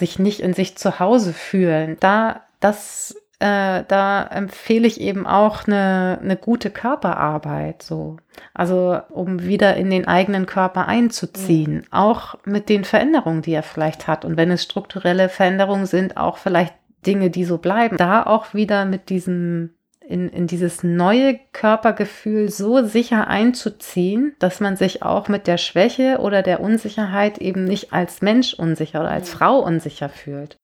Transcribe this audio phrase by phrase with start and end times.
[0.00, 1.96] sich nicht in sich zu Hause fühlen.
[2.00, 8.16] Da, das, äh, da empfehle ich eben auch eine, eine gute Körperarbeit, so.
[8.52, 11.86] Also, um wieder in den eigenen Körper einzuziehen.
[11.92, 12.02] Ja.
[12.02, 14.24] Auch mit den Veränderungen, die er vielleicht hat.
[14.24, 16.74] Und wenn es strukturelle Veränderungen sind, auch vielleicht
[17.06, 17.96] Dinge, die so bleiben.
[17.96, 19.70] Da auch wieder mit diesem
[20.10, 26.18] in, in dieses neue Körpergefühl so sicher einzuziehen, dass man sich auch mit der Schwäche
[26.18, 30.56] oder der Unsicherheit eben nicht als Mensch unsicher oder als Frau unsicher fühlt.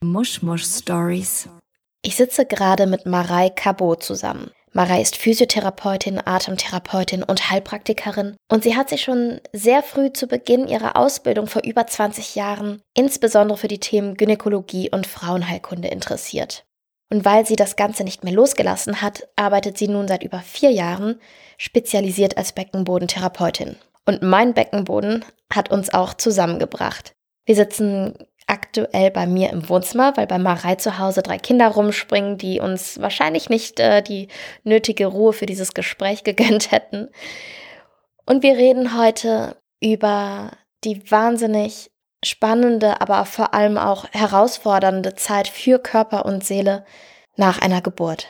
[0.00, 1.48] Mushmush Stories.
[2.02, 4.50] Ich sitze gerade mit Marei Cabot zusammen.
[4.76, 10.66] Mara ist Physiotherapeutin, Atemtherapeutin und Heilpraktikerin und sie hat sich schon sehr früh zu Beginn
[10.66, 16.64] ihrer Ausbildung vor über 20 Jahren insbesondere für die Themen Gynäkologie und Frauenheilkunde interessiert.
[17.08, 20.72] Und weil sie das Ganze nicht mehr losgelassen hat, arbeitet sie nun seit über vier
[20.72, 21.20] Jahren
[21.56, 23.76] spezialisiert als Beckenbodentherapeutin.
[24.06, 27.12] Und mein Beckenboden hat uns auch zusammengebracht.
[27.46, 28.14] Wir sitzen
[28.46, 33.00] aktuell bei mir im Wohnzimmer, weil bei Marei zu Hause drei Kinder rumspringen, die uns
[33.00, 34.28] wahrscheinlich nicht äh, die
[34.64, 37.08] nötige Ruhe für dieses Gespräch gegönnt hätten.
[38.26, 40.52] Und wir reden heute über
[40.84, 41.90] die wahnsinnig
[42.24, 46.84] spannende, aber vor allem auch herausfordernde Zeit für Körper und Seele
[47.36, 48.28] nach einer Geburt.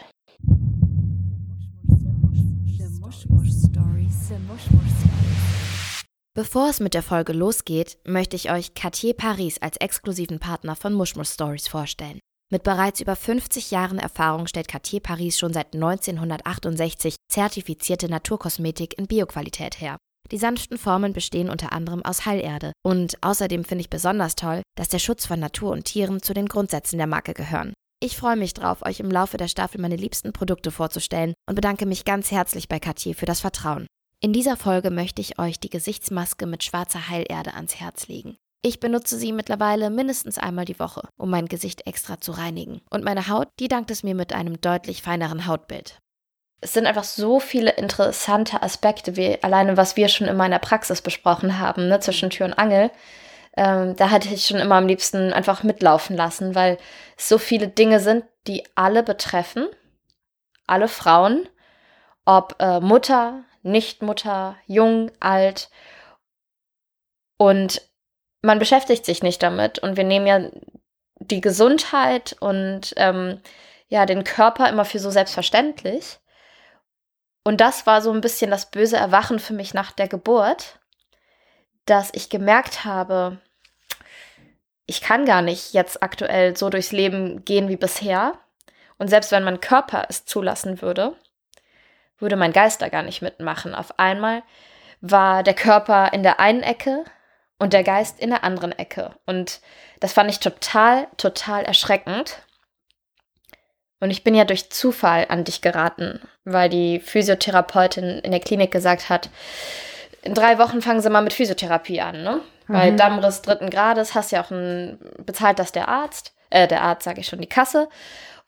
[6.36, 10.92] Bevor es mit der Folge losgeht, möchte ich euch Cartier Paris als exklusiven Partner von
[10.92, 12.18] Mushmush Stories vorstellen.
[12.50, 19.06] Mit bereits über 50 Jahren Erfahrung stellt Cartier Paris schon seit 1968 zertifizierte Naturkosmetik in
[19.06, 19.96] Bioqualität her.
[20.32, 24.88] Die sanften Formen bestehen unter anderem aus Heilerde und außerdem finde ich besonders toll, dass
[24.88, 27.74] der Schutz von Natur und Tieren zu den Grundsätzen der Marke gehören.
[28.02, 31.86] Ich freue mich drauf, euch im Laufe der Staffel meine liebsten Produkte vorzustellen und bedanke
[31.86, 33.86] mich ganz herzlich bei Cartier für das Vertrauen.
[34.24, 38.38] In dieser Folge möchte ich euch die Gesichtsmaske mit schwarzer Heilerde ans Herz legen.
[38.62, 42.80] Ich benutze sie mittlerweile mindestens einmal die Woche, um mein Gesicht extra zu reinigen.
[42.88, 45.98] Und meine Haut, die dankt es mir mit einem deutlich feineren Hautbild.
[46.62, 51.02] Es sind einfach so viele interessante Aspekte, wie alleine was wir schon in meiner Praxis
[51.02, 52.90] besprochen haben, ne, zwischen Tür und Angel.
[53.58, 56.78] Ähm, da hatte ich schon immer am liebsten einfach mitlaufen lassen, weil
[57.18, 59.66] es so viele Dinge sind, die alle betreffen,
[60.66, 61.46] alle Frauen,
[62.24, 65.70] ob äh, Mutter, Nichtmutter, jung, alt.
[67.36, 67.82] Und
[68.42, 69.80] man beschäftigt sich nicht damit.
[69.80, 70.50] Und wir nehmen ja
[71.18, 73.40] die Gesundheit und ähm,
[73.88, 76.18] ja, den Körper immer für so selbstverständlich.
[77.44, 80.78] Und das war so ein bisschen das böse Erwachen für mich nach der Geburt,
[81.84, 83.38] dass ich gemerkt habe,
[84.86, 88.38] ich kann gar nicht jetzt aktuell so durchs Leben gehen wie bisher.
[88.98, 91.16] Und selbst wenn mein Körper es zulassen würde,
[92.18, 93.74] würde mein Geist da gar nicht mitmachen.
[93.74, 94.42] Auf einmal
[95.00, 97.04] war der Körper in der einen Ecke
[97.58, 99.12] und der Geist in der anderen Ecke.
[99.26, 99.60] Und
[100.00, 102.38] das fand ich total, total erschreckend.
[104.00, 108.70] Und ich bin ja durch Zufall an dich geraten, weil die Physiotherapeutin in der Klinik
[108.70, 109.30] gesagt hat,
[110.22, 112.40] in drei Wochen fangen sie mal mit Physiotherapie an, ne?
[112.66, 112.72] Mhm.
[112.72, 117.04] Bei Dammriss dritten Grades hast ja auch ein, bezahlt das der Arzt, äh, der Arzt
[117.04, 117.88] sage ich schon, die Kasse.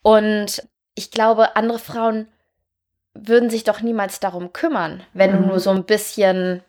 [0.03, 2.29] Und ich glaube, andere Frauen
[3.23, 5.43] würden sich doch niemals darum kümmern, wenn mhm.
[5.43, 6.63] du nur so ein bisschen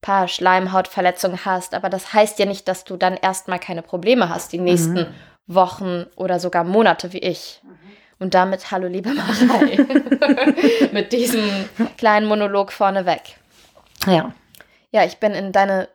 [0.00, 1.74] paar Schleimhautverletzungen hast.
[1.74, 5.14] Aber das heißt ja nicht, dass du dann erstmal keine Probleme hast, die nächsten mhm.
[5.46, 7.60] Wochen oder sogar Monate wie ich.
[7.62, 7.78] Mhm.
[8.18, 9.78] Und damit hallo liebe Marei.
[10.92, 11.42] Mit diesem
[11.96, 13.22] kleinen Monolog vorneweg.
[14.06, 14.32] Ja.
[14.90, 15.88] Ja, ich bin in deine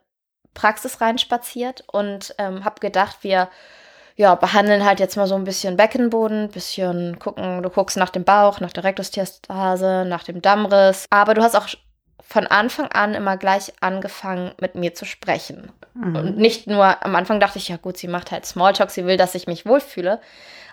[0.54, 3.50] Praxis reinspaziert und ähm, habe gedacht, wir
[4.18, 8.24] ja, behandeln halt jetzt mal so ein bisschen Beckenboden, bisschen gucken, du guckst nach dem
[8.24, 11.06] Bauch, nach der Rektusdiastase, nach dem Dammriss.
[11.12, 11.68] Aber du hast auch
[12.28, 15.72] von Anfang an immer gleich angefangen, mit mir zu sprechen.
[15.94, 16.16] Mhm.
[16.16, 19.18] Und nicht nur, am Anfang dachte ich, ja gut, sie macht halt Smalltalk, sie will,
[19.18, 20.20] dass ich mich wohlfühle.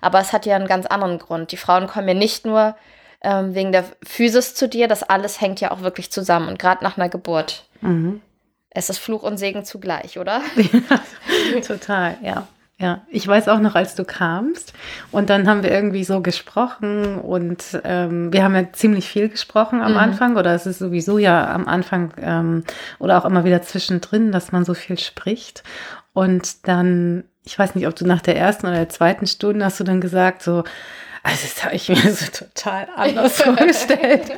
[0.01, 1.53] Aber es hat ja einen ganz anderen Grund.
[1.53, 2.75] Die Frauen kommen ja nicht nur
[3.21, 6.49] ähm, wegen der Physis zu dir, das alles hängt ja auch wirklich zusammen.
[6.49, 7.67] Und gerade nach einer Geburt.
[7.83, 8.23] Mhm.
[8.71, 10.41] Es ist Fluch und Segen zugleich, oder?
[11.55, 12.49] Ja, total, ja.
[12.81, 14.73] Ja, ich weiß auch noch, als du kamst
[15.13, 19.81] und dann haben wir irgendwie so gesprochen und ähm, wir haben ja ziemlich viel gesprochen
[19.81, 19.99] am mhm.
[19.99, 22.65] Anfang oder es ist sowieso ja am Anfang ähm,
[22.99, 25.63] oder auch immer wieder zwischendrin, dass man so viel spricht
[26.15, 29.79] und dann, ich weiß nicht, ob du nach der ersten oder der zweiten Stunde hast
[29.79, 30.65] du dann gesagt so,
[31.25, 34.31] also das habe ich mir so total anders vorgestellt.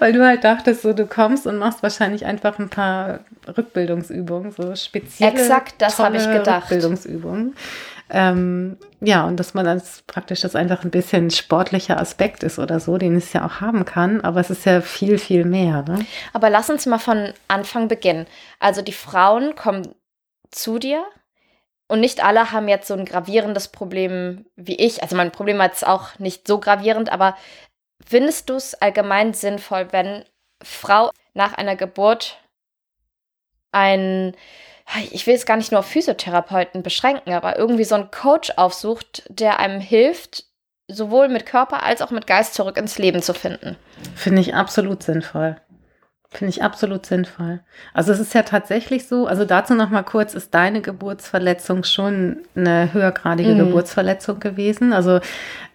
[0.00, 3.20] Weil du halt dachtest, so du kommst und machst wahrscheinlich einfach ein paar
[3.56, 6.64] Rückbildungsübungen, so spezielle Exakt, das habe ich gedacht.
[6.64, 7.54] Rückbildungsübungen.
[8.12, 12.80] Ähm, ja, und dass man das praktisch das einfach ein bisschen sportlicher Aspekt ist oder
[12.80, 15.84] so, den es ja auch haben kann, aber es ist ja viel, viel mehr.
[15.88, 16.04] Ne?
[16.32, 18.26] Aber lass uns mal von Anfang beginnen.
[18.58, 19.94] Also die Frauen kommen
[20.50, 21.04] zu dir
[21.90, 25.02] und nicht alle haben jetzt so ein gravierendes Problem wie ich.
[25.02, 27.36] Also mein Problem war jetzt auch nicht so gravierend, aber
[28.06, 30.24] findest du es allgemein sinnvoll, wenn
[30.62, 32.38] Frau nach einer Geburt
[33.72, 34.36] ein,
[35.10, 39.24] ich will es gar nicht nur auf Physiotherapeuten beschränken, aber irgendwie so einen Coach aufsucht,
[39.28, 40.44] der einem hilft,
[40.86, 43.76] sowohl mit Körper als auch mit Geist zurück ins Leben zu finden?
[44.14, 45.56] Finde ich absolut sinnvoll.
[46.32, 47.58] Finde ich absolut sinnvoll.
[47.92, 52.36] Also es ist ja tatsächlich so, also dazu noch mal kurz, ist deine Geburtsverletzung schon
[52.54, 53.58] eine höhergradige mhm.
[53.58, 54.92] Geburtsverletzung gewesen?
[54.92, 55.18] Also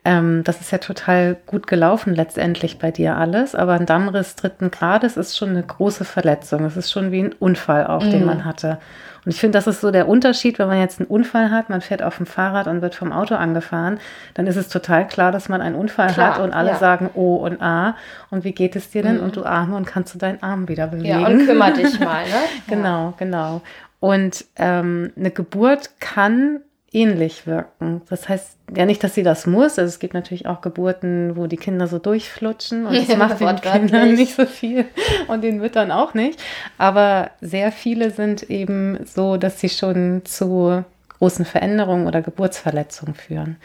[0.05, 4.69] ähm, das ist ja total gut gelaufen letztendlich bei dir alles, aber ein Dammriss dritten
[4.69, 6.63] Grades ist schon eine große Verletzung.
[6.63, 8.11] Es ist schon wie ein Unfall auch, mhm.
[8.11, 8.77] den man hatte.
[9.25, 11.81] Und ich finde, das ist so der Unterschied, wenn man jetzt einen Unfall hat, man
[11.81, 13.99] fährt auf dem Fahrrad und wird vom Auto angefahren,
[14.35, 16.75] dann ist es total klar, dass man einen Unfall klar, hat und alle ja.
[16.77, 17.95] sagen O und A.
[18.29, 19.17] Und wie geht es dir denn?
[19.17, 19.23] Mhm.
[19.23, 21.21] Und du Arme und kannst du deinen Arm wieder bewegen.
[21.21, 22.35] Ja, und kümmere dich mal, ne?
[22.67, 23.61] genau, genau.
[23.99, 26.61] Und ähm, eine Geburt kann
[26.95, 28.01] ähnlich wirken.
[28.09, 29.77] Das heißt ja nicht, dass sie das muss.
[29.77, 33.55] Also es gibt natürlich auch Geburten, wo die Kinder so durchflutschen und das macht den
[33.57, 34.85] Kindern nicht so viel
[35.27, 36.41] und den Müttern auch nicht.
[36.77, 40.85] Aber sehr viele sind eben so, dass sie schon zu
[41.19, 43.57] großen Veränderungen oder Geburtsverletzungen führen.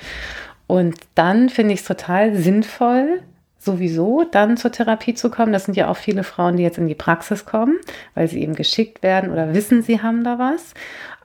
[0.66, 3.22] Und dann finde ich es total sinnvoll,
[3.60, 5.52] sowieso dann zur Therapie zu kommen.
[5.52, 7.76] Das sind ja auch viele Frauen, die jetzt in die Praxis kommen,
[8.14, 10.72] weil sie eben geschickt werden oder wissen, sie haben da was.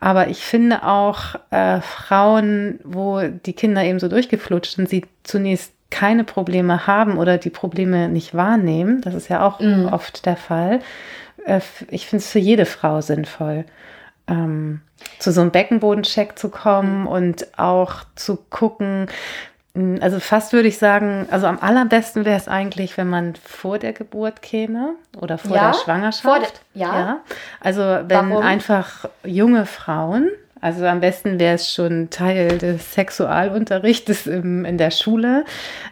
[0.01, 5.71] Aber ich finde auch äh, Frauen, wo die Kinder eben so durchgeflutscht sind, sie zunächst
[5.89, 9.87] keine Probleme haben oder die Probleme nicht wahrnehmen, das ist ja auch mhm.
[9.91, 10.81] oft der Fall.
[11.45, 13.63] Äh, ich finde es für jede Frau sinnvoll,
[14.27, 14.81] ähm,
[15.19, 19.07] zu so einem Beckenbodencheck zu kommen und auch zu gucken,
[19.99, 23.91] also fast würde ich sagen, also am allerbesten wäre es eigentlich, wenn man vor der
[23.91, 26.23] Geburt käme oder vor ja, der Schwangerschaft.
[26.23, 26.99] Vor de, ja.
[26.99, 27.17] ja.
[27.59, 28.43] Also wenn Warum?
[28.43, 30.29] einfach junge Frauen,
[30.61, 35.43] also am besten wäre es schon Teil des Sexualunterrichtes im, in der Schule,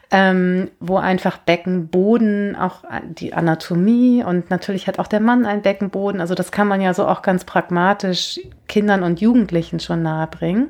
[0.09, 6.21] ähm, wo einfach Beckenboden, auch die Anatomie und natürlich hat auch der Mann einen Beckenboden.
[6.21, 10.69] Also das kann man ja so auch ganz pragmatisch Kindern und Jugendlichen schon nahebringen.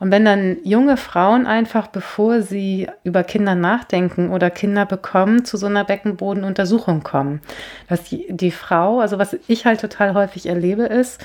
[0.00, 5.58] Und wenn dann junge Frauen einfach, bevor sie über Kinder nachdenken oder Kinder bekommen, zu
[5.58, 7.42] so einer Beckenbodenuntersuchung kommen,
[7.86, 11.22] dass die, die Frau, also was ich halt total häufig erlebe, ist,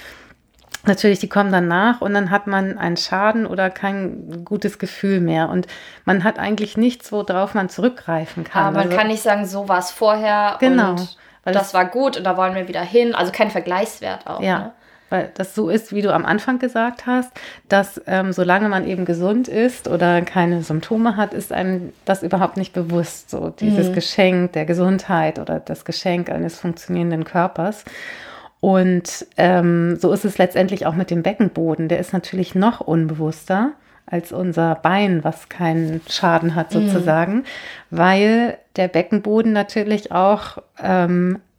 [0.88, 5.20] Natürlich, die kommen dann nach und dann hat man einen Schaden oder kein gutes Gefühl
[5.20, 5.50] mehr.
[5.50, 5.66] Und
[6.06, 8.66] man hat eigentlich nichts, worauf man zurückgreifen kann.
[8.66, 12.18] Aber man also, kann nicht sagen, so war es vorher genau, und das war gut
[12.18, 13.16] und da wollen wir wieder hin.
[13.16, 14.42] Also kein Vergleichswert auch.
[14.42, 14.60] Ja.
[14.60, 14.72] Ne?
[15.10, 17.32] Weil das so ist, wie du am Anfang gesagt hast,
[17.70, 22.58] dass ähm, solange man eben gesund ist oder keine Symptome hat, ist einem das überhaupt
[22.58, 23.94] nicht bewusst, so dieses mhm.
[23.94, 27.86] Geschenk der Gesundheit oder das Geschenk eines funktionierenden Körpers.
[28.60, 31.88] Und ähm, so ist es letztendlich auch mit dem Beckenboden.
[31.88, 33.74] Der ist natürlich noch unbewusster
[34.08, 36.88] als unser Bein, was keinen Schaden hat mhm.
[36.90, 37.44] sozusagen, mhm.
[37.92, 41.55] weil der Beckenboden natürlich auch ähm, äh,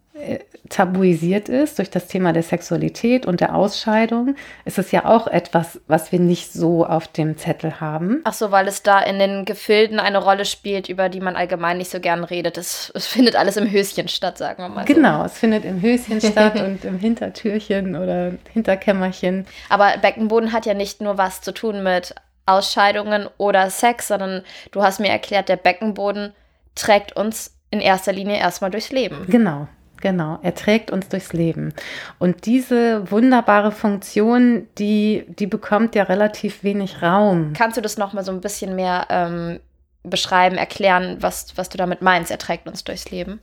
[0.68, 4.34] tabuisiert ist durch das Thema der Sexualität und der Ausscheidung,
[4.64, 8.20] ist es ja auch etwas, was wir nicht so auf dem Zettel haben.
[8.24, 11.78] Ach so, weil es da in den Gefilden eine Rolle spielt, über die man allgemein
[11.78, 12.58] nicht so gern redet.
[12.58, 14.86] Es, es findet alles im Höschen statt, sagen wir mal.
[14.86, 14.94] So.
[14.94, 19.46] Genau, es findet im Höschen statt und im Hintertürchen oder Hinterkämmerchen.
[19.68, 22.14] Aber Beckenboden hat ja nicht nur was zu tun mit
[22.46, 26.32] Ausscheidungen oder Sex, sondern du hast mir erklärt, der Beckenboden
[26.74, 29.26] trägt uns in erster Linie erstmal durchs Leben.
[29.28, 29.66] Genau.
[30.00, 31.72] Genau, er trägt uns durchs Leben.
[32.18, 37.52] Und diese wunderbare Funktion, die, die bekommt ja relativ wenig Raum.
[37.54, 39.60] Kannst du das nochmal so ein bisschen mehr ähm,
[40.02, 42.30] beschreiben, erklären, was, was du damit meinst?
[42.30, 43.40] Er trägt uns durchs Leben.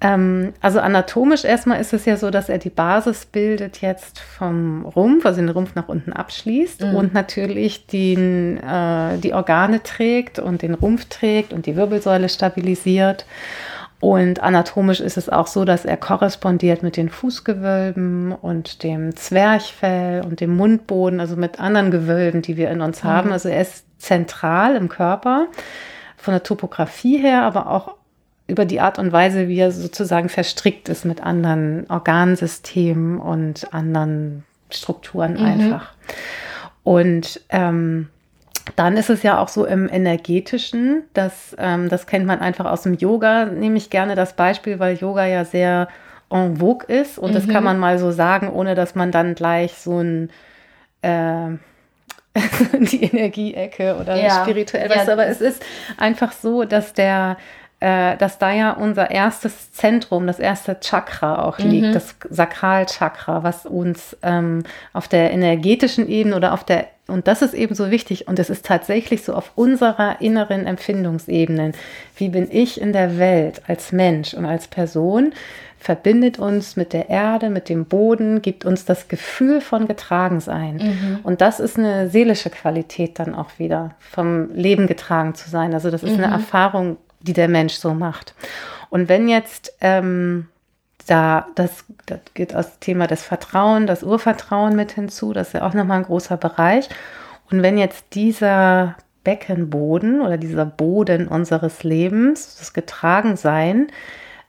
[0.00, 4.84] Ähm, also anatomisch erstmal ist es ja so, dass er die Basis bildet jetzt vom
[4.84, 6.94] Rumpf, also den Rumpf nach unten abschließt mhm.
[6.94, 13.24] und natürlich den, äh, die Organe trägt und den Rumpf trägt und die Wirbelsäule stabilisiert.
[13.98, 20.22] Und anatomisch ist es auch so, dass er korrespondiert mit den Fußgewölben und dem Zwerchfell
[20.22, 23.08] und dem Mundboden, also mit anderen Gewölben, die wir in uns mhm.
[23.08, 23.32] haben.
[23.32, 25.46] Also er ist zentral im Körper
[26.16, 27.94] von der Topografie her, aber auch
[28.48, 34.44] über die Art und Weise, wie er sozusagen verstrickt ist mit anderen Organsystemen und anderen
[34.70, 35.44] Strukturen mhm.
[35.44, 35.92] einfach.
[36.84, 38.08] Und ähm,
[38.74, 42.82] dann ist es ja auch so im energetischen, dass, ähm, das kennt man einfach aus
[42.82, 45.88] dem Yoga, nehme ich gerne das Beispiel, weil Yoga ja sehr
[46.28, 47.34] en vogue ist und mhm.
[47.34, 47.64] das kann mhm.
[47.64, 50.30] man mal so sagen, ohne dass man dann gleich so ein,
[51.02, 51.50] äh,
[52.80, 54.42] die Energieecke oder ja.
[54.42, 55.12] spirituell, ja.
[55.12, 55.64] aber es ist
[55.96, 57.36] einfach so, dass der
[57.80, 61.92] äh, dass da ja unser erstes Zentrum, das erste Chakra auch liegt, mhm.
[61.92, 64.62] das Sakralchakra, was uns ähm,
[64.94, 68.48] auf der energetischen Ebene oder auf der, und das ist eben so wichtig, und es
[68.48, 71.72] ist tatsächlich so auf unserer inneren Empfindungsebene,
[72.16, 75.32] wie bin ich in der Welt als Mensch und als Person,
[75.78, 80.76] verbindet uns mit der Erde, mit dem Boden, gibt uns das Gefühl von Getragensein.
[80.78, 81.18] Mhm.
[81.22, 85.74] Und das ist eine seelische Qualität dann auch wieder, vom Leben getragen zu sein.
[85.74, 86.24] Also das ist mhm.
[86.24, 88.34] eine Erfahrung, die der Mensch so macht.
[88.90, 90.48] Und wenn jetzt ähm,
[91.06, 95.66] da, das, das geht aus Thema des Vertrauen, das Urvertrauen mit hinzu, das ist ja
[95.66, 96.88] auch nochmal ein großer Bereich.
[97.50, 103.88] Und wenn jetzt dieser Beckenboden oder dieser Boden unseres Lebens, das Getragensein,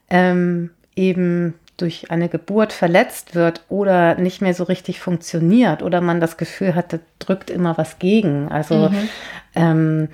[0.10, 6.20] ähm, eben durch eine Geburt verletzt wird oder nicht mehr so richtig funktioniert oder man
[6.20, 8.50] das Gefühl hat, da drückt immer was gegen.
[8.50, 9.10] Also mhm.
[9.56, 10.10] ähm,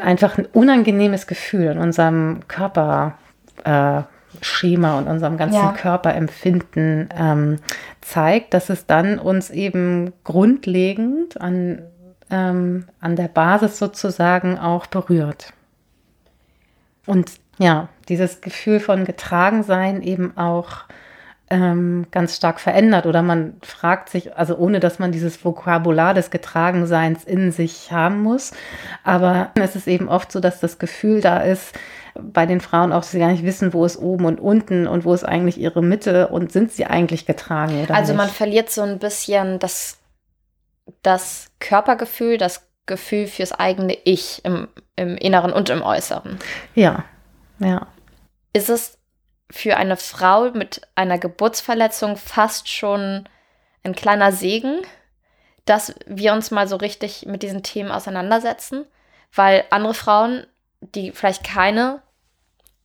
[0.00, 3.18] einfach ein unangenehmes Gefühl in unserem Körperschema
[3.64, 5.72] äh, und unserem ganzen ja.
[5.72, 7.58] Körperempfinden ähm,
[8.00, 11.82] zeigt, dass es dann uns eben grundlegend an,
[12.30, 15.52] ähm, an der Basis sozusagen auch berührt.
[17.06, 20.84] Und ja, dieses Gefühl von Getragensein eben auch
[21.50, 26.30] ähm, ganz stark verändert oder man fragt sich, also ohne dass man dieses Vokabular des
[26.30, 28.52] Getragenseins in sich haben muss,
[29.02, 31.74] aber es ist eben oft so, dass das Gefühl da ist,
[32.14, 35.04] bei den Frauen auch, dass sie gar nicht wissen, wo ist oben und unten und
[35.04, 38.18] wo ist eigentlich ihre Mitte und sind sie eigentlich getragen oder Also nicht?
[38.18, 39.98] man verliert so ein bisschen das,
[41.02, 46.38] das Körpergefühl, das Gefühl fürs eigene Ich im, im Inneren und im Äußeren.
[46.74, 47.04] Ja,
[47.60, 47.86] ja.
[48.52, 48.98] Ist es
[49.50, 53.28] für eine Frau mit einer Geburtsverletzung fast schon
[53.82, 54.82] ein kleiner Segen,
[55.64, 58.86] dass wir uns mal so richtig mit diesen Themen auseinandersetzen,
[59.34, 60.46] weil andere Frauen,
[60.80, 62.02] die vielleicht keine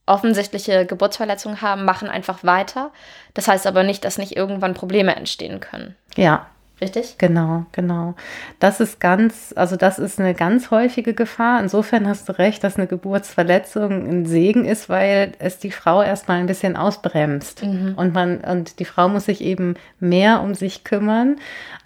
[0.05, 2.91] offensichtliche Geburtsverletzung haben, machen einfach weiter.
[3.33, 5.95] Das heißt aber nicht, dass nicht irgendwann Probleme entstehen können.
[6.15, 6.47] Ja,
[6.81, 7.15] Richtig?
[7.17, 8.15] Genau, genau.
[8.59, 11.61] Das ist ganz, also das ist eine ganz häufige Gefahr.
[11.61, 16.39] Insofern hast du recht, dass eine Geburtsverletzung ein Segen ist, weil es die Frau erstmal
[16.39, 17.63] ein bisschen ausbremst.
[17.63, 17.93] Mhm.
[17.95, 21.37] Und man, und die Frau muss sich eben mehr um sich kümmern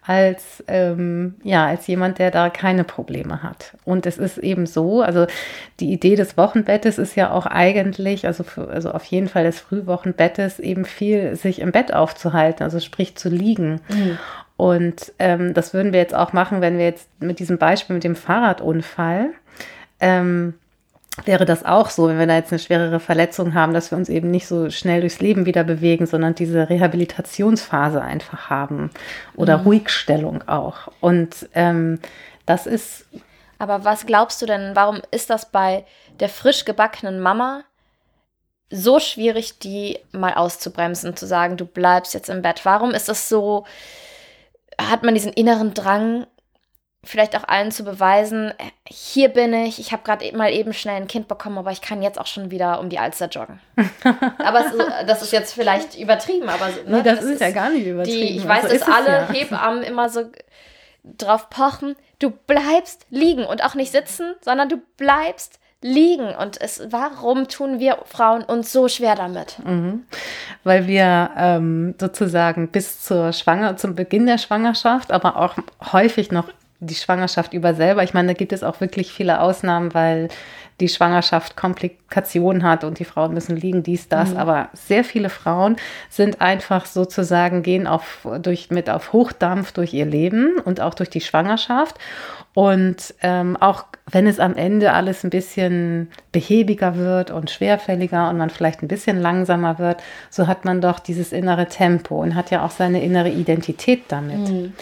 [0.02, 3.78] als, ähm, ja, als jemand, der da keine Probleme hat.
[3.86, 5.28] Und es ist eben so, also
[5.80, 9.60] die Idee des Wochenbettes ist ja auch eigentlich, also, für, also auf jeden Fall des
[9.60, 13.82] Frühwochenbettes, eben viel sich im Bett aufzuhalten, also sprich zu liegen.
[13.90, 14.18] Mhm.
[14.60, 18.04] Und ähm, das würden wir jetzt auch machen, wenn wir jetzt mit diesem Beispiel mit
[18.04, 19.30] dem Fahrradunfall,
[20.02, 20.54] ähm,
[21.24, 24.10] wäre das auch so, wenn wir da jetzt eine schwerere Verletzung haben, dass wir uns
[24.10, 28.90] eben nicht so schnell durchs Leben wieder bewegen, sondern diese Rehabilitationsphase einfach haben
[29.34, 29.64] oder mhm.
[29.64, 30.92] Ruhigstellung auch.
[31.00, 32.00] Und ähm,
[32.46, 33.06] das ist.
[33.60, 35.86] Aber was glaubst du denn, warum ist das bei
[36.20, 37.64] der frisch gebackenen Mama
[38.70, 42.66] so schwierig, die mal auszubremsen, zu sagen, du bleibst jetzt im Bett?
[42.66, 43.66] Warum ist das so?
[44.80, 46.26] Hat man diesen inneren Drang,
[47.04, 48.54] vielleicht auch allen zu beweisen,
[48.86, 52.02] hier bin ich, ich habe gerade mal eben schnell ein Kind bekommen, aber ich kann
[52.02, 53.60] jetzt auch schon wieder um die Alster joggen.
[54.38, 57.70] aber es, das ist jetzt vielleicht übertrieben, aber ne, nee, das, das, ist ja gar
[57.70, 58.28] nicht übertrieben.
[58.28, 59.30] Die, ich weiß, also dass alle ja.
[59.30, 60.30] Hebammen immer so
[61.04, 66.36] drauf pochen, du bleibst liegen und auch nicht sitzen, sondern du bleibst liegen.
[66.36, 69.58] Und es, warum tun wir Frauen uns so schwer damit?
[69.66, 70.04] Mhm.
[70.64, 75.56] Weil wir ähm, sozusagen bis zur Schwanger, zum Beginn der Schwangerschaft, aber auch
[75.92, 76.50] häufig noch
[76.82, 78.04] die Schwangerschaft über selber.
[78.04, 80.30] Ich meine, da gibt es auch wirklich viele Ausnahmen, weil
[80.80, 84.32] die Schwangerschaft Komplikationen hat und die Frauen müssen liegen, dies, das.
[84.32, 84.38] Mhm.
[84.38, 85.76] Aber sehr viele Frauen
[86.10, 91.10] sind einfach sozusagen, gehen auf, durch, mit auf Hochdampf durch ihr Leben und auch durch
[91.10, 91.98] die Schwangerschaft.
[92.54, 98.38] Und ähm, auch wenn es am Ende alles ein bisschen behäbiger wird und schwerfälliger und
[98.38, 102.52] man vielleicht ein bisschen langsamer wird, so hat man doch dieses innere Tempo und hat
[102.52, 104.50] ja auch seine innere Identität damit.
[104.50, 104.74] Mhm.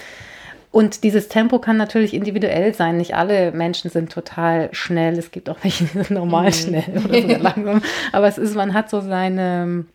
[0.72, 2.98] Und dieses Tempo kann natürlich individuell sein.
[2.98, 5.18] Nicht alle Menschen sind total schnell.
[5.18, 6.54] Es gibt auch welche, die sind normal mhm.
[6.54, 7.82] schnell oder sogar langsam.
[8.12, 9.86] Aber es ist, man hat so seine,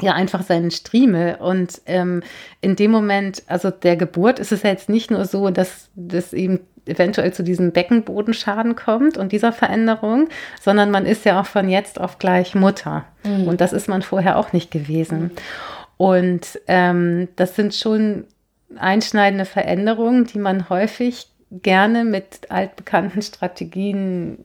[0.00, 1.36] ja, einfach seinen Striemel.
[1.36, 2.22] Und ähm,
[2.60, 6.32] in dem Moment, also der Geburt, ist es ja jetzt nicht nur so, dass das
[6.32, 10.28] eben eventuell zu diesem Beckenbodenschaden kommt und dieser Veränderung,
[10.60, 13.04] sondern man ist ja auch von jetzt auf gleich Mutter.
[13.24, 13.48] Mhm.
[13.48, 15.30] Und das ist man vorher auch nicht gewesen.
[15.96, 18.24] Und ähm, das sind schon
[18.76, 24.44] einschneidende Veränderungen, die man häufig gerne mit altbekannten Strategien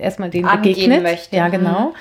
[0.00, 1.02] erstmal denen Angehen begegnet.
[1.02, 1.36] Möchte.
[1.36, 1.90] Ja, genau.
[1.90, 1.94] Mhm.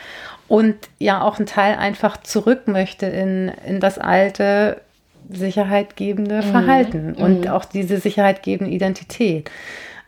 [0.48, 4.82] Und ja auch ein Teil einfach zurück möchte in, in das Alte,
[5.30, 6.44] sicherheitgebende mhm.
[6.44, 7.24] Verhalten mhm.
[7.24, 9.50] und auch diese sicherheitgebende Identität.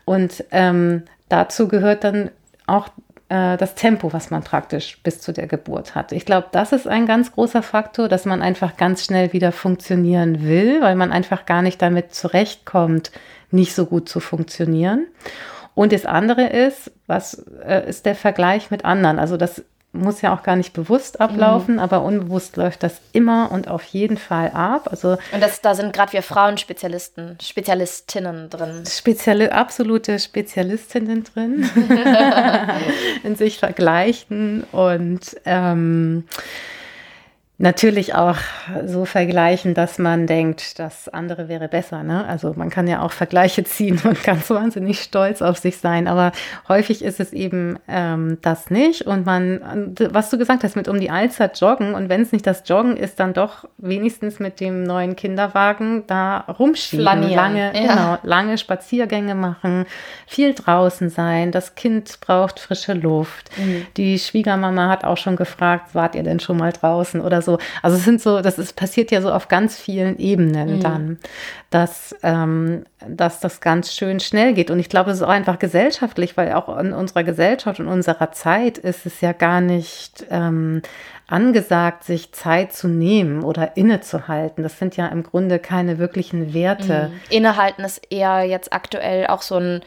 [0.04, 2.30] Und ähm, dazu gehört dann
[2.66, 2.88] auch
[3.28, 6.12] äh, das Tempo, was man praktisch bis zu der Geburt hat.
[6.12, 10.42] Ich glaube, das ist ein ganz großer Faktor, dass man einfach ganz schnell wieder funktionieren
[10.42, 13.10] will, weil man einfach gar nicht damit zurechtkommt,
[13.50, 15.06] nicht so gut zu funktionieren.
[15.74, 19.18] Und das andere ist, was äh, ist der Vergleich mit anderen?
[19.18, 19.64] Also das
[19.96, 21.80] muss ja auch gar nicht bewusst ablaufen, mhm.
[21.80, 24.88] aber unbewusst läuft das immer und auf jeden Fall ab.
[24.90, 28.84] Also und das, da sind gerade wir Frauen Spezialisten, Spezialistinnen drin.
[28.88, 31.70] Speziali absolute Spezialistinnen drin.
[33.24, 36.24] in sich vergleichen und ähm,
[37.58, 38.36] natürlich auch
[38.84, 42.02] so vergleichen, dass man denkt, das andere wäre besser.
[42.02, 42.26] Ne?
[42.26, 46.32] Also man kann ja auch Vergleiche ziehen und ganz wahnsinnig stolz auf sich sein, aber
[46.68, 49.02] häufig ist es eben ähm, das nicht.
[49.02, 52.46] Und man, was du gesagt hast, mit um die Allzeit joggen und wenn es nicht
[52.46, 57.04] das Joggen ist, dann doch wenigstens mit dem neuen Kinderwagen da rumschieben.
[57.04, 57.36] Flanieren.
[57.36, 57.94] Lange, ja.
[57.94, 59.86] genau, lange Spaziergänge machen,
[60.26, 61.52] viel draußen sein.
[61.52, 63.50] Das Kind braucht frische Luft.
[63.56, 63.86] Mhm.
[63.96, 67.58] Die Schwiegermama hat auch schon gefragt, wart ihr denn schon mal draußen oder so.
[67.80, 70.80] Also es sind so, das ist, passiert ja so auf ganz vielen Ebenen mhm.
[70.80, 71.18] dann,
[71.70, 74.70] dass, ähm, dass das ganz schön schnell geht.
[74.70, 78.32] Und ich glaube, es ist auch einfach gesellschaftlich, weil auch in unserer Gesellschaft und unserer
[78.32, 80.82] Zeit ist es ja gar nicht ähm,
[81.26, 84.62] angesagt, sich Zeit zu nehmen oder innezuhalten.
[84.62, 87.10] Das sind ja im Grunde keine wirklichen Werte.
[87.10, 87.20] Mhm.
[87.30, 89.80] Innehalten ist eher jetzt aktuell auch so ein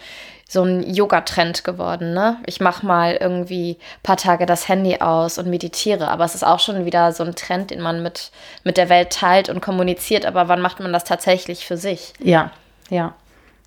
[0.52, 2.16] so ein Yoga-Trend geworden.
[2.16, 2.38] Ne?
[2.48, 6.44] Ich mache mal irgendwie ein paar Tage das Handy aus und meditiere, aber es ist
[6.44, 8.32] auch schon wieder so ein Trend, den man mit,
[8.64, 10.26] mit der Welt teilt und kommuniziert.
[10.26, 12.14] Aber wann macht man das tatsächlich für sich?
[12.18, 12.50] Ja,
[12.90, 13.14] ja,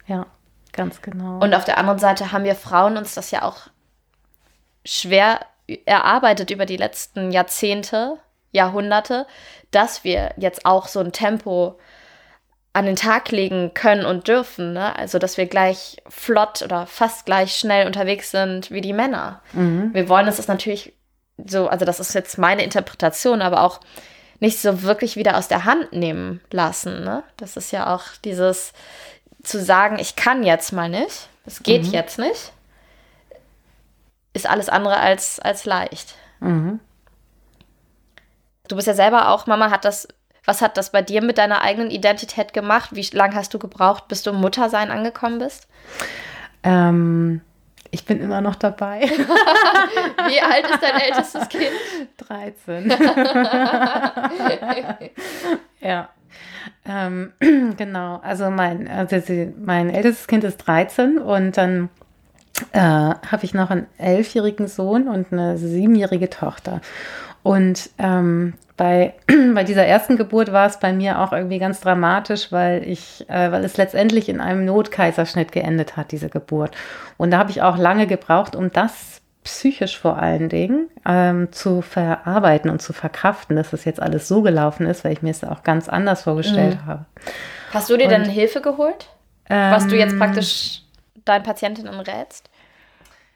[0.09, 0.27] ja,
[0.73, 1.39] ganz genau.
[1.39, 3.59] Und auf der anderen Seite haben wir Frauen uns das ja auch
[4.85, 5.39] schwer
[5.87, 8.19] erarbeitet über die letzten Jahrzehnte,
[8.51, 9.29] Jahrhunderte,
[9.71, 11.79] dass wir jetzt auch so ein Tempo
[12.73, 14.73] an den Tag legen können und dürfen.
[14.73, 14.97] Ne?
[14.97, 19.43] Also, dass wir gleich flott oder fast gleich schnell unterwegs sind wie die Männer.
[19.53, 19.91] Mhm.
[19.93, 20.95] Wir wollen es natürlich
[21.47, 23.81] so, also das ist jetzt meine Interpretation, aber auch
[24.41, 27.05] nicht so wirklich wieder aus der Hand nehmen lassen.
[27.05, 27.23] Ne?
[27.37, 28.73] Das ist ja auch dieses
[29.43, 31.93] zu sagen, ich kann jetzt mal nicht, es geht mhm.
[31.93, 32.53] jetzt nicht,
[34.33, 36.15] ist alles andere als, als leicht.
[36.41, 36.81] Mhm.
[38.69, 40.09] Du bist ja selber auch, Mama hat das
[40.45, 42.91] was hat das bei dir mit deiner eigenen Identität gemacht?
[42.93, 45.69] Wie lange hast du gebraucht, bis du im Muttersein angekommen bist?
[46.65, 47.41] Ähm,
[47.91, 49.03] ich bin immer noch dabei.
[50.29, 51.71] Wie alt ist dein ältestes Kind?
[52.19, 52.91] 13.
[55.81, 56.09] ja.
[56.85, 57.33] Ähm,
[57.77, 59.17] genau, also mein, also
[59.59, 61.89] mein ältestes Kind ist 13 und dann
[62.73, 66.81] äh, habe ich noch einen elfjährigen Sohn und eine siebenjährige Tochter.
[67.43, 69.15] Und ähm, bei,
[69.55, 73.53] bei dieser ersten Geburt war es bei mir auch irgendwie ganz dramatisch, weil ich, äh,
[73.53, 76.75] weil es letztendlich in einem Notkaiserschnitt geendet hat, diese Geburt.
[77.17, 81.83] Und da habe ich auch lange gebraucht, um das psychisch vor allen Dingen ähm, zu
[81.83, 85.43] verarbeiten und zu verkraften, dass das jetzt alles so gelaufen ist, weil ich mir es
[85.43, 86.87] auch ganz anders vorgestellt mhm.
[86.87, 87.05] habe.
[87.73, 89.09] Hast du dir und, denn Hilfe geholt?
[89.51, 90.83] Ähm, was du jetzt praktisch
[91.25, 92.51] deinen Patientinnen rätst?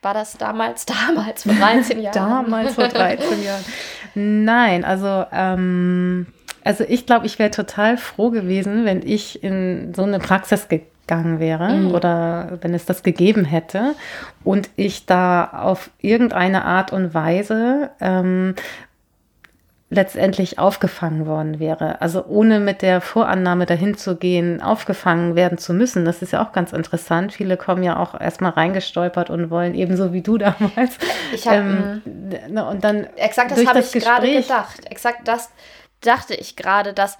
[0.06, 2.14] War das damals, damals vor 13 Jahren?
[2.14, 3.64] damals vor 13 Jahren.
[4.14, 6.28] Nein, also, ähm,
[6.62, 11.40] also ich glaube, ich wäre total froh gewesen, wenn ich in so eine Praxis gegangen
[11.40, 11.92] wäre mhm.
[11.92, 13.96] oder wenn es das gegeben hätte
[14.44, 18.54] und ich da auf irgendeine Art und Weise ähm,
[19.88, 22.00] letztendlich aufgefangen worden wäre.
[22.00, 26.04] Also ohne mit der Vorannahme dahin zu gehen, aufgefangen werden zu müssen.
[26.04, 27.32] Das ist ja auch ganz interessant.
[27.32, 30.98] Viele kommen ja auch erstmal reingestolpert und wollen ebenso wie du damals.
[31.32, 32.02] Ich habe ähm,
[32.48, 34.90] ne, und dann exakt das habe ich gerade gedacht.
[34.90, 35.50] Exakt das
[36.00, 37.16] dachte ich gerade, dass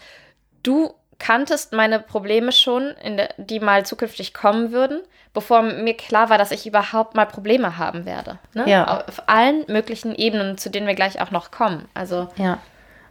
[0.64, 5.00] du kanntest meine Probleme schon, der, die mal zukünftig kommen würden,
[5.37, 8.38] bevor mir klar war, dass ich überhaupt mal Probleme haben werde.
[8.55, 8.64] Ne?
[8.66, 9.05] Ja.
[9.07, 11.85] Auf allen möglichen Ebenen, zu denen wir gleich auch noch kommen.
[11.92, 12.59] Also ja.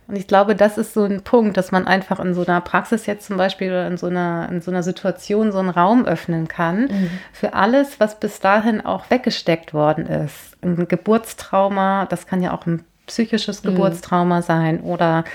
[0.07, 3.05] Und ich glaube, das ist so ein Punkt, dass man einfach in so einer Praxis
[3.05, 6.47] jetzt zum Beispiel oder in so einer, in so einer Situation so einen Raum öffnen
[6.47, 7.09] kann mhm.
[7.31, 10.57] für alles, was bis dahin auch weggesteckt worden ist.
[10.63, 13.69] Ein Geburtstrauma, das kann ja auch ein psychisches mhm.
[13.69, 15.25] Geburtstrauma sein oder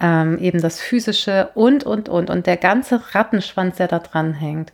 [0.00, 2.30] ähm, eben das physische und, und, und.
[2.30, 4.72] Und der ganze Rattenschwanz, der da dran hängt.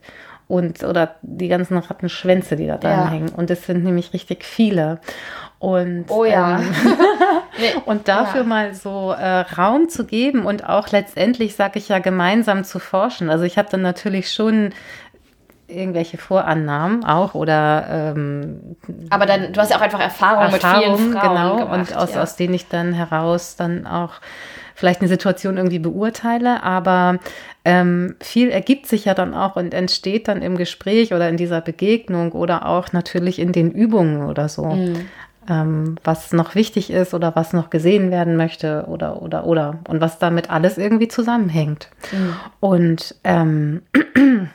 [0.52, 3.08] Und, oder die ganzen Rattenschwänze, die da dran ja.
[3.08, 3.30] hängen.
[3.30, 5.00] Und es sind nämlich richtig viele.
[5.58, 6.58] Und, oh ja.
[6.58, 6.74] Ähm,
[7.86, 8.46] und dafür ja.
[8.46, 13.30] mal so äh, Raum zu geben und auch letztendlich, sage ich ja, gemeinsam zu forschen.
[13.30, 14.74] Also ich habe dann natürlich schon
[15.68, 18.76] irgendwelche Vorannahmen auch oder ähm,
[19.08, 21.96] aber dann du hast ja auch einfach Erfahrung, Erfahrung mit vielen Frauen genau gemacht, und
[21.96, 22.22] aus, ja.
[22.22, 24.20] aus denen ich dann heraus dann auch
[24.82, 27.20] vielleicht eine Situation irgendwie beurteile, aber
[27.64, 31.60] ähm, viel ergibt sich ja dann auch und entsteht dann im Gespräch oder in dieser
[31.60, 34.64] Begegnung oder auch natürlich in den Übungen oder so.
[34.64, 35.06] Mhm.
[35.48, 40.00] Ähm, was noch wichtig ist oder was noch gesehen werden möchte oder oder oder und
[40.00, 41.88] was damit alles irgendwie zusammenhängt.
[42.10, 42.34] Mhm.
[42.58, 43.82] Und ähm,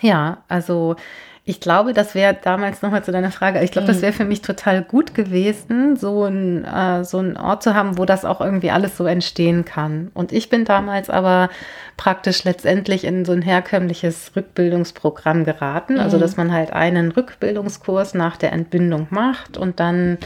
[0.00, 0.96] ja, also
[1.44, 4.02] ich glaube, das wäre damals nochmal zu deiner Frage, ich glaube, das Mhm.
[4.02, 8.04] wäre für mich total gut gewesen, so ein, äh, so einen Ort zu haben, wo
[8.04, 10.12] das auch irgendwie alles so entstehen kann.
[10.14, 11.50] Und ich bin damals aber
[11.96, 15.98] praktisch letztendlich in so ein herkömmliches Rückbildungsprogramm geraten.
[15.98, 16.20] Also, Mhm.
[16.20, 20.18] dass man halt einen Rückbildungskurs nach der Entbindung macht und dann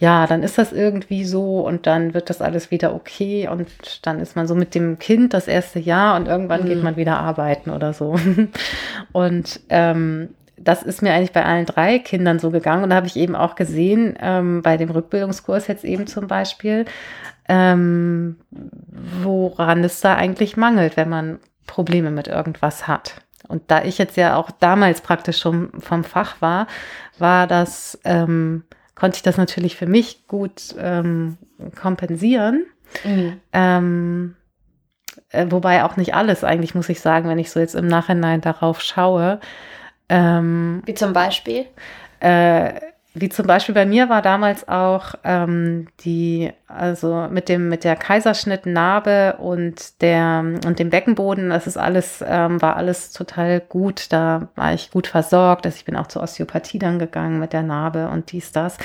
[0.00, 3.68] ja, dann ist das irgendwie so und dann wird das alles wieder okay und
[4.02, 6.68] dann ist man so mit dem Kind das erste Jahr und irgendwann Mhm.
[6.68, 8.18] geht man wieder arbeiten oder so.
[9.12, 13.06] Und ähm, das ist mir eigentlich bei allen drei Kindern so gegangen und da habe
[13.06, 16.84] ich eben auch gesehen, ähm, bei dem Rückbildungskurs jetzt eben zum Beispiel,
[17.48, 18.36] ähm,
[19.22, 23.14] woran es da eigentlich mangelt, wenn man Probleme mit irgendwas hat.
[23.48, 26.66] Und da ich jetzt ja auch damals praktisch schon vom Fach war,
[27.18, 28.64] war das, ähm,
[29.00, 31.38] konnte ich das natürlich für mich gut ähm,
[31.80, 32.66] kompensieren.
[33.02, 33.40] Mhm.
[33.54, 34.36] Ähm,
[35.30, 38.42] äh, wobei auch nicht alles, eigentlich muss ich sagen, wenn ich so jetzt im Nachhinein
[38.42, 39.40] darauf schaue.
[40.10, 41.64] Ähm, Wie zum Beispiel?
[42.20, 42.74] äh,
[43.12, 47.96] wie zum Beispiel bei mir war damals auch ähm, die, also mit dem, mit der
[47.96, 54.12] Kaiserschnittnarbe und der und dem Beckenboden, das ist alles, ähm, war alles total gut.
[54.12, 55.66] Da war ich gut versorgt.
[55.66, 58.78] Also ich bin auch zur Osteopathie dann gegangen mit der Narbe und dies, das.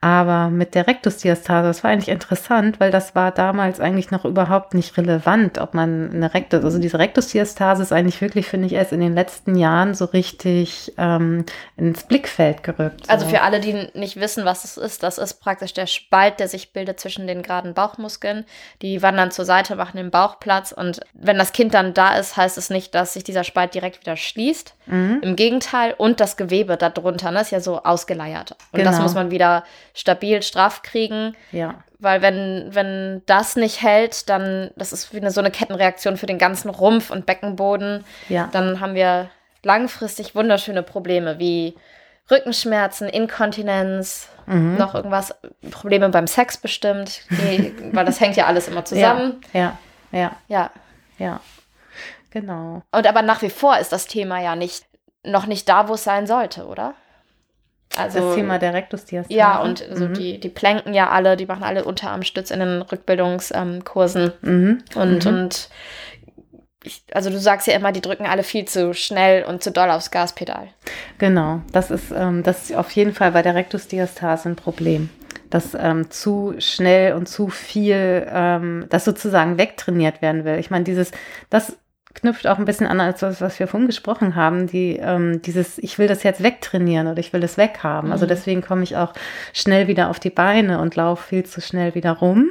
[0.00, 4.74] Aber mit der Rektusdiastase, das war eigentlich interessant, weil das war damals eigentlich noch überhaupt
[4.74, 8.92] nicht relevant, ob man eine Rektus, also diese Rektusdiastase ist eigentlich wirklich, finde ich, erst
[8.92, 11.44] in den letzten Jahren so richtig ähm,
[11.76, 13.08] ins Blickfeld gerückt.
[13.08, 13.30] Also so.
[13.30, 16.72] für alle, die nicht wissen, was es ist, das ist praktisch der Spalt, der sich
[16.72, 18.44] bildet zwischen den geraden Bauchmuskeln.
[18.82, 20.72] Die wandern zur Seite, machen den Bauch Platz.
[20.72, 24.00] Und wenn das Kind dann da ist, heißt es nicht, dass sich dieser Spalt direkt
[24.00, 24.74] wieder schließt.
[24.86, 25.20] Mhm.
[25.22, 28.56] Im Gegenteil, und das Gewebe darunter ne, ist ja so ausgeleiert.
[28.72, 29.02] Und das Genau.
[29.02, 31.36] muss man wieder stabil, straff kriegen.
[31.52, 36.16] Ja, Weil wenn, wenn das nicht hält, dann, das ist wie eine, so eine Kettenreaktion
[36.16, 38.04] für den ganzen Rumpf und Beckenboden.
[38.28, 38.48] ja.
[38.52, 39.30] Dann haben wir
[39.64, 41.74] langfristig wunderschöne Probleme wie
[42.30, 44.76] Rückenschmerzen, Inkontinenz, Mhm.
[44.76, 45.34] noch irgendwas,
[45.70, 49.40] Probleme beim Sex bestimmt, die, weil das hängt ja alles immer zusammen.
[49.52, 49.78] Ja,
[50.10, 50.70] ja, Ja.
[51.18, 51.40] ja.
[52.30, 52.82] Genau.
[52.90, 54.84] Und aber nach wie vor ist das Thema ja nicht,
[55.22, 56.94] noch nicht da, wo es sein sollte, oder?
[57.96, 59.38] Also, das Thema der Rektusdiastase.
[59.38, 60.14] ja, und also mhm.
[60.14, 64.32] die, die planken ja alle, die machen alle Unterarmstütz in den Rückbildungskursen.
[64.40, 64.82] Mhm.
[64.94, 65.30] Und, Mhm.
[65.30, 65.68] und
[66.84, 69.90] ich, also du sagst ja immer, die drücken alle viel zu schnell und zu doll
[69.90, 70.68] aufs Gaspedal.
[71.18, 75.08] Genau, das ist, ähm, das ist auf jeden Fall bei der Rektusdiastase ein Problem.
[75.50, 80.58] Dass ähm, zu schnell und zu viel, ähm, das sozusagen wegtrainiert werden will.
[80.58, 81.12] Ich meine, dieses,
[81.50, 81.76] das
[82.14, 85.78] knüpft auch ein bisschen an als das, was wir vorhin gesprochen haben, die, ähm, dieses,
[85.78, 88.12] ich will das jetzt wegtrainieren oder ich will das weghaben.
[88.12, 88.28] Also Mhm.
[88.30, 89.12] deswegen komme ich auch
[89.52, 92.50] schnell wieder auf die Beine und laufe viel zu schnell wieder rum.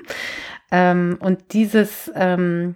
[0.72, 2.76] Ähm, und dieses, ähm,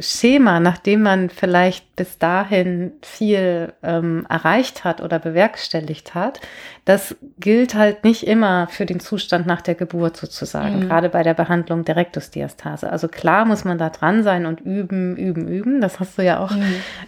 [0.00, 6.40] Schema, nachdem man vielleicht bis dahin viel ähm, erreicht hat oder bewerkstelligt hat,
[6.84, 10.88] das gilt halt nicht immer für den Zustand nach der Geburt sozusagen, Mhm.
[10.88, 12.90] gerade bei der Behandlung der Rektusdiastase.
[12.90, 15.80] Also klar muss man da dran sein und üben, üben, üben.
[15.80, 16.52] Das hast du ja auch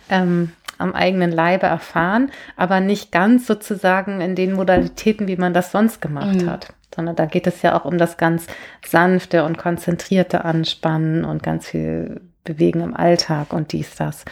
[0.08, 5.70] ähm, am eigenen Leibe erfahren, aber nicht ganz sozusagen in den Modalitäten, wie man das
[5.72, 6.50] sonst gemacht Mhm.
[6.50, 6.72] hat.
[6.92, 8.48] Sondern da geht es ja auch um das ganz
[8.84, 14.24] sanfte und konzentrierte Anspannen und ganz viel Bewegen im Alltag und dies, das.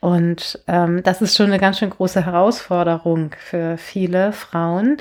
[0.00, 4.98] Und ähm, das ist schon eine ganz schön große Herausforderung für viele Frauen.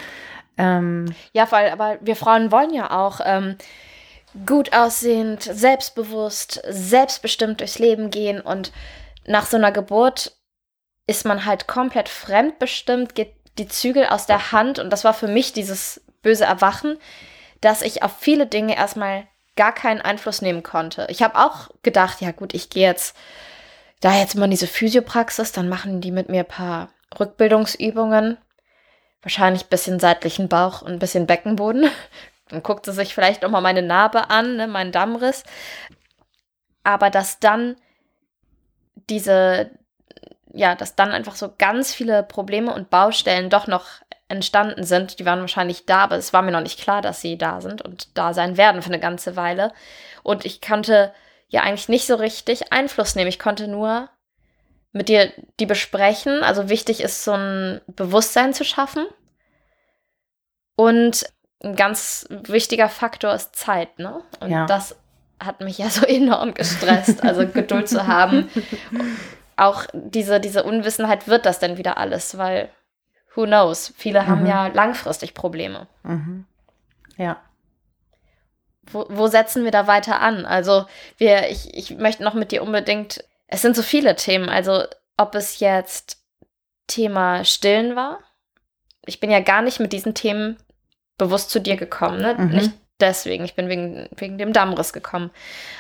[0.58, 3.58] Ähm, Ja, weil, aber wir Frauen wollen ja auch ähm,
[4.46, 8.72] gut aussehend, selbstbewusst, selbstbestimmt durchs Leben gehen und
[9.26, 10.38] nach so einer Geburt
[11.08, 15.28] ist man halt komplett fremdbestimmt, geht die Zügel aus der Hand und das war für
[15.28, 16.98] mich dieses böse Erwachen,
[17.62, 21.08] dass ich auf viele Dinge erstmal gar keinen Einfluss nehmen konnte.
[21.10, 23.16] Ich habe auch gedacht, ja gut, ich gehe jetzt
[24.00, 26.90] da jetzt mal in diese Physiopraxis, dann machen die mit mir ein paar
[27.20, 28.38] Rückbildungsübungen,
[29.22, 31.90] wahrscheinlich ein bisschen seitlichen Bauch und ein bisschen Beckenboden.
[32.50, 35.44] Dann guckt sie sich vielleicht noch mal meine Narbe an, ne, meinen Dammriss.
[36.84, 37.78] Aber dass dann
[39.10, 39.72] diese,
[40.54, 43.86] ja, dass dann einfach so ganz viele Probleme und Baustellen doch noch
[44.34, 45.20] entstanden sind.
[45.20, 47.82] Die waren wahrscheinlich da, aber es war mir noch nicht klar, dass sie da sind
[47.82, 49.72] und da sein werden für eine ganze Weile.
[50.24, 51.14] Und ich konnte
[51.48, 53.30] ja eigentlich nicht so richtig Einfluss nehmen.
[53.30, 54.10] Ich konnte nur
[54.92, 56.44] mit dir die besprechen.
[56.44, 59.06] Also wichtig ist, so ein Bewusstsein zu schaffen.
[60.76, 61.26] Und
[61.64, 64.22] ein ganz wichtiger Faktor ist Zeit, ne?
[64.40, 64.66] Und ja.
[64.66, 64.98] das
[65.40, 68.50] hat mich ja so enorm gestresst, also Geduld zu haben.
[69.56, 72.38] Auch diese, diese Unwissenheit, wird das denn wieder alles?
[72.38, 72.70] Weil,
[73.36, 73.94] who knows?
[73.96, 74.28] Viele mhm.
[74.28, 75.88] haben ja langfristig Probleme.
[76.04, 76.46] Mhm.
[77.18, 77.42] Ja.
[78.92, 80.46] Wo, wo setzen wir da weiter an?
[80.46, 80.86] Also,
[81.18, 84.84] wir, ich, ich möchte noch mit dir unbedingt, es sind so viele Themen, also
[85.18, 86.22] ob es jetzt
[86.88, 88.20] Thema Stillen war.
[89.06, 90.58] Ich bin ja gar nicht mit diesen Themen
[91.18, 92.36] bewusst zu dir gekommen, ne?
[92.36, 92.50] Mhm.
[92.50, 95.32] Nicht deswegen, ich bin wegen, wegen dem Dammriss gekommen.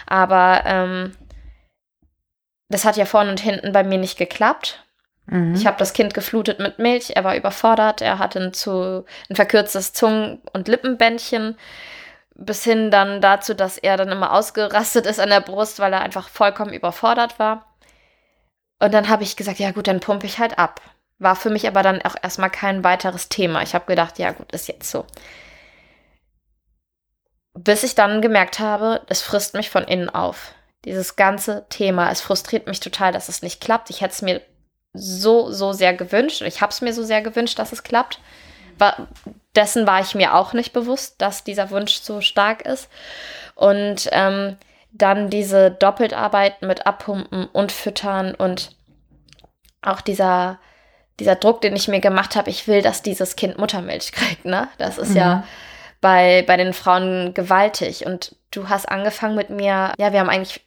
[0.05, 1.15] Aber ähm,
[2.69, 4.83] das hat ja vorne und hinten bei mir nicht geklappt.
[5.25, 5.55] Mhm.
[5.55, 9.35] Ich habe das Kind geflutet mit Milch, er war überfordert, er hatte ein, zu, ein
[9.35, 11.57] verkürztes Zungen- und Lippenbändchen,
[12.35, 16.01] bis hin dann dazu, dass er dann immer ausgerastet ist an der Brust, weil er
[16.01, 17.73] einfach vollkommen überfordert war.
[18.79, 20.81] Und dann habe ich gesagt, ja gut, dann pumpe ich halt ab.
[21.19, 23.61] War für mich aber dann auch erstmal kein weiteres Thema.
[23.61, 25.05] Ich habe gedacht, ja gut, ist jetzt so.
[27.53, 30.53] Bis ich dann gemerkt habe, es frisst mich von innen auf.
[30.85, 33.89] Dieses ganze Thema, es frustriert mich total, dass es nicht klappt.
[33.89, 34.41] Ich hätte es mir
[34.93, 36.41] so, so sehr gewünscht.
[36.41, 38.19] Ich habe es mir so sehr gewünscht, dass es klappt.
[38.77, 39.07] War,
[39.55, 42.89] dessen war ich mir auch nicht bewusst, dass dieser Wunsch so stark ist.
[43.55, 44.57] Und ähm,
[44.91, 48.75] dann diese Doppeltarbeit mit Abpumpen und Füttern und
[49.81, 50.59] auch dieser,
[51.19, 54.69] dieser Druck, den ich mir gemacht habe, ich will, dass dieses Kind Muttermilch kriegt, ne?
[54.77, 55.17] Das ist mhm.
[55.17, 55.43] ja
[55.99, 58.05] bei, bei den Frauen gewaltig.
[58.05, 60.61] Und du hast angefangen mit mir, ja, wir haben eigentlich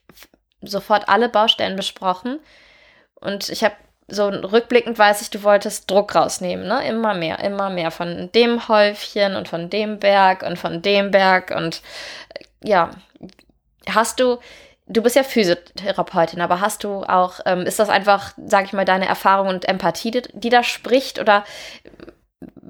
[0.63, 2.41] sofort alle Baustellen besprochen.
[3.15, 3.75] Und ich habe
[4.09, 6.87] so rückblickend weiß ich, du wolltest Druck rausnehmen, ne?
[6.87, 11.51] Immer mehr, immer mehr von dem Häufchen und von dem Berg und von dem Berg.
[11.51, 11.83] Und
[12.35, 12.91] äh, ja,
[13.89, 14.39] hast du,
[14.87, 18.85] du bist ja Physiotherapeutin, aber hast du auch, ähm, ist das einfach, sag ich mal,
[18.85, 21.19] deine Erfahrung und Empathie, die, die da spricht?
[21.19, 21.45] Oder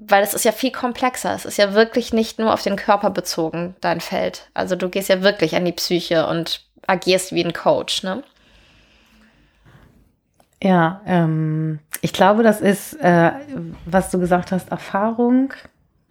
[0.09, 1.35] weil es ist ja viel komplexer.
[1.35, 4.49] Es ist ja wirklich nicht nur auf den Körper bezogen, dein Feld.
[4.55, 8.23] Also du gehst ja wirklich an die Psyche und agierst wie ein Coach, ne?
[10.63, 13.33] Ja, ähm, ich glaube, das ist, äh,
[13.85, 15.53] was du gesagt hast, Erfahrung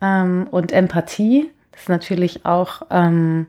[0.01, 1.51] ähm, und Empathie.
[1.71, 3.47] Das ist natürlich auch, ähm,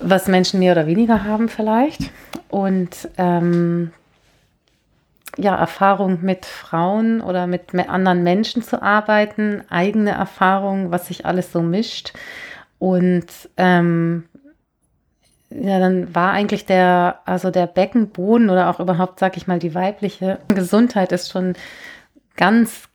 [0.00, 2.10] was Menschen mehr oder weniger haben vielleicht.
[2.48, 3.92] Und ähm,
[5.36, 11.52] ja, Erfahrung mit Frauen oder mit anderen Menschen zu arbeiten, eigene Erfahrung, was sich alles
[11.52, 12.14] so mischt.
[12.78, 14.24] Und ähm,
[15.60, 19.74] ja, dann war eigentlich der, also der Beckenboden oder auch überhaupt, sag ich mal, die
[19.74, 21.54] weibliche Gesundheit ist schon
[22.36, 22.88] ganz,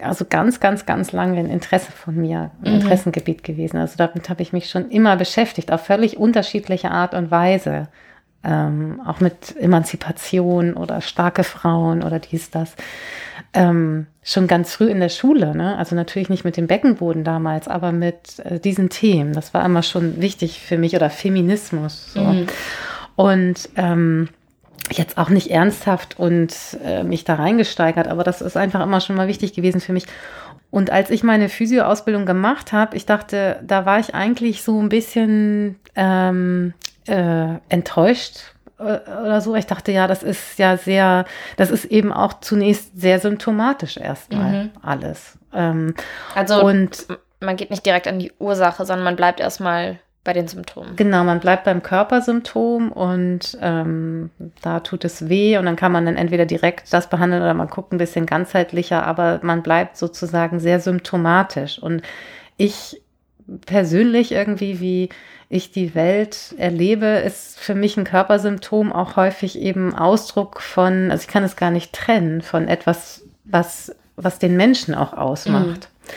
[0.00, 2.80] also ganz, ganz, ganz lange ein Interesse von mir, ein mhm.
[2.80, 3.78] Interessengebiet gewesen.
[3.78, 7.88] Also damit habe ich mich schon immer beschäftigt, auf völlig unterschiedliche Art und Weise
[8.44, 12.74] ähm, auch mit Emanzipation oder starke Frauen oder dies, das.
[13.54, 15.76] Ähm, schon ganz früh in der Schule, ne?
[15.76, 19.32] also natürlich nicht mit dem Beckenboden damals, aber mit äh, diesen Themen.
[19.32, 22.14] Das war immer schon wichtig für mich oder Feminismus.
[22.14, 22.20] So.
[22.20, 22.46] Mhm.
[23.16, 24.28] Und ähm,
[24.90, 29.16] jetzt auch nicht ernsthaft und äh, mich da reingesteigert, aber das ist einfach immer schon
[29.16, 30.06] mal wichtig gewesen für mich.
[30.70, 34.88] Und als ich meine Physio-Ausbildung gemacht habe, ich dachte, da war ich eigentlich so ein
[34.88, 36.72] bisschen ähm,
[37.06, 38.51] äh, enttäuscht
[38.82, 39.54] oder so.
[39.54, 41.24] Ich dachte, ja, das ist ja sehr,
[41.56, 44.70] das ist eben auch zunächst sehr symptomatisch erstmal mhm.
[44.82, 45.38] alles.
[45.54, 45.94] Ähm,
[46.34, 47.06] also und
[47.40, 50.94] man geht nicht direkt an die Ursache, sondern man bleibt erstmal bei den Symptomen.
[50.94, 54.30] Genau, man bleibt beim Körpersymptom und ähm,
[54.62, 57.68] da tut es weh und dann kann man dann entweder direkt das behandeln oder man
[57.68, 61.80] guckt ein bisschen ganzheitlicher, aber man bleibt sozusagen sehr symptomatisch.
[61.80, 62.02] Und
[62.56, 63.02] ich
[63.66, 65.08] persönlich irgendwie, wie
[65.48, 71.22] ich die Welt erlebe, ist für mich ein Körpersymptom auch häufig eben Ausdruck von, also
[71.22, 75.66] ich kann es gar nicht trennen, von etwas, was, was den Menschen auch ausmacht.
[75.66, 76.12] Mhm.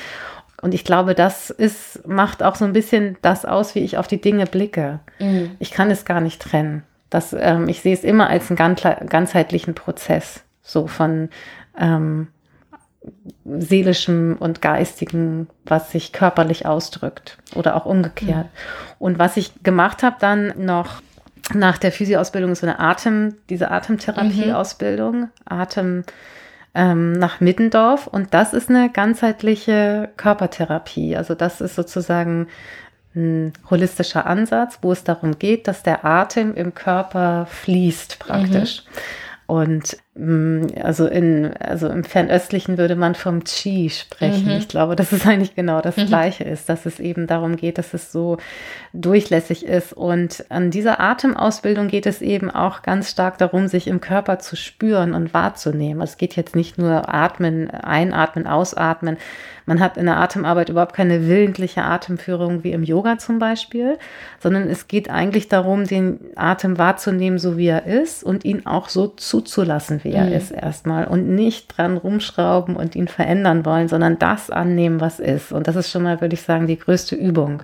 [0.62, 4.08] Und ich glaube, das ist, macht auch so ein bisschen das aus, wie ich auf
[4.08, 5.00] die Dinge blicke.
[5.20, 5.52] Mhm.
[5.60, 6.84] Ich kann es gar nicht trennen.
[7.10, 8.76] Das, ähm, ich sehe es immer als einen
[9.08, 11.30] ganzheitlichen Prozess, so von
[11.78, 12.30] ähm,
[13.46, 18.46] seelischem und geistigem, was sich körperlich ausdrückt oder auch umgekehrt.
[18.46, 18.96] Mhm.
[19.00, 21.02] Und was ich gemacht habe dann noch
[21.54, 25.30] nach der Physioausbildung ist so eine Atem, diese Atemtherapieausbildung, mhm.
[25.46, 26.04] Atem
[26.74, 31.16] ähm, nach Middendorf und das ist eine ganzheitliche Körpertherapie.
[31.16, 32.48] Also das ist sozusagen
[33.16, 38.84] ein holistischer Ansatz, wo es darum geht, dass der Atem im Körper fließt praktisch.
[38.84, 38.92] Mhm.
[39.48, 44.46] Und also, in, also im Fernöstlichen würde man vom Qi sprechen.
[44.46, 44.60] Mhm.
[44.60, 46.06] Ich glaube, dass es eigentlich genau das mhm.
[46.06, 48.38] Gleiche ist, dass es eben darum geht, dass es so
[48.94, 49.92] durchlässig ist.
[49.92, 54.56] Und an dieser Atemausbildung geht es eben auch ganz stark darum, sich im Körper zu
[54.56, 56.02] spüren und wahrzunehmen.
[56.02, 59.18] Es geht jetzt nicht nur atmen, einatmen, ausatmen.
[59.66, 63.98] Man hat in der Atemarbeit überhaupt keine willentliche Atemführung wie im Yoga zum Beispiel,
[64.40, 68.90] sondern es geht eigentlich darum, den Atem wahrzunehmen, so wie er ist und ihn auch
[68.90, 70.34] so zuzulassen, wie er mhm.
[70.34, 75.52] ist erstmal und nicht dran rumschrauben und ihn verändern wollen, sondern das annehmen, was ist.
[75.52, 77.64] Und das ist schon mal, würde ich sagen, die größte Übung.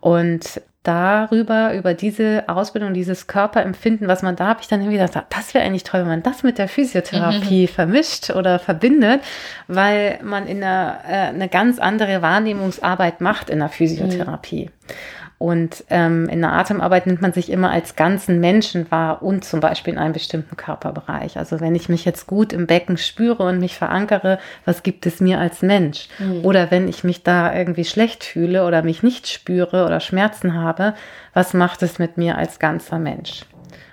[0.00, 5.26] Und darüber, über diese Ausbildung, dieses Körperempfinden, was man da, habe ich dann irgendwie gedacht,
[5.28, 7.68] das wäre eigentlich toll, wenn man das mit der Physiotherapie mhm.
[7.68, 9.20] vermischt oder verbindet,
[9.68, 14.66] weil man in einer, äh, eine ganz andere Wahrnehmungsarbeit macht in der Physiotherapie.
[14.66, 14.94] Mhm.
[15.40, 19.60] Und ähm, in der Atemarbeit nimmt man sich immer als ganzen Menschen wahr und zum
[19.60, 21.38] Beispiel in einem bestimmten Körperbereich.
[21.38, 25.18] Also wenn ich mich jetzt gut im Becken spüre und mich verankere, was gibt es
[25.18, 26.08] mir als Mensch?
[26.18, 26.44] Mhm.
[26.44, 30.92] Oder wenn ich mich da irgendwie schlecht fühle oder mich nicht spüre oder Schmerzen habe,
[31.32, 33.46] was macht es mit mir als ganzer Mensch?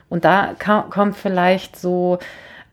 [0.09, 0.53] Und da
[0.89, 2.19] kommt vielleicht so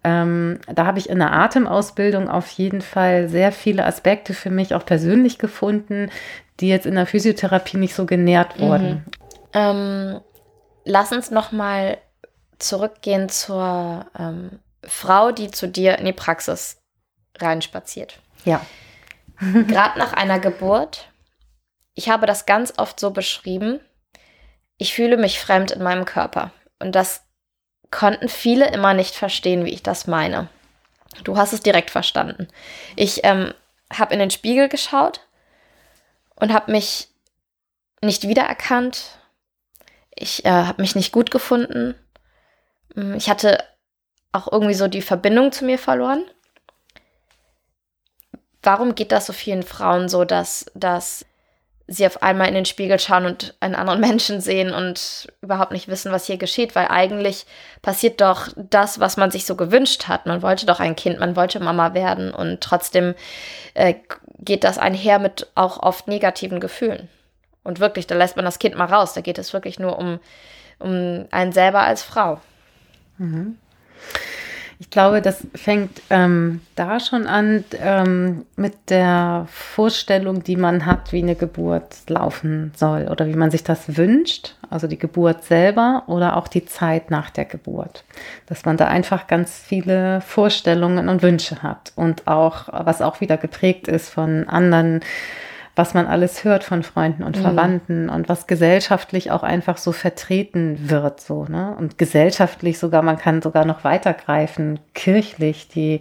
[0.04, 4.74] ähm, da habe ich in der Atemausbildung auf jeden Fall sehr viele Aspekte für mich
[4.74, 6.10] auch persönlich gefunden,
[6.60, 8.62] die jetzt in der Physiotherapie nicht so genährt mhm.
[8.62, 8.88] wurden.
[8.88, 9.04] Mhm.
[9.54, 10.20] Ähm,
[10.84, 11.98] lass uns noch mal
[12.58, 16.82] zurückgehen zur ähm, Frau, die zu dir in die Praxis
[17.38, 18.20] reinspaziert.
[18.44, 18.64] Ja.
[19.38, 21.08] Gerade nach einer Geburt.
[21.94, 23.80] Ich habe das ganz oft so beschrieben.
[24.76, 26.50] Ich fühle mich fremd in meinem Körper.
[26.78, 27.23] Und das
[27.94, 30.48] konnten viele immer nicht verstehen, wie ich das meine.
[31.22, 32.48] Du hast es direkt verstanden.
[32.96, 33.54] Ich ähm,
[33.92, 35.20] habe in den Spiegel geschaut
[36.34, 37.06] und habe mich
[38.02, 39.16] nicht wiedererkannt.
[40.12, 41.94] Ich äh, habe mich nicht gut gefunden.
[42.96, 43.62] Mm, ich hatte
[44.32, 46.24] auch irgendwie so die Verbindung zu mir verloren.
[48.60, 51.24] Warum geht das so vielen Frauen so, dass, dass
[51.86, 55.88] sie auf einmal in den Spiegel schauen und einen anderen Menschen sehen und überhaupt nicht
[55.88, 57.46] wissen, was hier geschieht, weil eigentlich
[57.82, 60.26] passiert doch das, was man sich so gewünscht hat.
[60.26, 63.14] Man wollte doch ein Kind, man wollte Mama werden und trotzdem
[63.74, 63.94] äh,
[64.38, 67.08] geht das einher mit auch oft negativen Gefühlen.
[67.62, 69.14] Und wirklich, da lässt man das Kind mal raus.
[69.14, 70.20] Da geht es wirklich nur um,
[70.78, 72.40] um einen selber als Frau.
[73.16, 73.58] Mhm.
[74.78, 81.12] Ich glaube, das fängt ähm, da schon an ähm, mit der Vorstellung, die man hat,
[81.12, 86.02] wie eine Geburt laufen soll oder wie man sich das wünscht, also die Geburt selber
[86.06, 88.04] oder auch die Zeit nach der Geburt.
[88.46, 93.36] Dass man da einfach ganz viele Vorstellungen und Wünsche hat und auch, was auch wieder
[93.36, 95.00] geprägt ist von anderen
[95.76, 97.42] was man alles hört von Freunden und mhm.
[97.42, 101.74] Verwandten und was gesellschaftlich auch einfach so vertreten wird, so, ne?
[101.76, 106.00] Und gesellschaftlich sogar, man kann sogar noch weitergreifen, kirchlich, die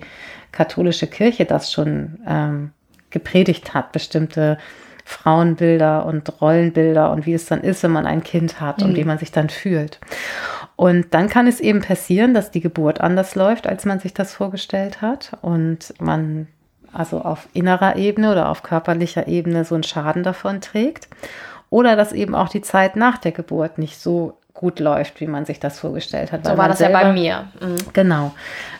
[0.52, 2.72] katholische Kirche das schon ähm,
[3.10, 4.58] gepredigt hat, bestimmte
[5.06, 8.86] Frauenbilder und Rollenbilder und wie es dann ist, wenn man ein Kind hat mhm.
[8.86, 10.00] und wie man sich dann fühlt.
[10.76, 14.34] Und dann kann es eben passieren, dass die Geburt anders läuft, als man sich das
[14.34, 16.48] vorgestellt hat und man
[16.93, 21.08] also auf innerer Ebene oder auf körperlicher Ebene so einen Schaden davon trägt.
[21.69, 25.45] Oder dass eben auch die Zeit nach der Geburt nicht so gut läuft, wie man
[25.45, 26.45] sich das vorgestellt hat.
[26.45, 27.47] So war das selber, ja bei mir.
[27.60, 27.75] Mhm.
[27.91, 28.32] Genau,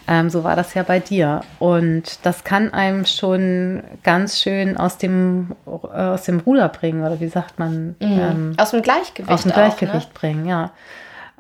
[0.08, 1.42] ähm, so war das ja bei dir.
[1.60, 7.20] Und das kann einem schon ganz schön aus dem, äh, aus dem Ruder bringen, oder
[7.20, 7.96] wie sagt man?
[8.00, 8.20] Mhm.
[8.20, 9.32] Ähm, aus dem Gleichgewicht.
[9.32, 10.20] Aus dem Gleichgewicht auch, ne?
[10.20, 10.72] bringen, ja.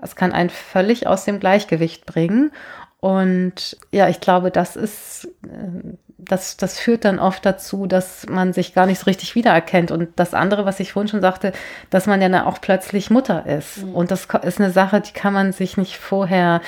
[0.02, 2.52] Es kann einen völlig aus dem Gleichgewicht bringen.
[3.00, 5.94] Und ja, ich glaube, das ist äh,
[6.26, 9.92] das, das führt dann oft dazu, dass man sich gar nicht so richtig wiedererkennt.
[9.92, 11.54] Und das andere, was ich vorhin schon sagte,
[11.90, 13.86] dass man ja dann auch plötzlich Mutter ist.
[13.86, 13.96] Mhm.
[13.96, 16.62] Und das ist eine Sache, die kann man sich nicht vorher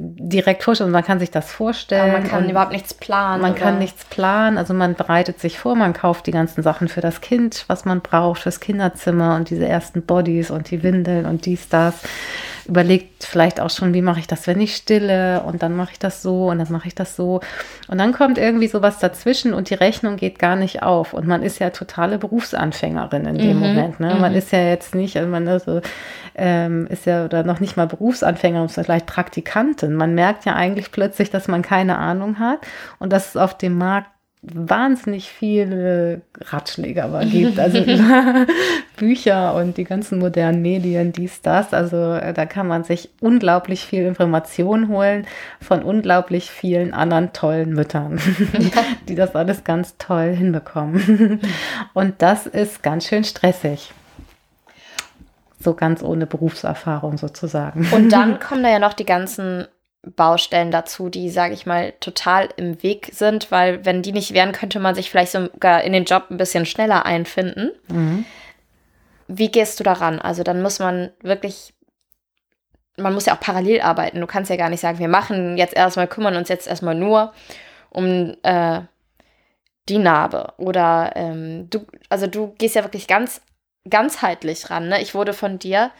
[0.00, 0.90] direkt vorstellen.
[0.90, 2.10] Man kann sich das vorstellen.
[2.10, 3.42] Aber man kann überhaupt nichts planen.
[3.42, 3.60] Man oder?
[3.60, 4.58] kann nichts planen.
[4.58, 8.00] Also man bereitet sich vor, man kauft die ganzen Sachen für das Kind, was man
[8.00, 11.94] braucht, fürs Kinderzimmer und diese ersten Bodies und die Windeln und dies, das
[12.68, 15.98] überlegt vielleicht auch schon, wie mache ich das, wenn ich stille und dann mache ich
[15.98, 17.40] das so und dann mache ich das so.
[17.88, 21.14] Und dann kommt irgendwie sowas dazwischen und die Rechnung geht gar nicht auf.
[21.14, 23.62] Und man ist ja totale Berufsanfängerin in dem mhm.
[23.62, 24.00] Moment.
[24.00, 24.14] Ne?
[24.20, 24.38] Man mhm.
[24.38, 25.80] ist ja jetzt nicht, also man also,
[26.34, 29.94] ähm, ist ja oder noch nicht mal Berufsanfängerin, sondern vielleicht Praktikantin.
[29.94, 32.60] Man merkt ja eigentlich plötzlich, dass man keine Ahnung hat
[32.98, 34.10] und dass es auf dem Markt
[34.42, 37.58] wahnsinnig viele Ratschläge aber gibt.
[37.58, 37.84] Also
[38.96, 41.74] Bücher und die ganzen modernen Medien, dies, das.
[41.74, 45.26] Also äh, da kann man sich unglaublich viel Information holen
[45.60, 48.20] von unglaublich vielen anderen tollen Müttern,
[49.08, 51.40] die das alles ganz toll hinbekommen.
[51.94, 53.92] Und das ist ganz schön stressig.
[55.60, 57.88] So ganz ohne Berufserfahrung sozusagen.
[57.90, 59.66] Und dann kommen da ja noch die ganzen
[60.02, 64.52] Baustellen dazu, die, sage ich mal, total im Weg sind, weil wenn die nicht wären,
[64.52, 67.72] könnte man sich vielleicht sogar in den Job ein bisschen schneller einfinden.
[67.88, 68.24] Mhm.
[69.26, 70.20] Wie gehst du daran?
[70.20, 71.74] Also dann muss man wirklich,
[72.96, 74.20] man muss ja auch parallel arbeiten.
[74.20, 77.32] Du kannst ja gar nicht sagen, wir machen jetzt erstmal, kümmern uns jetzt erstmal nur
[77.90, 78.80] um äh,
[79.88, 80.54] die Narbe.
[80.58, 83.40] Oder ähm, du, also du gehst ja wirklich ganz
[83.90, 84.88] ganzheitlich ran.
[84.88, 85.00] Ne?
[85.00, 85.90] Ich wurde von dir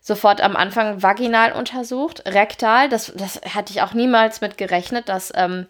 [0.00, 2.88] sofort am Anfang vaginal untersucht, rektal.
[2.88, 5.66] Das, das hatte ich auch niemals mit gerechnet, dass ähm,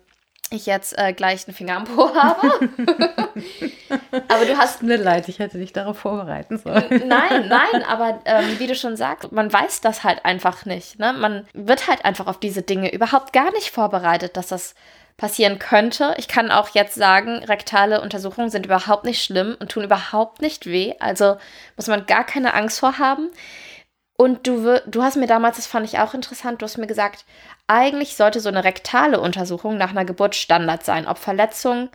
[0.50, 2.50] ich jetzt äh, gleich einen Finger am Po habe.
[4.28, 4.82] aber du hast.
[4.82, 7.08] Mir leid, ich hätte dich darauf vorbereiten sollen.
[7.08, 10.98] nein, nein, aber ähm, wie du schon sagst, man weiß das halt einfach nicht.
[10.98, 11.12] Ne?
[11.12, 14.74] Man wird halt einfach auf diese Dinge überhaupt gar nicht vorbereitet, dass das
[15.16, 16.14] passieren könnte.
[16.16, 20.64] Ich kann auch jetzt sagen, rektale Untersuchungen sind überhaupt nicht schlimm und tun überhaupt nicht
[20.64, 20.94] weh.
[20.98, 21.36] Also
[21.76, 23.30] muss man gar keine Angst vor haben.
[24.20, 27.24] Und du, du hast mir damals, das fand ich auch interessant, du hast mir gesagt,
[27.66, 31.06] eigentlich sollte so eine rektale Untersuchung nach einer Geburt Standard sein.
[31.06, 31.88] Ob Verletzung,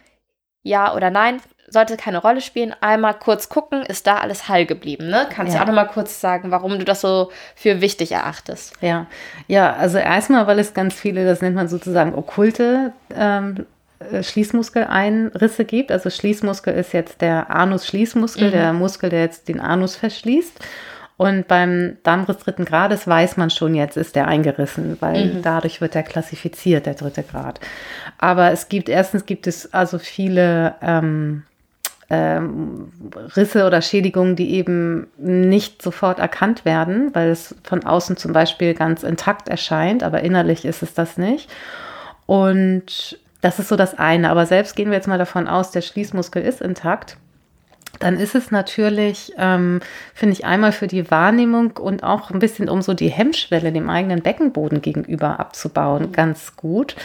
[0.63, 2.73] ja oder nein, sollte keine Rolle spielen.
[2.81, 5.07] Einmal kurz gucken, ist da alles heil geblieben.
[5.07, 5.27] Ne?
[5.29, 5.59] Kannst ja.
[5.59, 8.73] du auch noch mal kurz sagen, warum du das so für wichtig erachtest?
[8.81, 9.05] Ja,
[9.45, 13.67] ja also erstmal, weil es ganz viele, das nennt man sozusagen okkulte ähm,
[13.99, 15.91] äh, Schließmuskeleinrisse gibt.
[15.91, 18.51] Also Schließmuskel ist jetzt der Anus-Schließmuskel, mhm.
[18.51, 20.59] der Muskel, der jetzt den Anus verschließt.
[21.17, 25.41] Und beim Darmriss dritten Grades weiß man schon, jetzt ist der eingerissen, weil mhm.
[25.41, 27.61] dadurch wird er klassifiziert, der dritte Grad.
[28.17, 31.43] Aber es gibt, erstens gibt es also viele ähm,
[32.09, 32.91] ähm,
[33.35, 38.73] Risse oder Schädigungen, die eben nicht sofort erkannt werden, weil es von außen zum Beispiel
[38.73, 41.49] ganz intakt erscheint, aber innerlich ist es das nicht.
[42.25, 44.29] Und das ist so das eine.
[44.31, 47.17] Aber selbst gehen wir jetzt mal davon aus, der Schließmuskel ist intakt
[47.99, 49.79] dann ist es natürlich, ähm,
[50.13, 53.89] finde ich, einmal für die Wahrnehmung und auch ein bisschen, um so die Hemmschwelle dem
[53.89, 56.95] eigenen Beckenboden gegenüber abzubauen, ganz gut.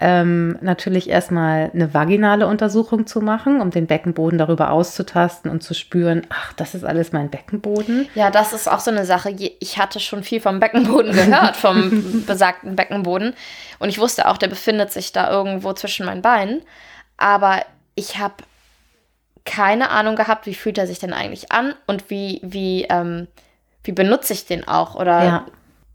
[0.00, 5.74] Ähm, natürlich erstmal eine vaginale Untersuchung zu machen, um den Beckenboden darüber auszutasten und zu
[5.74, 8.08] spüren, ach, das ist alles mein Beckenboden.
[8.14, 9.34] Ja, das ist auch so eine Sache.
[9.58, 13.34] Ich hatte schon viel vom Beckenboden gehört, vom besagten Beckenboden.
[13.80, 16.62] Und ich wusste auch, der befindet sich da irgendwo zwischen meinen Beinen.
[17.16, 17.64] Aber
[17.96, 18.34] ich habe
[19.48, 23.28] keine Ahnung gehabt, wie fühlt er sich denn eigentlich an und wie, wie, ähm,
[23.82, 25.46] wie benutze ich den auch oder ja.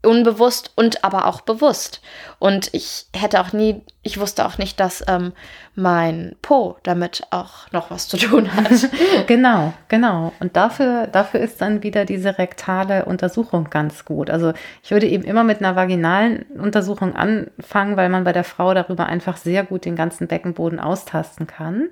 [0.02, 2.02] unbewusst und aber auch bewusst.
[2.40, 5.34] Und ich hätte auch nie, ich wusste auch nicht, dass ähm,
[5.76, 8.90] mein Po damit auch noch was zu tun hat.
[9.28, 10.34] genau, genau.
[10.40, 14.32] Und dafür, dafür ist dann wieder diese rektale Untersuchung ganz gut.
[14.32, 18.74] Also ich würde eben immer mit einer vaginalen Untersuchung anfangen, weil man bei der Frau
[18.74, 21.90] darüber einfach sehr gut den ganzen Beckenboden austasten kann.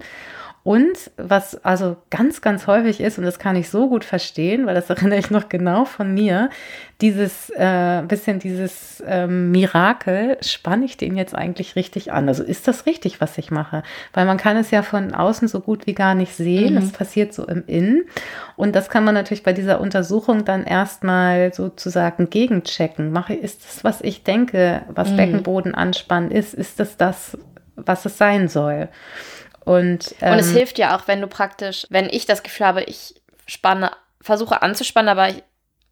[0.63, 4.75] Und was also ganz, ganz häufig ist, und das kann ich so gut verstehen, weil
[4.75, 6.49] das erinnere ich noch genau von mir,
[7.01, 12.27] dieses äh, bisschen dieses ähm, Mirakel, spanne ich den jetzt eigentlich richtig an?
[12.27, 13.81] Also ist das richtig, was ich mache?
[14.13, 16.77] Weil man kann es ja von außen so gut wie gar nicht sehen.
[16.77, 16.91] Es mhm.
[16.91, 18.03] passiert so im Innen.
[18.55, 23.11] Und das kann man natürlich bei dieser Untersuchung dann erstmal sozusagen gegenchecken.
[23.11, 25.17] Mache, ist das, was ich denke, was mhm.
[25.17, 26.53] Beckenboden anspannen ist?
[26.53, 27.35] Ist das das,
[27.75, 28.89] was es sein soll?
[29.63, 32.67] Und, ähm, und es ähm, hilft ja auch, wenn du praktisch, wenn ich das Gefühl
[32.67, 35.43] habe, ich spanne, versuche anzuspannen, aber ich,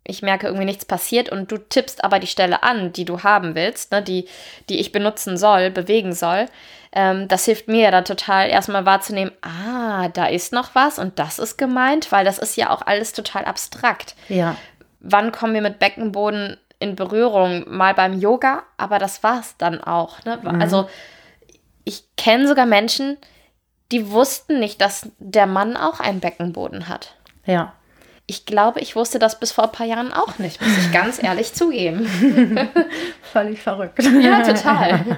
[0.04, 3.54] ich merke irgendwie nichts passiert und du tippst aber die Stelle an, die du haben
[3.56, 4.28] willst, ne, die,
[4.70, 6.48] die ich benutzen soll, bewegen soll.
[6.92, 11.20] Ähm, das hilft mir ja dann total erstmal wahrzunehmen, ah, da ist noch was und
[11.20, 14.16] das ist gemeint, weil das ist ja auch alles total abstrakt.
[14.28, 14.56] Ja.
[15.00, 17.66] Wann kommen wir mit Beckenboden in Berührung?
[17.68, 20.24] Mal beim Yoga, aber das war's dann auch.
[20.24, 20.40] Ne?
[20.42, 20.60] Mhm.
[20.60, 20.90] Also
[21.84, 23.20] ich kenne sogar Menschen, die
[23.92, 27.16] wussten nicht, dass der Mann auch einen Beckenboden hat.
[27.46, 27.74] Ja.
[28.28, 31.22] Ich glaube, ich wusste das bis vor ein paar Jahren auch nicht, muss ich ganz
[31.24, 32.08] ehrlich zugeben.
[33.24, 34.04] Völlig verrückt.
[34.22, 35.06] Ja, total.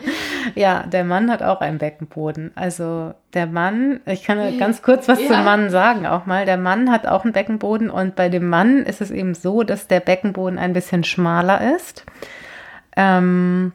[0.55, 2.51] Ja, der Mann hat auch einen Beckenboden.
[2.55, 5.27] Also der Mann, ich kann ganz kurz was ja.
[5.27, 6.45] zum Mann sagen auch mal.
[6.45, 9.87] Der Mann hat auch einen Beckenboden und bei dem Mann ist es eben so, dass
[9.87, 12.05] der Beckenboden ein bisschen schmaler ist.
[12.97, 13.71] Ähm,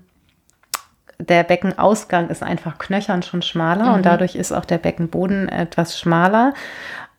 [1.19, 3.95] der Beckenausgang ist einfach knöchern schon schmaler mhm.
[3.95, 6.55] und dadurch ist auch der Beckenboden etwas schmaler.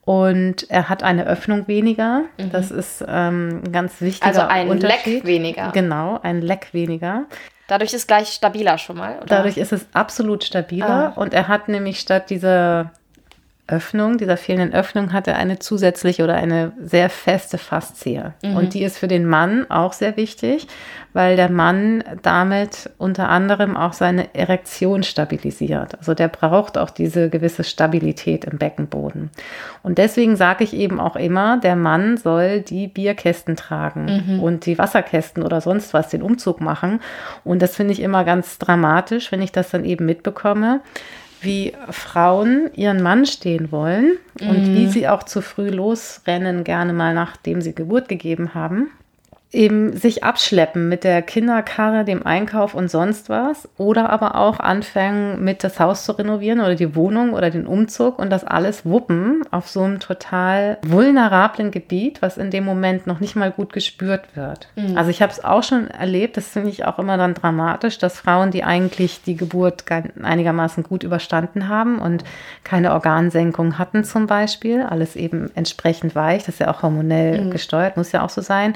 [0.06, 2.22] Und er hat eine Öffnung weniger.
[2.38, 2.52] Mhm.
[2.52, 5.72] Das ist ähm, ein ganz wichtiger Also ein Leck weniger.
[5.74, 7.26] Genau, ein Leck weniger.
[7.68, 9.18] Dadurch ist gleich stabiler schon mal.
[9.18, 9.26] Oder?
[9.26, 11.14] Dadurch ist es absolut stabiler.
[11.14, 11.20] Ah.
[11.20, 12.94] Und er hat nämlich statt dieser
[13.68, 18.34] Öffnung, dieser fehlenden Öffnung hat er eine zusätzliche oder eine sehr feste Faszie.
[18.42, 18.56] Mhm.
[18.56, 20.68] Und die ist für den Mann auch sehr wichtig,
[21.12, 25.98] weil der Mann damit unter anderem auch seine Erektion stabilisiert.
[25.98, 29.32] Also der braucht auch diese gewisse Stabilität im Beckenboden.
[29.84, 34.40] Und deswegen sage ich eben auch immer, der Mann soll die Bierkästen tragen mhm.
[34.40, 37.02] und die Wasserkästen oder sonst was, den Umzug machen.
[37.44, 40.80] Und das finde ich immer ganz dramatisch, wenn ich das dann eben mitbekomme
[41.42, 44.90] wie Frauen ihren Mann stehen wollen und wie mhm.
[44.90, 48.92] sie auch zu früh losrennen, gerne mal nachdem sie Geburt gegeben haben
[49.54, 53.70] eben sich abschleppen mit der Kinderkarre, dem Einkauf und sonst was.
[53.78, 58.20] Oder aber auch anfangen, mit das Haus zu renovieren oder die Wohnung oder den Umzug
[58.20, 63.22] und das alles wuppen auf so einem total vulnerablen Gebiet, was in dem Moment noch
[63.22, 64.68] nicht mal gut gespürt wird.
[64.76, 64.98] Mhm.
[64.98, 68.20] Also ich habe es auch schon erlebt, das finde ich auch immer dann dramatisch, dass
[68.20, 69.86] Frauen, die eigentlich die Geburt
[70.22, 72.26] einigermaßen gut überstanden haben und
[72.66, 77.52] keine Organsenkung hatten zum Beispiel, alles eben entsprechend weich, das ist ja auch hormonell mhm.
[77.52, 78.74] gesteuert, muss ja auch so sein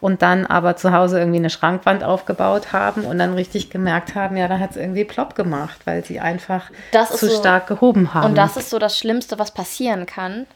[0.00, 4.36] und dann aber zu Hause irgendwie eine Schrankwand aufgebaut haben und dann richtig gemerkt haben,
[4.36, 8.26] ja, da hat es irgendwie plopp gemacht, weil sie einfach zu so, stark gehoben haben.
[8.26, 10.46] Und das ist so das Schlimmste, was passieren kann.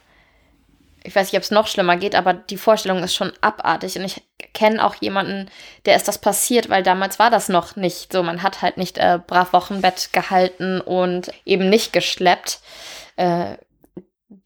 [1.06, 3.98] Ich weiß nicht, ob es noch schlimmer geht, aber die Vorstellung ist schon abartig.
[3.98, 4.22] Und ich
[4.54, 5.50] kenne auch jemanden,
[5.84, 8.22] der ist das passiert, weil damals war das noch nicht so.
[8.22, 12.60] Man hat halt nicht äh, brav Wochenbett gehalten und eben nicht geschleppt.
[13.16, 13.58] Äh,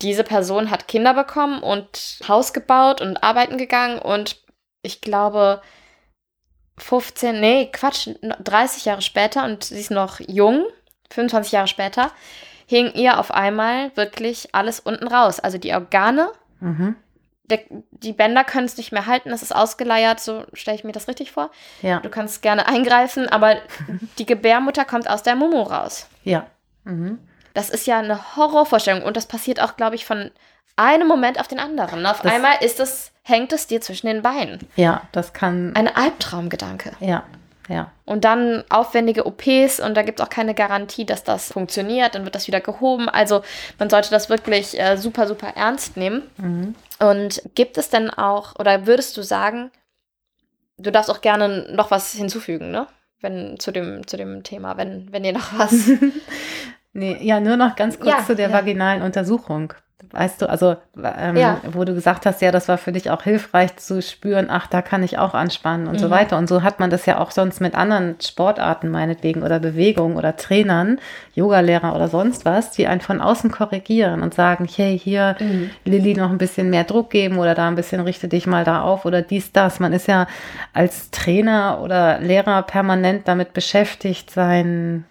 [0.02, 4.36] diese Person hat Kinder bekommen und Haus gebaut und arbeiten gegangen und
[4.82, 5.62] ich glaube,
[6.78, 10.64] 15, nee, Quatsch, 30 Jahre später und sie ist noch jung,
[11.10, 12.12] 25 Jahre später,
[12.66, 15.40] hing ihr auf einmal wirklich alles unten raus.
[15.40, 16.96] Also die Organe, mhm.
[17.44, 17.60] der,
[17.90, 21.08] die Bänder können es nicht mehr halten, es ist ausgeleiert, so stelle ich mir das
[21.08, 21.50] richtig vor.
[21.82, 22.00] Ja.
[22.00, 23.56] Du kannst gerne eingreifen, aber
[24.18, 26.06] die Gebärmutter kommt aus der Mumu raus.
[26.24, 26.46] Ja.
[26.84, 27.18] Mhm.
[27.54, 30.30] Das ist ja eine Horrorvorstellung und das passiert auch, glaube ich, von
[30.78, 32.06] einem Moment auf den anderen.
[32.06, 34.60] Auf das einmal ist es hängt es dir zwischen den Beinen.
[34.76, 35.76] Ja, das kann.
[35.76, 36.92] Ein Albtraumgedanke.
[37.00, 37.24] Ja,
[37.68, 37.92] ja.
[38.06, 42.14] Und dann aufwendige OPs und da gibt es auch keine Garantie, dass das funktioniert.
[42.14, 43.08] Dann wird das wieder gehoben.
[43.08, 43.42] Also
[43.78, 46.22] man sollte das wirklich äh, super, super ernst nehmen.
[46.38, 46.74] Mhm.
[46.98, 49.70] Und gibt es denn auch, oder würdest du sagen,
[50.78, 52.86] du darfst auch gerne noch was hinzufügen, ne?
[53.20, 55.72] Wenn zu dem, zu dem Thema, wenn, wenn dir noch was.
[56.92, 58.54] nee, ja, nur noch ganz kurz ja, zu der ja.
[58.54, 59.74] vaginalen Untersuchung.
[60.10, 61.60] Weißt du, also ähm, ja.
[61.72, 64.80] wo du gesagt hast, ja, das war für dich auch hilfreich zu spüren, ach, da
[64.80, 65.98] kann ich auch anspannen und mhm.
[65.98, 66.38] so weiter.
[66.38, 70.36] Und so hat man das ja auch sonst mit anderen Sportarten meinetwegen oder Bewegungen oder
[70.36, 71.00] Trainern,
[71.34, 75.70] Yogalehrer oder sonst was, die einen von außen korrigieren und sagen, hey, hier mhm.
[75.84, 78.82] Lilly noch ein bisschen mehr Druck geben oder da ein bisschen richte dich mal da
[78.82, 79.80] auf oder dies, das.
[79.80, 80.28] Man ist ja
[80.72, 85.04] als Trainer oder Lehrer permanent damit beschäftigt, sein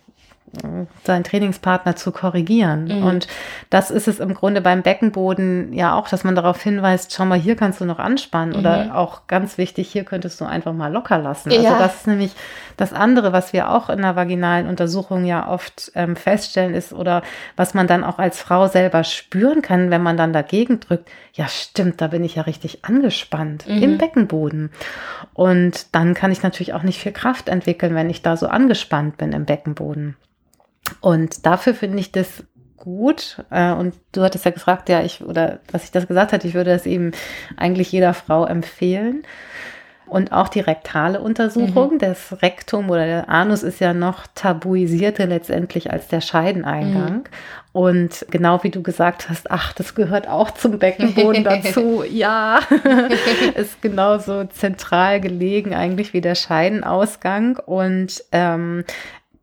[1.03, 2.85] seinen Trainingspartner zu korrigieren.
[2.85, 3.03] Mhm.
[3.03, 3.27] Und
[3.69, 7.37] das ist es im Grunde beim Beckenboden ja auch, dass man darauf hinweist, schau mal,
[7.37, 8.59] hier kannst du noch anspannen mhm.
[8.59, 11.51] oder auch ganz wichtig, hier könntest du einfach mal locker lassen.
[11.51, 11.71] Also ja.
[11.71, 12.31] Also das ist nämlich
[12.77, 17.23] das andere, was wir auch in der vaginalen Untersuchung ja oft ähm, feststellen ist oder
[17.55, 21.09] was man dann auch als Frau selber spüren kann, wenn man dann dagegen drückt.
[21.33, 23.83] Ja, stimmt, da bin ich ja richtig angespannt mhm.
[23.83, 24.71] im Beckenboden.
[25.33, 29.17] Und dann kann ich natürlich auch nicht viel Kraft entwickeln, wenn ich da so angespannt
[29.17, 30.15] bin im Beckenboden.
[31.01, 32.43] Und dafür finde ich das
[32.77, 33.43] gut.
[33.49, 36.53] Äh, und du hattest ja gefragt, ja, ich, oder was ich das gesagt hatte, ich
[36.53, 37.11] würde das eben
[37.57, 39.23] eigentlich jeder Frau empfehlen.
[40.07, 41.95] Und auch die rektale Untersuchung.
[41.95, 41.99] Mhm.
[41.99, 47.13] Das Rektum oder der Anus ist ja noch tabuisierte letztendlich als der Scheideneingang.
[47.13, 47.23] Mhm.
[47.73, 52.03] Und genau wie du gesagt hast, ach, das gehört auch zum Beckenboden dazu.
[52.09, 52.61] ja,
[53.55, 57.59] ist genauso zentral gelegen eigentlich wie der Scheidenausgang.
[57.65, 58.85] Und ähm, hm,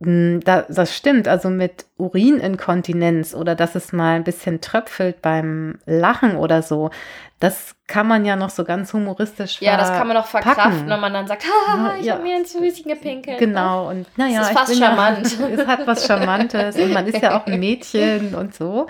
[0.05, 6.63] das stimmt, also mit Urininkontinenz oder dass es mal ein bisschen tröpfelt beim Lachen oder
[6.63, 6.91] so,
[7.41, 11.01] das kann man ja noch so ganz humoristisch Ja, das kann man noch verkraften, wenn
[11.01, 12.15] man dann sagt, haha, ich ja.
[12.15, 13.39] habe mir ins Füßchen gepinkelt.
[13.39, 15.39] Genau, und naja, es ist fast charmant.
[15.39, 18.87] Ja, es hat was Charmantes und man ist ja auch ein Mädchen und so.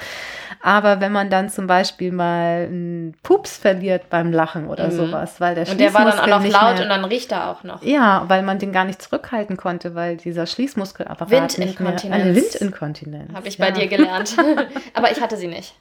[0.66, 4.92] Aber wenn man dann zum Beispiel mal einen Pups verliert beim Lachen oder mhm.
[4.92, 7.50] sowas, weil der Und der war dann auch noch laut mehr, und dann riecht er
[7.50, 7.82] auch noch.
[7.82, 12.04] Ja, weil man den gar nicht zurückhalten konnte, weil dieser Schließmuskelapparat Windinkontinenz.
[12.04, 13.34] Mehr, eine Windinkontinenz.
[13.34, 13.66] Habe ich ja.
[13.66, 14.36] bei dir gelernt.
[14.94, 15.74] aber ich hatte sie nicht.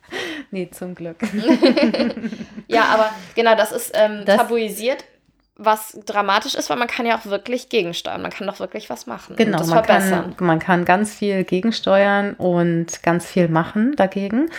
[0.52, 1.16] Nee, zum Glück.
[2.68, 5.06] ja, aber genau, das ist ähm, das, tabuisiert
[5.56, 8.22] was dramatisch ist, weil man kann ja auch wirklich gegensteuern.
[8.22, 9.36] Man kann doch wirklich was machen.
[9.36, 10.36] Genau, man verbessern.
[10.36, 14.50] Kann, man kann ganz viel gegensteuern und ganz viel machen dagegen.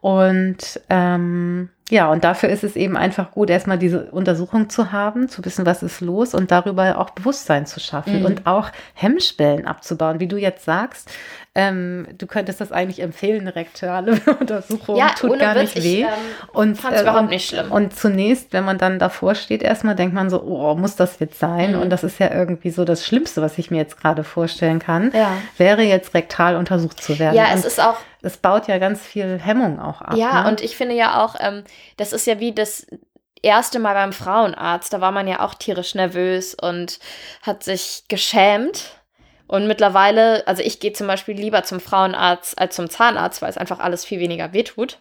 [0.00, 5.28] Und ähm, Ja, und dafür ist es eben einfach gut, erstmal diese Untersuchung zu haben,
[5.28, 8.24] zu wissen, was ist los und darüber auch Bewusstsein zu schaffen Mhm.
[8.24, 10.18] und auch Hemmschwellen abzubauen.
[10.20, 11.10] Wie du jetzt sagst,
[11.54, 16.00] ähm, du könntest das eigentlich empfehlen, eine rektale Untersuchung Ja, tut gar Witz, nicht weh.
[16.00, 16.08] ich ähm,
[16.52, 17.72] und äh, überhaupt und, nicht schlimm.
[17.72, 21.40] Und zunächst, wenn man dann davor steht, erstmal denkt man so, oh, muss das jetzt
[21.40, 21.74] sein?
[21.74, 21.82] Mhm.
[21.82, 25.10] Und das ist ja irgendwie so das Schlimmste, was ich mir jetzt gerade vorstellen kann,
[25.12, 25.32] Ja.
[25.56, 27.34] wäre jetzt rektal untersucht zu werden.
[27.34, 30.14] ja, und es ist auch es baut ja ganz viel Hemmung auch ab.
[30.14, 30.50] Ja, ne?
[30.50, 31.64] und ich finde ja auch, ähm,
[31.96, 32.86] das ist ja wie das
[33.42, 34.92] erste Mal beim Frauenarzt.
[34.92, 36.98] Da war man ja auch tierisch nervös und
[37.42, 38.99] hat sich geschämt.
[39.50, 43.58] Und mittlerweile, also ich gehe zum Beispiel lieber zum Frauenarzt als zum Zahnarzt, weil es
[43.58, 44.98] einfach alles viel weniger wehtut.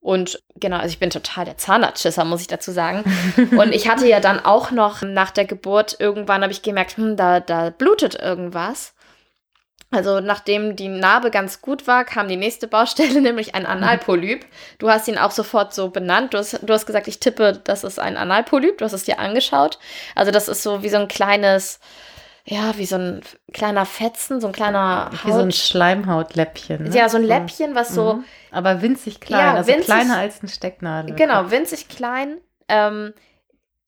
[0.00, 3.04] Und genau, also ich bin total der Zahnarztschisser, muss ich dazu sagen.
[3.58, 7.18] Und ich hatte ja dann auch noch nach der Geburt, irgendwann habe ich gemerkt, hm,
[7.18, 8.94] da, da blutet irgendwas.
[9.90, 14.46] Also nachdem die Narbe ganz gut war, kam die nächste Baustelle, nämlich ein Analpolyp.
[14.78, 16.32] Du hast ihn auch sofort so benannt.
[16.32, 18.78] Du hast, du hast gesagt, ich tippe, das ist ein Analpolyp.
[18.78, 19.78] Du hast es dir angeschaut.
[20.14, 21.78] Also das ist so wie so ein kleines,
[22.44, 23.22] ja, wie so ein
[23.52, 25.54] kleiner Fetzen, so ein kleiner Wie so ein Haut.
[25.54, 26.84] Schleimhautläppchen.
[26.84, 26.96] Ne?
[26.96, 28.24] ja, so ein Läppchen, was so, Mhm.
[28.50, 31.14] Aber winzig klein, Ja, also winzig- kleiner als eine Stecknadel.
[31.14, 32.38] genau, winzig klein.
[32.68, 33.14] Ähm,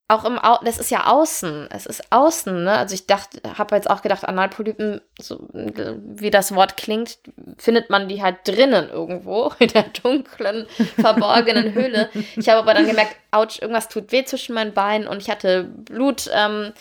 [0.07, 1.69] auch im Au das ist ja außen.
[1.71, 2.73] Es ist außen, ne?
[2.73, 7.19] Also ich dachte, habe jetzt auch gedacht, Analpolypen, so wie das Wort klingt,
[7.57, 10.67] findet man die halt drinnen irgendwo in der dunklen,
[11.01, 12.11] verborgenen Höhle.
[12.37, 15.65] Ich habe aber dann gemerkt, ouch, irgendwas tut weh zwischen meinen Beinen und ich hatte
[15.65, 16.73] Blut ähm,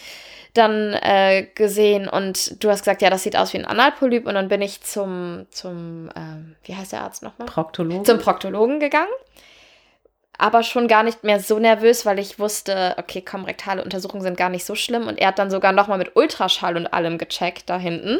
[0.54, 4.36] dann äh, gesehen und du hast gesagt, ja, das sieht aus wie ein Analpolyp und
[4.36, 7.48] dann bin ich zum, zum ähm, wie heißt der Arzt nochmal?
[7.48, 8.04] Proktologe.
[8.04, 9.12] zum Proktologen gegangen.
[10.38, 14.38] Aber schon gar nicht mehr so nervös, weil ich wusste, okay, komm, rektale Untersuchungen sind
[14.38, 15.08] gar nicht so schlimm.
[15.08, 18.20] Und er hat dann sogar nochmal mit Ultraschall und allem gecheckt da hinten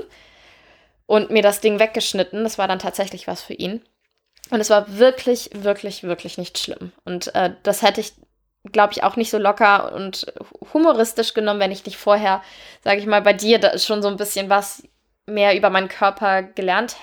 [1.06, 2.44] und mir das Ding weggeschnitten.
[2.44, 3.82] Das war dann tatsächlich was für ihn.
[4.50, 6.92] Und es war wirklich, wirklich, wirklich nicht schlimm.
[7.06, 8.14] Und äh, das hätte ich,
[8.72, 10.26] glaube ich, auch nicht so locker und
[10.74, 12.42] humoristisch genommen, wenn ich nicht vorher,
[12.84, 14.84] sage ich mal, bei dir da schon so ein bisschen was
[15.26, 16.98] mehr über meinen Körper gelernt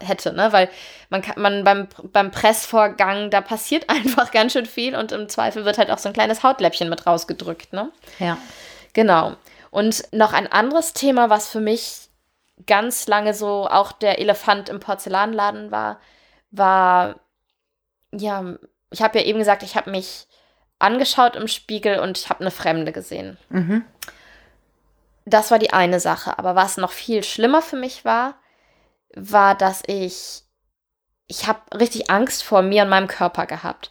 [0.00, 0.52] hätte, ne?
[0.52, 0.70] Weil
[1.10, 5.64] man kann, man beim, beim Pressvorgang, da passiert einfach ganz schön viel und im Zweifel
[5.64, 7.90] wird halt auch so ein kleines Hautläppchen mit rausgedrückt, ne?
[8.18, 8.38] ja.
[8.92, 9.34] Genau.
[9.72, 12.08] Und noch ein anderes Thema, was für mich
[12.64, 15.98] ganz lange so auch der Elefant im Porzellanladen war,
[16.52, 17.16] war,
[18.12, 18.54] ja,
[18.90, 20.28] ich habe ja eben gesagt, ich habe mich
[20.78, 23.38] angeschaut im Spiegel und ich habe eine Fremde gesehen.
[23.48, 23.84] Mhm.
[25.24, 26.38] Das war die eine Sache.
[26.38, 28.34] Aber was noch viel schlimmer für mich war,
[29.14, 30.42] war, dass ich,
[31.26, 33.90] ich habe richtig Angst vor mir und meinem Körper gehabt.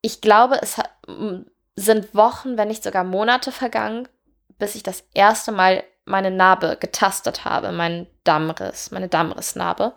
[0.00, 0.90] Ich glaube, es hat,
[1.76, 4.08] sind Wochen, wenn nicht sogar Monate vergangen,
[4.58, 9.94] bis ich das erste Mal meine Narbe getastet habe, meinen Dammriss, meine Dammrissnarbe.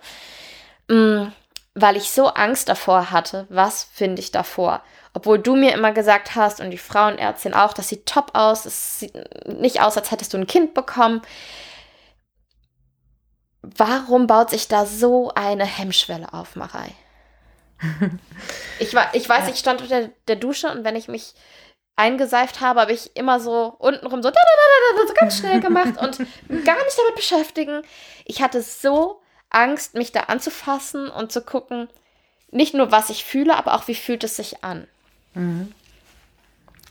[0.88, 1.28] Mm,
[1.76, 4.82] Weil ich so Angst davor hatte, was finde ich davor?
[5.14, 9.00] Obwohl du mir immer gesagt hast und die Frauenärztin auch, das sieht top aus, es
[9.00, 9.14] sieht
[9.48, 11.22] nicht aus, als hättest du ein Kind bekommen.
[13.62, 16.92] Warum baut sich da so eine Hemmschwelle auf, Marei?
[18.80, 21.34] ich, war, ich weiß, ich stand unter der Dusche und wenn ich mich
[21.96, 25.38] eingeseift habe, habe ich immer so untenrum so, da, da, da, da, da, so ganz
[25.38, 26.18] schnell gemacht und
[26.66, 27.82] gar nicht damit beschäftigen.
[28.26, 29.22] Ich hatte so
[29.56, 31.88] Angst, mich da anzufassen und zu gucken,
[32.52, 34.88] nicht nur was ich fühle, aber auch wie fühlt es sich an.
[35.34, 35.74] Mhm.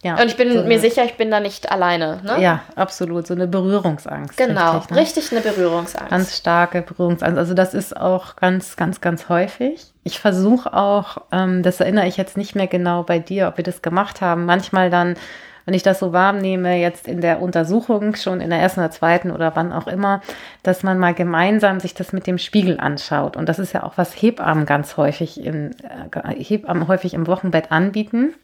[0.05, 2.21] Ja, Und ich bin so mir sicher, ich bin da nicht alleine.
[2.23, 2.37] Ne?
[2.39, 3.27] Ja, absolut.
[3.27, 4.37] So eine Berührungsangst.
[4.37, 5.01] Genau, richtig, ne?
[5.01, 6.11] richtig eine Berührungsangst.
[6.11, 7.39] Ganz starke Berührungsangst.
[7.39, 9.95] Also das ist auch ganz, ganz, ganz häufig.
[10.03, 13.65] Ich versuche auch, ähm, das erinnere ich jetzt nicht mehr genau bei dir, ob wir
[13.65, 15.17] das gemacht haben, manchmal dann,
[15.65, 19.31] wenn ich das so wahrnehme, jetzt in der Untersuchung, schon in der ersten oder zweiten
[19.31, 20.21] oder wann auch immer,
[20.63, 23.37] dass man mal gemeinsam sich das mit dem Spiegel anschaut.
[23.37, 27.73] Und das ist ja auch, was Hebammen ganz häufig im, äh, Hebammen häufig im Wochenbett
[27.73, 28.35] anbieten.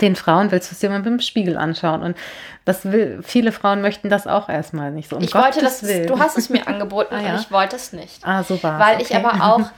[0.00, 2.02] Den Frauen willst du es dir mal mit dem Spiegel anschauen.
[2.02, 2.16] Und
[2.64, 5.16] das will, viele Frauen möchten das auch erstmal nicht so.
[5.16, 6.06] Um ich wollte Gottes das, Willen.
[6.06, 7.34] du hast es mir angeboten Ah, ja.
[7.34, 8.26] und ich wollte es nicht.
[8.26, 9.68] Ah, so war Weil ich aber auch,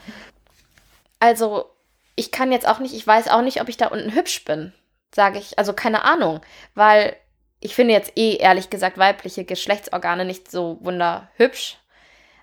[1.19, 1.67] also
[2.15, 4.73] ich kann jetzt auch nicht, ich weiß auch nicht, ob ich da unten hübsch bin,
[5.15, 5.59] sage ich.
[5.59, 6.41] Also keine Ahnung,
[6.75, 7.17] weil
[7.61, 11.79] ich finde jetzt eh ehrlich gesagt weibliche Geschlechtsorgane nicht so wunderhübsch.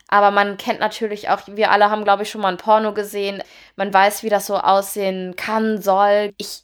[0.07, 3.41] Aber man kennt natürlich auch, wir alle haben, glaube ich, schon mal ein Porno gesehen.
[3.75, 6.31] Man weiß, wie das so aussehen kann, soll.
[6.37, 6.63] Ich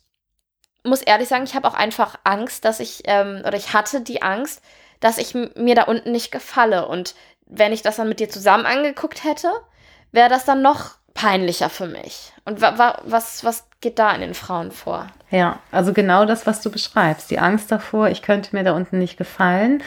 [0.84, 4.22] muss ehrlich sagen, ich habe auch einfach Angst, dass ich, ähm, oder ich hatte die
[4.22, 4.62] Angst,
[5.00, 6.88] dass ich mir da unten nicht gefalle.
[6.88, 7.16] Und
[7.48, 9.52] wenn ich das dann mit dir zusammen angeguckt hätte,
[10.12, 12.34] wäre das dann noch peinlicher für mich.
[12.46, 15.08] Und wa wa was, was geht da in den Frauen vor?
[15.32, 17.32] Ja, also genau das, was du beschreibst.
[17.32, 19.82] Die Angst davor, ich könnte mir da unten nicht gefallen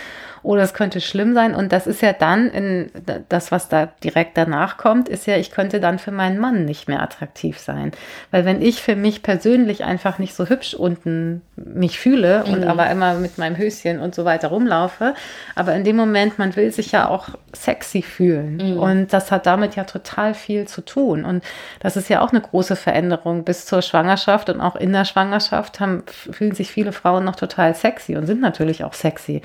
[0.45, 1.55] oder es könnte schlimm sein.
[1.55, 2.91] Und das ist ja dann, in,
[3.31, 6.87] das, was da direkt danach kommt, ist ja, ich könnte dann für meinen Mann nicht
[6.87, 7.93] mehr attraktiv sein.
[8.31, 12.53] Weil wenn ich für mich persönlich einfach nicht so hübsch unten mich fühle mhm.
[12.53, 15.15] und aber immer mit meinem Höschen und so weiter rumlaufe,
[15.55, 18.57] aber in dem Moment, man will sich ja auch sexy fühlen.
[18.57, 18.79] Mhm.
[18.79, 21.25] Und das hat damit ja total viel zu tun.
[21.25, 21.43] Und
[21.81, 25.80] das ist ja auch eine große Veränderung bis zur Schwangerschaft und auch in der Schwangerschaft
[25.80, 29.43] haben, fühlen sich viele Frauen noch total sexy und sind natürlich auch sexy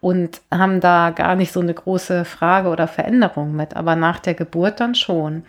[0.00, 4.34] und haben da gar nicht so eine große Frage oder Veränderung mit, aber nach der
[4.34, 5.44] Geburt dann schon.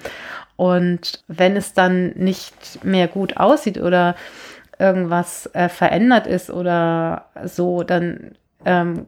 [0.55, 4.15] Und wenn es dann nicht mehr gut aussieht oder
[4.77, 8.31] irgendwas äh, verändert ist oder so, dann
[8.65, 9.05] ähm,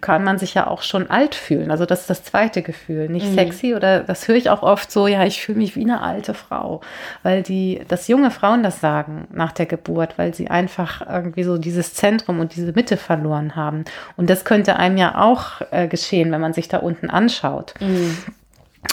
[0.00, 1.70] kann man sich ja auch schon alt fühlen.
[1.70, 3.34] Also das ist das zweite Gefühl, nicht mhm.
[3.34, 6.34] sexy oder das höre ich auch oft so, ja, ich fühle mich wie eine alte
[6.34, 6.80] Frau,
[7.22, 11.58] weil die, dass junge Frauen das sagen nach der Geburt, weil sie einfach irgendwie so
[11.58, 13.84] dieses Zentrum und diese Mitte verloren haben.
[14.16, 17.74] Und das könnte einem ja auch äh, geschehen, wenn man sich da unten anschaut.
[17.80, 18.16] Mhm.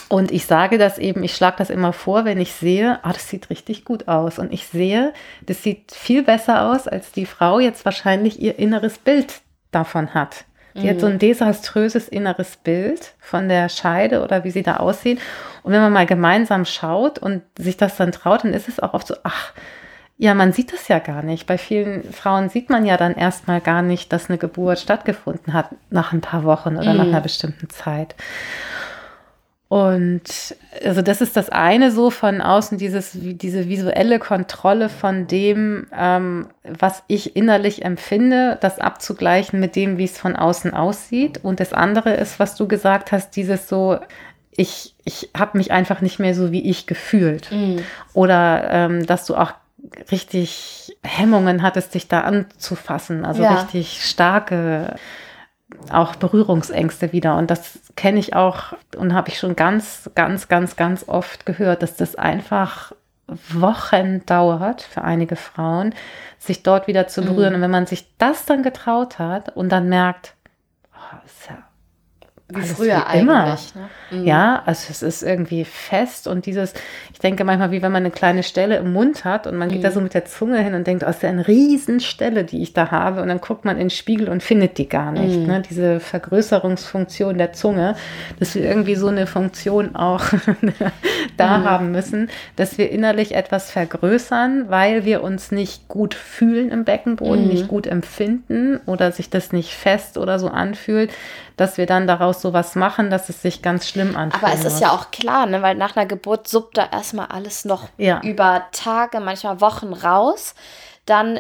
[0.08, 3.30] Und ich sage das eben, ich schlage das immer vor, wenn ich sehe, ah, das
[3.30, 4.40] sieht richtig gut aus.
[4.40, 5.14] Und ich sehe,
[5.46, 10.46] das sieht viel besser aus, als die Frau jetzt wahrscheinlich ihr inneres Bild davon hat.
[10.76, 10.90] Die mhm.
[10.90, 11.20] hat so ein mhm.
[11.20, 15.20] desaströses inneres Bild von der Scheide oder wie sie da aussieht.
[15.64, 18.94] Und wenn man mal gemeinsam schaut und sich das dann traut, dann ist es auch
[18.94, 19.54] oft so, ach,
[20.18, 21.46] ja, man sieht das ja gar nicht.
[21.46, 25.70] Bei vielen Frauen sieht man ja dann erstmal gar nicht, dass eine Geburt stattgefunden hat
[25.90, 26.98] nach ein paar Wochen oder mhm.
[26.98, 28.16] nach einer bestimmten Zeit.
[29.76, 30.56] Und
[30.86, 36.48] also das ist das eine so von außen, dieses, diese visuelle Kontrolle von dem, ähm,
[36.64, 41.42] was ich innerlich empfinde, das abzugleichen mit dem, wie es von außen aussieht.
[41.44, 44.00] Und das andere ist, was du gesagt hast, dieses so,
[44.56, 47.52] ich, ich habe mich einfach nicht mehr so wie ich gefühlt.
[47.52, 47.80] Mhm.
[48.14, 49.52] Oder ähm, dass du auch
[50.10, 53.56] richtig Hemmungen hattest, dich da anzufassen, also ja.
[53.56, 54.96] richtig starke
[55.90, 57.38] auch Berührungsängste wieder.
[57.38, 61.84] Und das kenne ich auch und habe ich schon ganz, ganz, ganz, ganz oft gehört,
[61.84, 62.94] dass das einfach
[63.28, 65.96] Wochen dauert für einige Frauen,
[66.38, 67.50] sich dort wieder zu berühren.
[67.50, 67.56] Mhm.
[67.56, 70.36] Und wenn man sich das dann getraut hat und dann merkt,
[70.94, 71.58] oh, ist ja
[72.48, 73.74] wie früher wie eigentlich.
[73.74, 73.90] Ne?
[74.12, 74.24] Mhm.
[74.24, 76.76] Ja, also es ist irgendwie fest und dieses,
[77.12, 79.80] ich denke manchmal, wie wenn man eine kleine Stelle im Mund hat und man geht
[79.80, 79.84] mhm.
[79.84, 82.74] da so mit der Zunge hin und denkt, oh, ist ja eine Riesenstelle, die ich
[82.74, 85.40] da habe und dann guckt man in den Spiegel und findet die gar nicht.
[85.40, 85.48] Mhm.
[85.48, 85.64] Ne?
[85.68, 87.96] Diese Vergrößerungsfunktion der Zunge,
[88.38, 90.26] dass wir irgendwie so eine Funktion auch
[91.38, 91.64] da mhm.
[91.64, 97.48] haben müssen, dass wir innerlich etwas vergrößern, weil wir uns nicht gut fühlen im Beckenboden,
[97.48, 97.70] nicht mhm.
[97.70, 101.12] gut empfinden oder sich das nicht fest oder so anfühlt,
[101.58, 104.44] dass wir dann daraus sowas machen, dass es sich ganz schlimm anfühlt.
[104.44, 105.62] Aber es ist ja auch klar, ne?
[105.62, 108.22] weil nach einer Geburt suppt da erstmal alles noch ja.
[108.22, 110.56] über Tage, manchmal Wochen raus.
[111.06, 111.40] Dann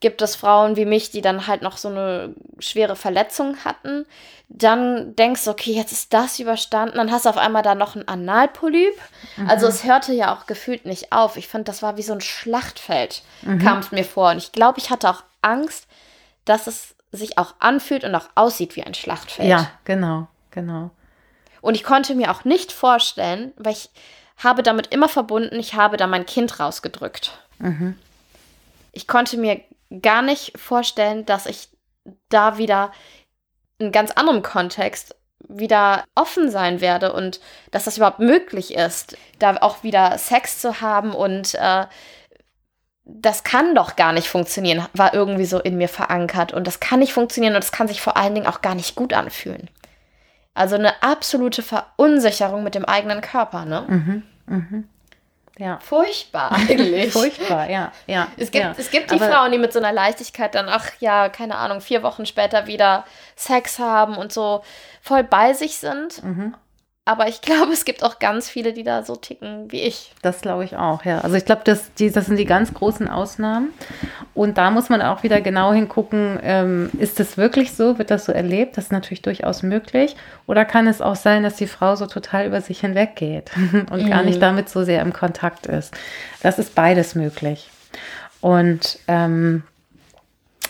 [0.00, 4.06] gibt es Frauen wie mich, die dann halt noch so eine schwere Verletzung hatten.
[4.48, 6.96] Dann denkst du, okay, jetzt ist das überstanden.
[6.96, 8.94] Dann hast du auf einmal da noch ein Analpolyp.
[9.36, 9.50] Mhm.
[9.50, 11.36] Also es hörte ja auch gefühlt nicht auf.
[11.36, 13.58] Ich fand, das war wie so ein Schlachtfeld, mhm.
[13.58, 14.30] kam es mir vor.
[14.30, 15.86] Und ich glaube, ich hatte auch Angst,
[16.46, 19.48] dass es sich auch anfühlt und auch aussieht wie ein Schlachtfeld.
[19.48, 20.90] Ja, genau, genau.
[21.60, 23.90] Und ich konnte mir auch nicht vorstellen, weil ich
[24.36, 27.38] habe damit immer verbunden, ich habe da mein Kind rausgedrückt.
[27.58, 27.96] Mhm.
[28.92, 29.60] Ich konnte mir
[30.02, 31.68] gar nicht vorstellen, dass ich
[32.28, 32.92] da wieder
[33.78, 35.16] in ganz anderem Kontext
[35.48, 37.40] wieder offen sein werde und
[37.70, 41.86] dass das überhaupt möglich ist, da auch wieder Sex zu haben und äh,
[43.04, 46.52] das kann doch gar nicht funktionieren, war irgendwie so in mir verankert.
[46.52, 48.94] Und das kann nicht funktionieren und das kann sich vor allen Dingen auch gar nicht
[48.94, 49.68] gut anfühlen.
[50.54, 53.84] Also eine absolute Verunsicherung mit dem eigenen Körper, ne?
[53.88, 54.88] Mhm, mhm.
[55.58, 55.78] Ja.
[55.80, 57.12] Furchtbar eigentlich.
[57.12, 57.92] Furchtbar, ja.
[58.06, 58.74] ja es, gibt, ja.
[58.76, 61.80] es gibt die Aber Frauen, die mit so einer Leichtigkeit dann, ach ja, keine Ahnung,
[61.80, 63.04] vier Wochen später wieder
[63.36, 64.62] Sex haben und so
[65.00, 66.22] voll bei sich sind.
[66.22, 66.54] Mhm.
[67.04, 70.12] Aber ich glaube, es gibt auch ganz viele, die da so ticken wie ich.
[70.22, 71.20] Das glaube ich auch, ja.
[71.20, 73.70] Also ich glaube, das, die, das sind die ganz großen Ausnahmen.
[74.34, 77.98] Und da muss man auch wieder genau hingucken, ähm, ist das wirklich so?
[77.98, 78.76] Wird das so erlebt?
[78.76, 80.16] Das ist natürlich durchaus möglich.
[80.46, 83.50] Oder kann es auch sein, dass die Frau so total über sich hinweggeht
[83.90, 84.10] und mhm.
[84.10, 85.94] gar nicht damit so sehr im Kontakt ist?
[86.42, 87.68] Das ist beides möglich.
[88.40, 89.62] Und ähm,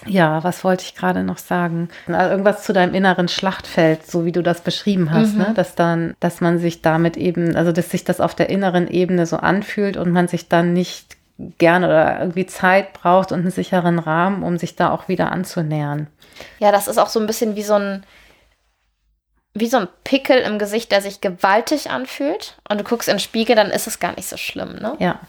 [0.07, 1.88] ja, was wollte ich gerade noch sagen?
[2.07, 5.44] Also irgendwas zu deinem inneren Schlachtfeld, so wie du das beschrieben hast, ne?
[5.44, 5.48] mhm.
[5.50, 5.55] ne?
[5.55, 9.26] dass dann, dass man sich damit eben, also dass sich das auf der inneren Ebene
[9.26, 11.16] so anfühlt und man sich dann nicht
[11.59, 16.09] gerne oder irgendwie Zeit braucht und einen sicheren Rahmen, um sich da auch wieder anzunähern.
[16.59, 18.05] Ja, das ist auch so ein bisschen wie so ein
[19.55, 23.20] wie so ein Pickel im Gesicht, der sich gewaltig anfühlt und du guckst in den
[23.20, 24.96] Spiegel, dann ist es gar nicht so schlimm, ne?
[24.98, 25.20] Ja.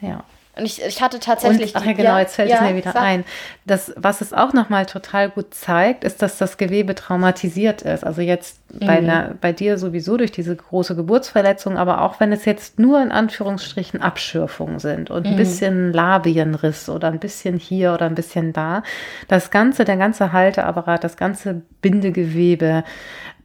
[0.00, 0.24] Ja.
[0.56, 1.74] Und ich, ich hatte tatsächlich.
[1.74, 3.02] Und, ach ja, genau, jetzt fällt ja, es mir wieder sag.
[3.02, 3.24] ein.
[3.66, 8.04] Das, was es auch nochmal total gut zeigt, ist, dass das Gewebe traumatisiert ist.
[8.04, 8.86] Also jetzt mhm.
[8.86, 13.02] bei, einer, bei dir sowieso durch diese große Geburtsverletzung, aber auch wenn es jetzt nur
[13.02, 15.32] in Anführungsstrichen Abschürfungen sind und mhm.
[15.32, 18.82] ein bisschen Labienriss oder ein bisschen hier oder ein bisschen da.
[19.28, 22.84] Das ganze, der ganze Halteapparat, das ganze Bindegewebe,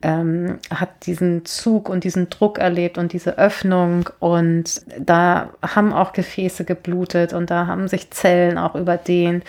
[0.02, 6.14] ähm, hat diesen Zug und diesen Druck erlebt und diese Öffnung und da haben auch
[6.14, 9.44] Gefäße geblutet und da haben sich Zellen auch überdehnt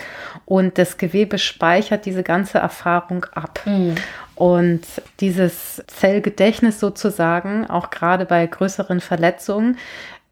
[0.47, 3.61] und das Gewebe speichert diese ganze Erfahrung ab.
[3.65, 3.95] Mhm.
[4.35, 4.87] Und
[5.21, 9.77] dieses Zellgedächtnis sozusagen, auch gerade bei größeren Verletzungen,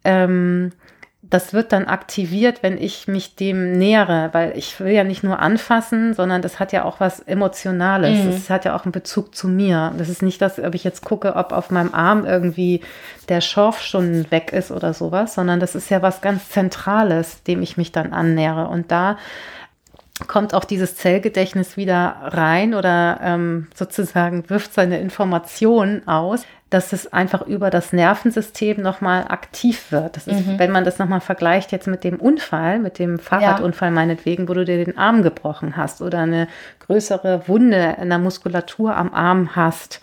[0.03, 0.73] ähm,
[1.31, 5.41] das wird dann aktiviert, wenn ich mich dem nähere, weil ich will ja nicht nur
[5.41, 8.25] anfassen, sondern das hat ja auch was Emotionales.
[8.25, 8.31] Mhm.
[8.31, 9.93] Das hat ja auch einen Bezug zu mir.
[9.99, 12.81] Das ist nicht, dass ob ich jetzt gucke, ob auf meinem Arm irgendwie
[13.29, 17.61] der Schorf schon weg ist oder sowas, sondern das ist ja was ganz Zentrales, dem
[17.61, 18.69] ich mich dann annähere.
[18.69, 19.19] Und da
[20.27, 27.13] kommt auch dieses Zellgedächtnis wieder rein oder ähm, sozusagen wirft seine Informationen aus, dass es
[27.13, 30.17] einfach über das Nervensystem nochmal aktiv wird.
[30.17, 30.59] Das ist, mhm.
[30.59, 33.95] wenn man das nochmal vergleicht jetzt mit dem Unfall, mit dem Fahrradunfall ja.
[33.95, 36.47] meinetwegen, wo du dir den Arm gebrochen hast oder eine
[36.87, 40.01] größere Wunde in der Muskulatur am Arm hast,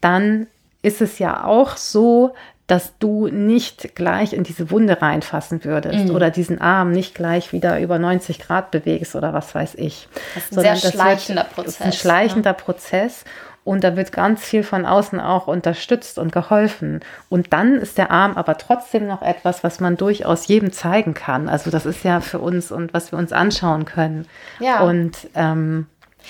[0.00, 0.48] dann
[0.82, 2.34] ist es ja auch so,
[2.66, 6.14] dass du nicht gleich in diese Wunde reinfassen würdest mhm.
[6.14, 10.08] oder diesen Arm nicht gleich wieder über 90 Grad bewegst oder was weiß ich.
[10.34, 11.78] Das ist ein Sondern sehr schleichender wird, Prozess.
[11.78, 12.54] Das ist ein schleichender ja.
[12.54, 13.24] Prozess
[13.66, 17.00] und da wird ganz viel von außen auch unterstützt und geholfen.
[17.28, 21.48] Und dann ist der Arm aber trotzdem noch etwas, was man durchaus jedem zeigen kann.
[21.48, 24.28] Also das ist ja für uns und was wir uns anschauen können.
[24.60, 24.84] Ja.
[24.84, 25.88] Und ähm,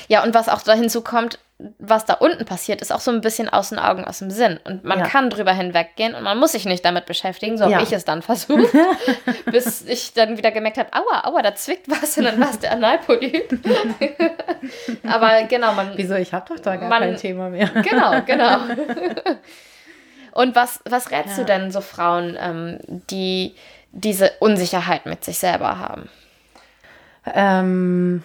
[0.08, 1.38] ja, und was auch da hinzukommt,
[1.78, 4.60] was da unten passiert, ist auch so ein bisschen aus den Augen, aus dem Sinn.
[4.64, 5.06] Und man ja.
[5.06, 7.82] kann drüber hinweggehen und man muss sich nicht damit beschäftigen, so habe ja.
[7.82, 8.74] ich es dann versucht,
[9.46, 12.58] bis ich dann wieder gemerkt habe, aua, aua, da zwickt was und dann war es
[12.58, 13.58] der Analpolyp.
[15.08, 15.92] Aber genau, man...
[15.96, 17.68] Wieso, ich habe doch da gar man, kein Thema mehr.
[17.68, 18.58] genau, genau.
[20.32, 21.44] und was, was rätst ja.
[21.44, 22.80] du denn so Frauen, ähm,
[23.10, 23.54] die
[23.92, 26.10] diese Unsicherheit mit sich selber haben?
[27.34, 28.22] Ähm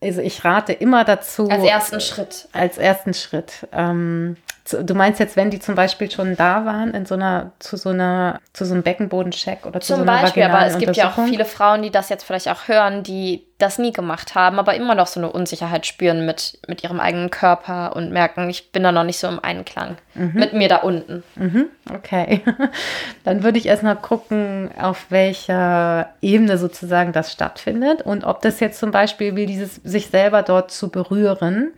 [0.00, 1.48] also ich rate immer dazu.
[1.48, 2.48] Als ersten Schritt.
[2.52, 3.68] Als ersten Schritt.
[3.72, 7.76] Ähm, Du meinst jetzt, wenn die zum Beispiel schon da waren in so einer zu
[7.76, 10.96] so einer zu so einem Beckenbodencheck oder zu zum so einer Beispiel, aber es gibt
[10.96, 14.58] ja auch viele Frauen, die das jetzt vielleicht auch hören, die das nie gemacht haben,
[14.58, 18.72] aber immer noch so eine Unsicherheit spüren mit, mit ihrem eigenen Körper und merken, ich
[18.72, 20.32] bin da noch nicht so im Einklang mhm.
[20.34, 21.22] mit mir da unten.
[21.36, 21.66] Mhm.
[21.94, 22.42] Okay.
[23.24, 28.78] Dann würde ich erstmal gucken, auf welcher Ebene sozusagen das stattfindet und ob das jetzt
[28.78, 31.72] zum Beispiel wie dieses sich selber dort zu berühren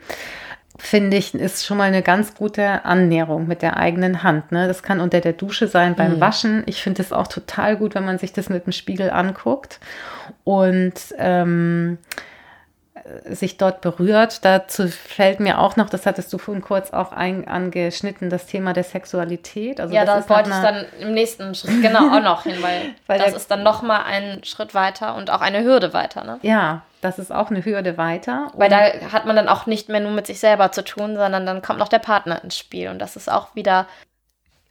[0.82, 4.50] finde ich, ist schon mal eine ganz gute Annäherung mit der eigenen Hand.
[4.50, 4.66] Ne?
[4.66, 6.20] Das kann unter der Dusche sein, beim mhm.
[6.20, 6.64] Waschen.
[6.66, 9.78] Ich finde es auch total gut, wenn man sich das mit dem Spiegel anguckt
[10.42, 11.98] und ähm,
[13.26, 14.44] sich dort berührt.
[14.44, 18.72] Dazu fällt mir auch noch, das hattest du vorhin kurz auch ein, angeschnitten, das Thema
[18.72, 19.80] der Sexualität.
[19.80, 23.20] Also ja, da wollte ich dann im nächsten Schritt genau auch noch hin, weil, weil
[23.20, 26.24] das ist dann noch mal ein Schritt weiter und auch eine Hürde weiter.
[26.24, 26.40] Ne?
[26.42, 28.50] Ja, das ist auch eine Hürde weiter.
[28.54, 28.78] Weil da
[29.12, 31.80] hat man dann auch nicht mehr nur mit sich selber zu tun, sondern dann kommt
[31.80, 32.88] noch der Partner ins Spiel.
[32.88, 33.86] Und das ist auch wieder,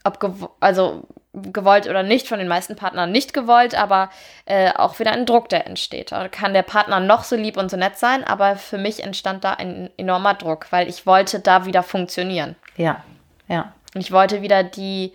[0.04, 1.04] ob gew also
[1.34, 4.10] gewollt oder nicht, von den meisten Partnern nicht gewollt, aber
[4.46, 6.12] äh, auch wieder ein Druck, der entsteht.
[6.12, 9.44] Da kann der Partner noch so lieb und so nett sein, aber für mich entstand
[9.44, 12.56] da ein enormer Druck, weil ich wollte da wieder funktionieren.
[12.76, 13.04] Ja,
[13.48, 13.74] ja.
[13.94, 15.14] Und ich wollte wieder die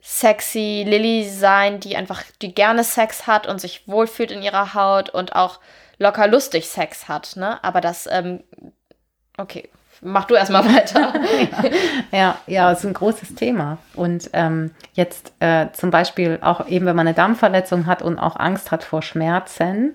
[0.00, 5.10] sexy Lilly sein, die einfach, die gerne Sex hat und sich wohlfühlt in ihrer Haut
[5.10, 5.60] und auch
[6.00, 7.62] locker lustig Sex hat, ne?
[7.62, 8.42] Aber das, ähm,
[9.36, 9.68] okay,
[10.00, 11.12] mach du erstmal weiter.
[12.12, 13.78] ja, ja, ist ein großes Thema.
[13.94, 18.36] Und ähm, jetzt äh, zum Beispiel auch eben, wenn man eine Darmverletzung hat und auch
[18.36, 19.94] Angst hat vor Schmerzen,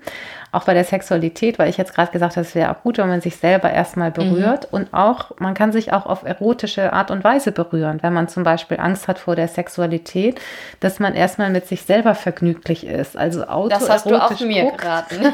[0.56, 3.10] auch bei der Sexualität, weil ich jetzt gerade gesagt habe, es wäre auch gut, wenn
[3.10, 4.80] man sich selber erstmal berührt mhm.
[4.80, 8.44] und auch, man kann sich auch auf erotische Art und Weise berühren, wenn man zum
[8.44, 10.40] Beispiel Angst hat vor der Sexualität,
[10.80, 13.18] dass man erstmal mit sich selber vergnüglich ist.
[13.18, 13.80] Also autoerotisch.
[13.80, 15.26] Das hast du auch mir geraten.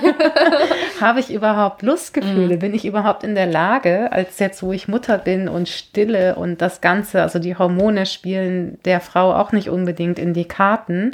[1.02, 2.56] habe ich überhaupt Lustgefühle?
[2.56, 2.60] Mhm.
[2.60, 6.62] Bin ich überhaupt in der Lage, als jetzt, wo ich Mutter bin und stille und
[6.62, 11.12] das Ganze, also die Hormone spielen der Frau auch nicht unbedingt in die Karten,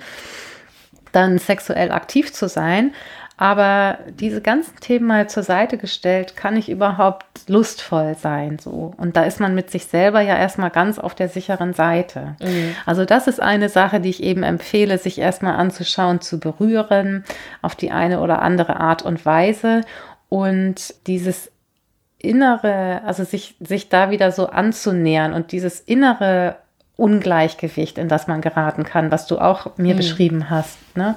[1.12, 2.94] dann sexuell aktiv zu sein.
[3.40, 8.96] Aber diese ganzen Themen mal zur Seite gestellt, kann ich überhaupt lustvoll sein, so.
[8.98, 12.36] Und da ist man mit sich selber ja erstmal ganz auf der sicheren Seite.
[12.42, 12.76] Mhm.
[12.88, 17.26] Also das ist eine Sache, die ich eben empfehle, sich erstmal anzuschauen, zu berühren,
[17.62, 19.82] auf die eine oder andere Art und Weise.
[20.30, 21.52] Und dieses
[22.20, 26.58] innere, also sich, sich da wieder so anzunähern und dieses innere
[26.96, 29.98] Ungleichgewicht, in das man geraten kann, was du auch mir mhm.
[29.98, 31.16] beschrieben hast, ne?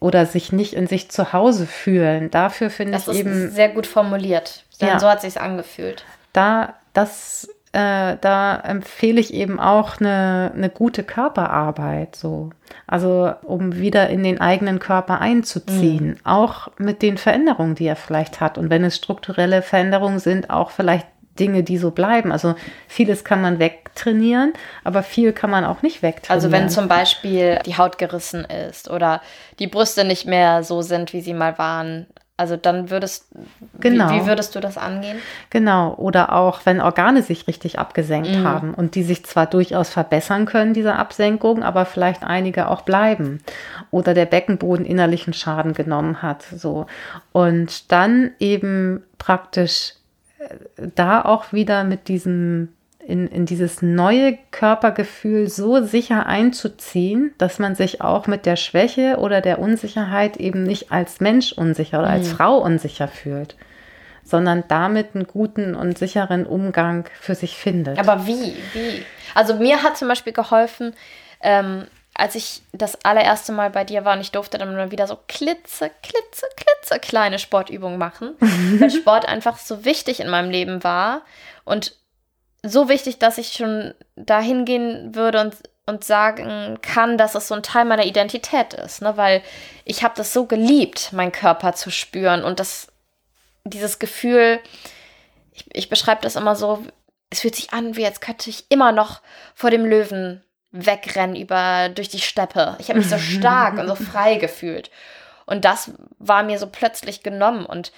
[0.00, 2.30] oder sich nicht in sich zu Hause fühlen.
[2.30, 4.64] Dafür finde ich eben sehr gut formuliert.
[4.80, 4.98] Denn Ja.
[4.98, 6.04] so hat sich's angefühlt.
[6.32, 12.50] da, das, äh, da empfehle ich eben auch eine, eine gute Körperarbeit, so.
[12.86, 18.40] Also, um wieder in den eigenen Körper einzuziehen, auch mit den Veränderungen, die er vielleicht
[18.40, 18.58] hat.
[18.58, 21.06] Und wenn es strukturelle Veränderungen sind, auch vielleicht
[21.40, 22.30] Dinge, die so bleiben.
[22.30, 22.54] Also,
[22.86, 24.52] vieles kann man wegtrainieren,
[24.84, 26.44] aber viel kann man auch nicht wegtrainieren.
[26.44, 29.20] Also wenn zum Beispiel die Haut gerissen ist oder
[29.58, 32.06] die Brüste nicht mehr so sind, wie sie mal waren.
[32.36, 33.28] Also dann würdest
[33.78, 34.10] Genau.
[34.10, 35.18] wie, wie würdest du das angehen?
[35.50, 38.44] Genau, oder auch wenn Organe sich richtig abgesenkt Mhm.
[38.44, 43.38] haben und die sich zwar durchaus verbessern können, diese Absenkung, aber vielleicht einige auch bleiben.
[43.92, 46.42] Oder der Beckenboden innerlichen Schaden genommen hat.
[46.42, 46.86] So.
[47.30, 49.92] Und dann eben praktisch
[50.38, 52.70] äh, da auch wieder mit diesem
[53.06, 59.16] in, in dieses neue Körpergefühl so sicher einzuziehen, dass man sich auch mit der Schwäche
[59.18, 62.36] oder der Unsicherheit eben nicht als Mensch unsicher oder als Mhm.
[62.36, 63.56] Frau unsicher fühlt,
[64.24, 67.98] sondern damit einen guten und sicheren Umgang für sich findet.
[67.98, 68.54] Aber wie?
[68.72, 69.02] Wie?
[69.34, 70.94] Also mir hat zum Beispiel geholfen,
[71.42, 75.06] ähm, als ich das allererste Mal bei dir war und ich durfte dann mal wieder
[75.08, 78.34] so klitze, klitze, klitze kleine Sportübungen machen,
[78.78, 81.22] weil Sport einfach so wichtig in meinem Leben war
[81.64, 81.96] und
[82.64, 85.54] so wichtig, dass ich schon dahin gehen würde und,
[85.86, 89.16] und sagen kann, dass es so ein Teil meiner Identität ist, ne?
[89.16, 89.42] weil
[89.84, 92.88] ich habe das so geliebt, meinen Körper zu spüren und das,
[93.64, 94.60] dieses Gefühl,
[95.52, 96.82] ich, ich beschreibe das immer so,
[97.30, 99.20] es fühlt sich an, wie als könnte ich immer noch
[99.54, 102.76] vor dem Löwen wegrennen über durch die Steppe.
[102.80, 104.90] Ich habe mich so stark und so frei gefühlt.
[105.46, 107.66] Und das war mir so plötzlich genommen.
[107.66, 107.92] Und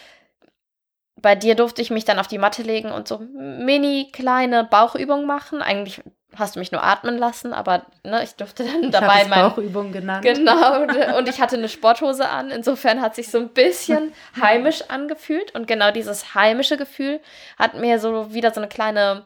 [1.20, 5.26] bei dir durfte ich mich dann auf die Matte legen und so mini kleine Bauchübungen
[5.26, 5.62] machen.
[5.62, 6.02] Eigentlich
[6.38, 9.28] hast du mich nur atmen lassen, aber ne, ich durfte dann ich dabei habe es
[9.28, 10.22] mein, Bauchübung genannt.
[10.22, 10.82] Genau,
[11.18, 12.50] und ich hatte eine Sporthose an.
[12.50, 15.54] Insofern hat sich so ein bisschen heimisch angefühlt.
[15.54, 17.20] Und genau dieses heimische Gefühl
[17.58, 19.24] hat mir so wieder so eine kleine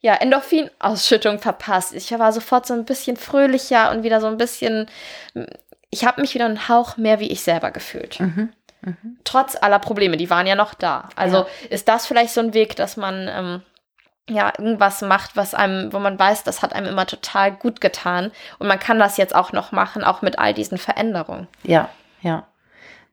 [0.00, 1.92] ja, Endorphinausschüttung verpasst.
[1.94, 4.86] Ich war sofort so ein bisschen fröhlicher und wieder so ein bisschen.
[5.90, 8.20] Ich habe mich wieder einen Hauch mehr wie ich selber gefühlt.
[8.20, 8.52] Mhm.
[9.24, 11.08] Trotz aller Probleme, die waren ja noch da.
[11.16, 11.46] Also Ja.
[11.70, 13.62] ist das vielleicht so ein Weg, dass man ähm,
[14.28, 18.30] ja irgendwas macht, was einem, wo man weiß, das hat einem immer total gut getan.
[18.58, 21.48] Und man kann das jetzt auch noch machen, auch mit all diesen Veränderungen.
[21.62, 21.88] Ja,
[22.22, 22.46] ja.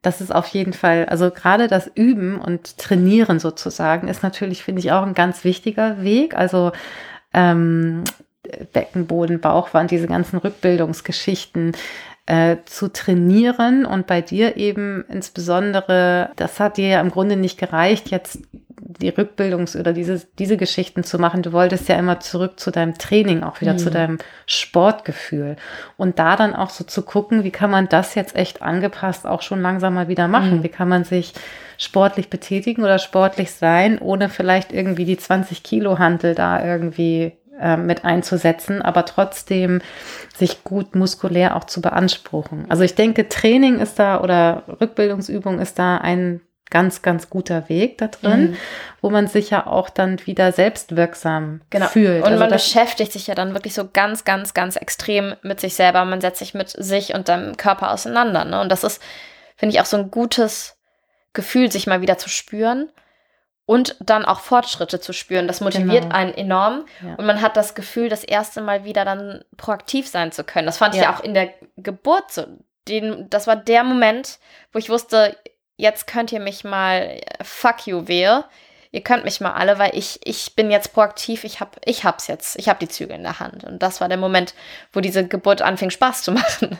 [0.01, 4.79] Das ist auf jeden Fall, also gerade das Üben und Trainieren sozusagen ist natürlich, finde
[4.81, 6.37] ich, auch ein ganz wichtiger Weg.
[6.37, 6.73] Also
[7.33, 8.03] ähm,
[8.71, 11.71] Beckenboden, Bauchwand, diese ganzen Rückbildungsgeschichten
[12.27, 17.59] äh, zu trainieren und bei dir eben insbesondere, das hat dir ja im Grunde nicht
[17.59, 18.39] gereicht, jetzt
[18.87, 21.41] die Rückbildungs- oder diese, diese Geschichten zu machen.
[21.43, 23.77] Du wolltest ja immer zurück zu deinem Training, auch wieder Mhm.
[23.77, 25.55] zu deinem Sportgefühl.
[25.97, 29.41] Und da dann auch so zu gucken, wie kann man das jetzt echt angepasst auch
[29.41, 30.59] schon langsam mal wieder machen?
[30.59, 30.63] Mhm.
[30.63, 31.33] Wie kann man sich
[31.77, 37.77] sportlich betätigen oder sportlich sein, ohne vielleicht irgendwie die 20 Kilo Hantel da irgendwie äh,
[37.77, 39.81] mit einzusetzen, aber trotzdem
[40.35, 42.65] sich gut muskulär auch zu beanspruchen.
[42.69, 46.41] Also ich denke, Training ist da oder Rückbildungsübung ist da ein
[46.71, 48.57] ganz, ganz guter Weg da drin, Mhm.
[49.01, 51.85] wo man sich ja auch dann wieder selbstwirksam Genau.
[51.87, 52.23] fühlt.
[52.23, 55.75] Und also man beschäftigt sich ja dann wirklich so ganz, ganz, ganz extrem mit sich
[55.75, 56.03] selber.
[56.05, 58.45] Man setzt sich mit sich und deinem Körper auseinander.
[58.45, 58.59] Ne?
[58.61, 59.01] Und das ist,
[59.55, 60.75] finde ich, auch so ein gutes
[61.33, 62.89] Gefühl, sich mal wieder zu spüren
[63.65, 65.47] und dann auch Fortschritte zu spüren.
[65.47, 66.15] Das motiviert Genau.
[66.15, 66.85] einen enorm.
[67.03, 67.15] Ja.
[67.15, 70.67] Und man hat das Gefühl, das erste Mal wieder dann proaktiv sein zu können.
[70.67, 71.11] Das fand ich Ja.
[71.11, 72.45] ja auch in der Geburt so.
[72.87, 74.37] Den, das war der Moment,
[74.71, 75.35] wo ich wusste,
[75.77, 78.45] jetzt könnt ihr mich mal, äh, fuck you, wehe.
[78.91, 82.27] Ihr könnt mich mal alle, weil ich, ich bin jetzt proaktiv, ich hab, ich hab's
[82.27, 83.63] jetzt, ich hab die Zügel in der Hand.
[83.63, 84.53] Und das war der Moment,
[84.93, 86.79] wo diese Geburt anfing, Spaß zu machen.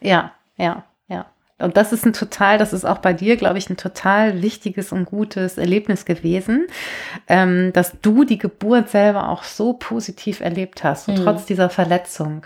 [0.00, 0.84] Ja, ja, ja.
[1.60, 4.92] Und das ist ein total, das ist auch bei dir, glaube ich, ein total wichtiges
[4.92, 6.66] und gutes Erlebnis gewesen,
[7.26, 11.16] ähm, dass du die Geburt selber auch so positiv erlebt hast, Mhm.
[11.16, 12.42] trotz dieser Verletzung.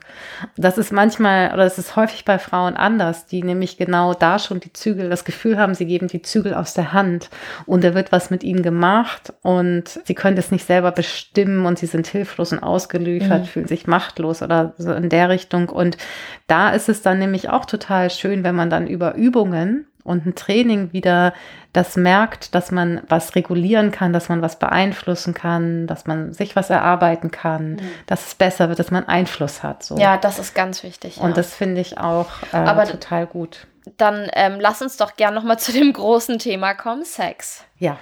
[0.57, 4.61] Das ist manchmal, oder es ist häufig bei Frauen anders, die nämlich genau da schon
[4.61, 7.29] die Zügel, das Gefühl haben, sie geben die Zügel aus der Hand
[7.67, 11.79] und da wird was mit ihnen gemacht und sie können das nicht selber bestimmen und
[11.79, 13.47] sie sind hilflos und ausgeliefert, Mhm.
[13.47, 15.69] fühlen sich machtlos oder so in der Richtung.
[15.69, 15.99] Und
[16.47, 20.35] da ist es dann nämlich auch total schön, wenn man dann über Übungen und ein
[20.35, 21.33] Training wieder
[21.73, 26.57] das merkt, dass man was regulieren kann, dass man was beeinflussen kann, dass man sich
[26.57, 29.83] was erarbeiten kann, dass es besser wird, dass man Einfluss hat.
[29.83, 29.97] So.
[29.97, 31.19] Ja, das ist ganz wichtig.
[31.19, 31.35] Und ja.
[31.35, 33.67] das finde ich auch äh, Aber- total gut.
[33.97, 37.65] Dann ähm, lass uns doch gern nochmal zu dem großen Thema kommen, Sex.
[37.79, 37.99] Ja,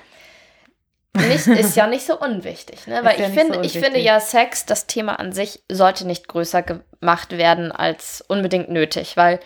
[1.16, 3.00] Nicht, ist ja nicht so unwichtig, ne?
[3.02, 6.28] Weil ja ich finde, so ich finde ja, Sex, das Thema an sich, sollte nicht
[6.28, 9.40] größer gemacht werden als unbedingt nötig, weil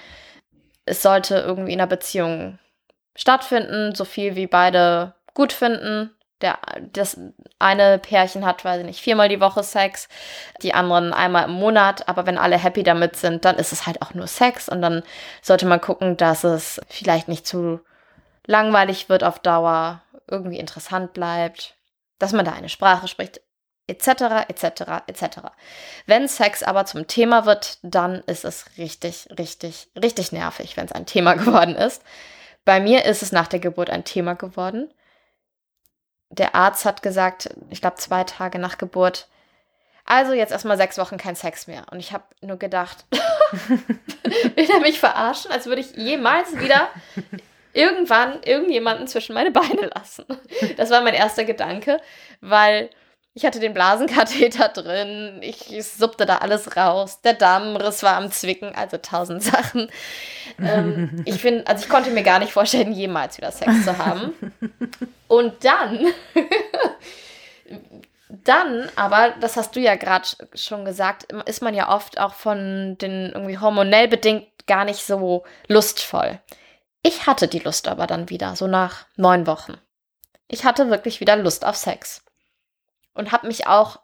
[0.87, 2.59] es sollte irgendwie in einer Beziehung
[3.16, 6.11] stattfinden, so viel wie beide gut finden.
[6.41, 6.59] Der,
[6.93, 7.18] das
[7.59, 10.09] eine Pärchen hat, weiß ich nicht, viermal die Woche Sex,
[10.62, 14.03] die anderen einmal im Monat, aber wenn alle happy damit sind, dann ist es halt
[14.03, 14.68] auch nur Sex.
[14.68, 15.03] Und dann
[15.43, 17.80] sollte man gucken, dass es vielleicht nicht zu
[18.47, 21.76] langweilig wird auf Dauer, irgendwie interessant bleibt,
[22.18, 23.41] dass man da eine Sprache spricht,
[23.87, 25.24] etc., etc., etc.
[26.07, 30.93] Wenn Sex aber zum Thema wird, dann ist es richtig, richtig, richtig nervig, wenn es
[30.93, 32.03] ein Thema geworden ist.
[32.64, 34.93] Bei mir ist es nach der Geburt ein Thema geworden.
[36.30, 39.28] Der Arzt hat gesagt, ich glaube zwei Tage nach Geburt,
[40.07, 41.87] also jetzt erstmal sechs Wochen kein Sex mehr.
[41.91, 43.07] Und ich habe nur gedacht,
[43.68, 46.89] will er mich verarschen, als würde ich jemals wieder
[47.72, 50.26] irgendwann irgendjemanden zwischen meine Beine lassen.
[50.76, 52.01] Das war mein erster Gedanke,
[52.41, 52.91] weil
[53.35, 58.30] ich hatte den Blasenkatheter drin, ich, ich suppte da alles raus, der Darmriss war am
[58.30, 59.91] Zwicken, also tausend Sachen.
[60.61, 64.32] Ähm, ich finde, also ich konnte mir gar nicht vorstellen, jemals wieder Sex zu haben.
[65.26, 66.07] Und dann,
[68.28, 72.97] dann, aber das hast du ja gerade schon gesagt, ist man ja oft auch von
[72.99, 76.41] den irgendwie hormonell bedingt gar nicht so lustvoll.
[77.03, 79.76] Ich hatte die Lust aber dann wieder, so nach neun Wochen.
[80.47, 82.24] Ich hatte wirklich wieder Lust auf Sex
[83.15, 84.01] und habe mich auch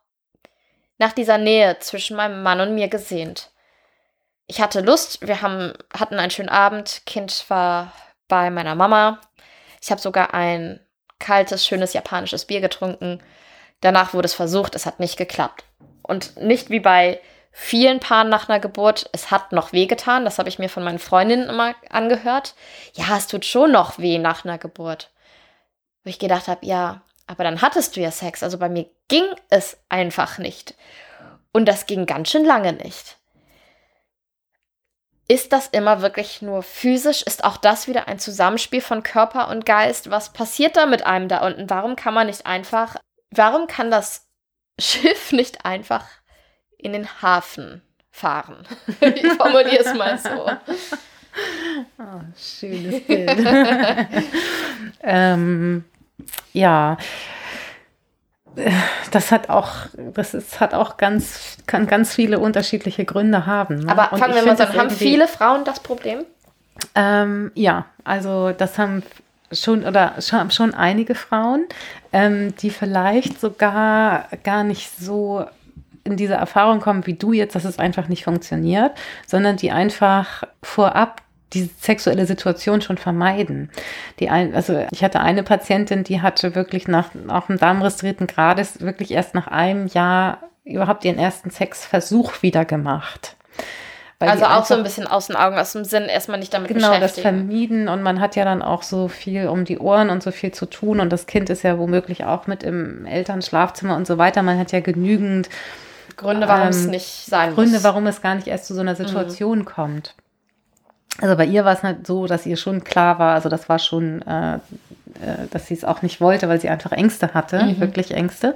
[0.99, 3.51] nach dieser Nähe zwischen meinem Mann und mir gesehnt.
[4.47, 7.93] Ich hatte Lust, wir haben, hatten einen schönen Abend, Kind war
[8.29, 9.21] bei meiner Mama.
[9.81, 10.81] Ich habe sogar ein
[11.19, 13.23] kaltes, schönes japanisches Bier getrunken.
[13.81, 15.65] Danach wurde es versucht, es hat nicht geklappt.
[16.03, 17.21] Und nicht wie bei
[17.53, 20.25] vielen Paaren nach einer Geburt, es hat noch weh getan.
[20.25, 22.55] Das habe ich mir von meinen Freundinnen immer angehört.
[22.95, 25.11] Ja, es tut schon noch weh nach einer Geburt.
[26.05, 28.43] Wo ich gedacht habe, ja, aber dann hattest du ja Sex.
[28.43, 30.75] Also bei mir ging es einfach nicht.
[31.53, 33.19] Und das ging ganz schön lange nicht.
[35.29, 37.23] Ist das immer wirklich nur physisch?
[37.23, 40.11] Ist auch das wieder ein Zusammenspiel von Körper und Geist?
[40.11, 41.71] Was passiert da mit einem da unten?
[41.71, 42.97] Warum kann man nicht einfach,
[43.31, 44.27] warum kann das
[44.81, 46.07] Schiff nicht einfach
[46.79, 48.67] in den Hafen fahren?
[49.01, 50.51] ich formuliere es mal so.
[51.97, 53.39] Oh, schönes Bild.
[55.05, 55.85] ähm,
[56.53, 56.97] ja,
[59.11, 59.71] das hat auch,
[60.15, 63.81] das ist, hat auch ganz, kann ganz viele unterschiedliche Gründe haben.
[63.81, 63.91] Ne?
[63.91, 66.25] Aber fangen wir mal an, haben viele Frauen das Problem?
[66.95, 69.03] Ähm, ja, also das haben
[69.53, 71.67] schon oder schon, schon einige Frauen,
[72.13, 75.45] ähm, die vielleicht sogar gar nicht so
[76.05, 78.93] in diese Erfahrung kommen wie du jetzt, dass es einfach nicht funktioniert,
[79.27, 81.23] sondern die einfach vorab
[81.53, 83.71] diese sexuelle Situation schon vermeiden.
[84.19, 88.27] Die ein, also ich hatte eine Patientin, die hatte wirklich nach auch einem Darmriss dritten
[88.27, 93.37] Grades wirklich erst nach einem Jahr überhaupt ihren ersten Sexversuch wieder gemacht.
[94.21, 96.91] also auch so ein bisschen aus den Augen, aus dem Sinn, erstmal nicht damit genau,
[96.91, 97.23] beschäftigen.
[97.23, 100.23] Genau, das vermieden und man hat ja dann auch so viel um die Ohren und
[100.23, 104.07] so viel zu tun und das Kind ist ja womöglich auch mit im Elternschlafzimmer und
[104.07, 104.43] so weiter.
[104.43, 105.49] Man hat ja genügend
[106.17, 107.85] Gründe, warum ähm, es nicht sein Gründe, muss.
[107.85, 109.65] warum es gar nicht erst zu so einer Situation mhm.
[109.65, 110.15] kommt.
[111.21, 113.79] Also bei ihr war es halt so, dass ihr schon klar war, also das war
[113.79, 114.59] schon, äh, äh,
[115.51, 117.81] dass sie es auch nicht wollte, weil sie einfach Ängste hatte, mhm.
[117.81, 118.55] wirklich Ängste.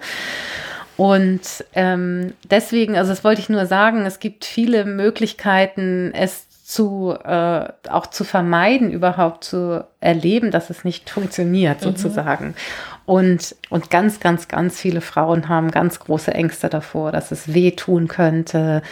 [0.97, 1.41] Und
[1.75, 7.69] ähm, deswegen, also das wollte ich nur sagen, es gibt viele Möglichkeiten, es zu äh,
[7.91, 11.85] auch zu vermeiden, überhaupt zu erleben, dass es nicht funktioniert, mhm.
[11.85, 12.55] sozusagen.
[13.07, 18.09] Und, und ganz, ganz, ganz viele Frauen haben ganz große Ängste davor, dass es wehtun
[18.09, 18.83] könnte,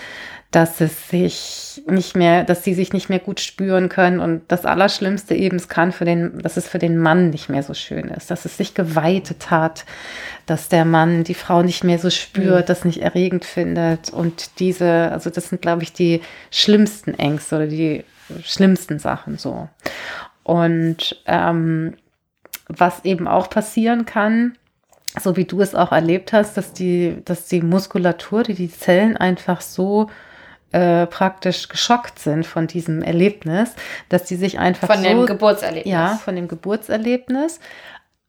[0.53, 4.67] dass es sich nicht mehr, dass sie sich nicht mehr gut spüren können und das
[4.67, 8.09] Allerschlimmste eben, es kann für den, dass es für den Mann nicht mehr so schön
[8.09, 9.87] ist, dass es sich geweitet hat,
[10.45, 12.67] dass der Mann die Frau nicht mehr so spürt, mhm.
[12.67, 17.67] das nicht erregend findet und diese, also das sind, glaube ich, die schlimmsten Ängste oder
[17.67, 18.05] die
[18.45, 19.71] schlimmsten Sachen so.
[20.43, 21.95] Und ähm,
[22.69, 24.59] was eben auch passieren kann,
[25.19, 29.17] so wie du es auch erlebt hast, dass die, dass die Muskulatur, die die Zellen
[29.17, 30.11] einfach so
[30.73, 33.75] äh, praktisch geschockt sind von diesem Erlebnis,
[34.09, 35.93] dass die sich einfach von so, dem Geburtserlebnis.
[35.93, 37.61] Ja, von dem Geburtserlebnis.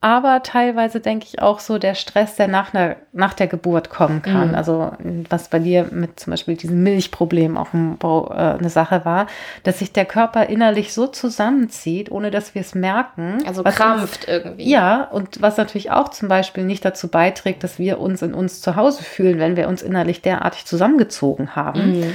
[0.04, 4.20] Aber teilweise denke ich auch so der Stress, der nach, einer, nach der Geburt kommen
[4.20, 4.48] kann.
[4.48, 4.54] Mhm.
[4.54, 4.92] Also
[5.30, 9.28] was bei dir mit zum Beispiel diesem Milchproblem auch ein, äh, eine Sache war,
[9.62, 13.38] dass sich der Körper innerlich so zusammenzieht, ohne dass wir es merken.
[13.46, 14.68] Also krampft uns, irgendwie.
[14.68, 18.60] Ja, und was natürlich auch zum Beispiel nicht dazu beiträgt, dass wir uns in uns
[18.60, 22.00] zu Hause fühlen, wenn wir uns innerlich derartig zusammengezogen haben.
[22.00, 22.14] Mhm.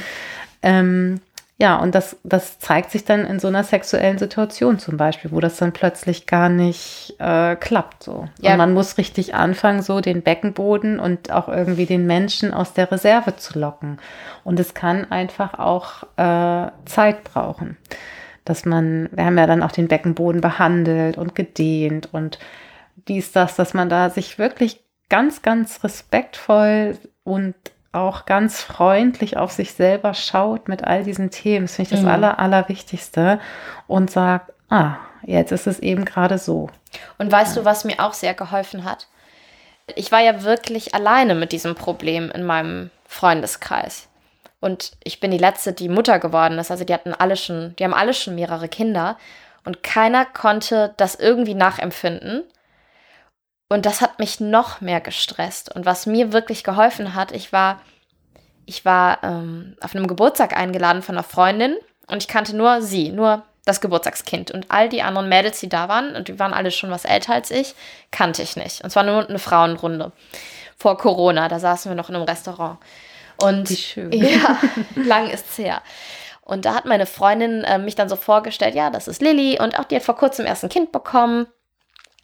[0.62, 1.22] Ähm,
[1.62, 5.42] ja, und das, das zeigt sich dann in so einer sexuellen Situation zum Beispiel, wo
[5.42, 8.04] das dann plötzlich gar nicht äh, klappt.
[8.04, 8.30] So.
[8.40, 8.54] Ja.
[8.54, 12.90] Und man muss richtig anfangen, so den Beckenboden und auch irgendwie den Menschen aus der
[12.90, 13.98] Reserve zu locken.
[14.46, 17.78] Und es kann einfach auch äh, Zeit brauchen.
[18.46, 22.40] dass man, wir haben ja dann auch den Beckenboden behandelt und gedehnt und
[23.08, 27.56] dies, das, dass man da sich wirklich ganz, ganz respektvoll und
[27.92, 31.66] auch ganz freundlich auf sich selber schaut mit all diesen Themen.
[31.66, 32.10] Das finde ich das mhm.
[32.10, 33.40] Aller, Allerwichtigste
[33.88, 36.70] und sagt, ah, jetzt ist es eben gerade so.
[37.18, 37.62] Und weißt ja.
[37.62, 39.08] du, was mir auch sehr geholfen hat?
[39.96, 44.08] Ich war ja wirklich alleine mit diesem Problem in meinem Freundeskreis.
[44.60, 46.70] Und ich bin die letzte, die Mutter geworden ist.
[46.70, 49.18] Also die hatten alle schon, die haben alle schon mehrere Kinder.
[49.66, 52.44] Und keiner konnte das irgendwie nachempfinden.
[53.70, 55.74] Und das hat mich noch mehr gestresst.
[55.74, 57.80] Und was mir wirklich geholfen hat, ich war,
[58.66, 61.78] ich war ähm, auf einem Geburtstag eingeladen von einer Freundin
[62.08, 64.50] und ich kannte nur sie, nur das Geburtstagskind.
[64.50, 67.34] Und all die anderen Mädels, die da waren, und die waren alle schon was älter
[67.34, 67.76] als ich,
[68.12, 68.84] kannte ich nicht.
[68.84, 70.12] Und zwar nur eine Frauenrunde.
[70.76, 72.80] Vor Corona, da saßen wir noch in einem Restaurant.
[73.42, 74.12] Und Wie schön.
[74.14, 74.60] ja,
[74.96, 75.82] lang ist's her.
[76.42, 79.78] Und da hat meine Freundin äh, mich dann so vorgestellt, ja, das ist Lilly und
[79.78, 81.46] auch die hat vor kurzem erst ein Kind bekommen.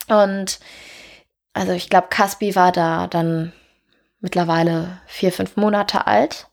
[0.07, 0.59] Und
[1.55, 3.53] also ich glaube, Caspi war da dann
[4.19, 6.47] mittlerweile vier, fünf Monate alt.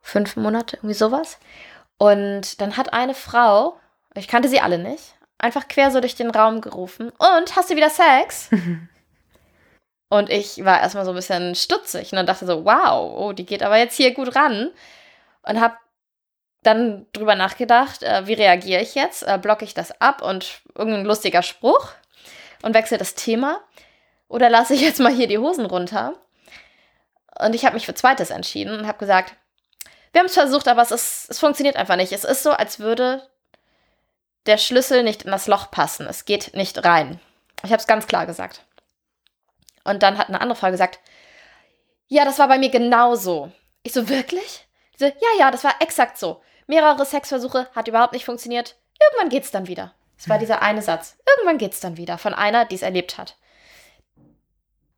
[0.00, 1.38] Fünf Monate, irgendwie sowas.
[1.98, 3.78] Und dann hat eine Frau,
[4.14, 7.10] ich kannte sie alle nicht, einfach quer so durch den Raum gerufen.
[7.10, 8.48] Und hast du wieder Sex?
[10.08, 13.44] und ich war erstmal so ein bisschen stutzig und dann dachte so, wow, oh, die
[13.44, 14.70] geht aber jetzt hier gut ran.
[15.42, 15.76] Und habe
[16.62, 19.24] dann drüber nachgedacht, äh, wie reagiere ich jetzt?
[19.24, 21.92] Äh, blocke ich das ab und irgendein lustiger Spruch
[22.62, 23.60] und wechsle das Thema?
[24.30, 26.14] Oder lasse ich jetzt mal hier die Hosen runter?
[27.40, 29.34] Und ich habe mich für zweites entschieden und habe gesagt,
[30.12, 32.12] wir haben es versucht, aber es, ist, es funktioniert einfach nicht.
[32.12, 33.28] Es ist so, als würde
[34.46, 36.06] der Schlüssel nicht in das Loch passen.
[36.06, 37.20] Es geht nicht rein.
[37.64, 38.62] Ich habe es ganz klar gesagt.
[39.82, 41.00] Und dann hat eine andere Frau gesagt,
[42.06, 43.50] ja, das war bei mir genauso.
[43.82, 44.68] Ich so, wirklich?
[44.96, 46.40] So, ja, ja, das war exakt so.
[46.68, 48.76] Mehrere Sexversuche, hat überhaupt nicht funktioniert.
[49.00, 49.92] Irgendwann geht's dann wieder.
[50.16, 51.16] Es war dieser eine Satz.
[51.26, 53.36] Irgendwann geht's dann wieder von einer, die es erlebt hat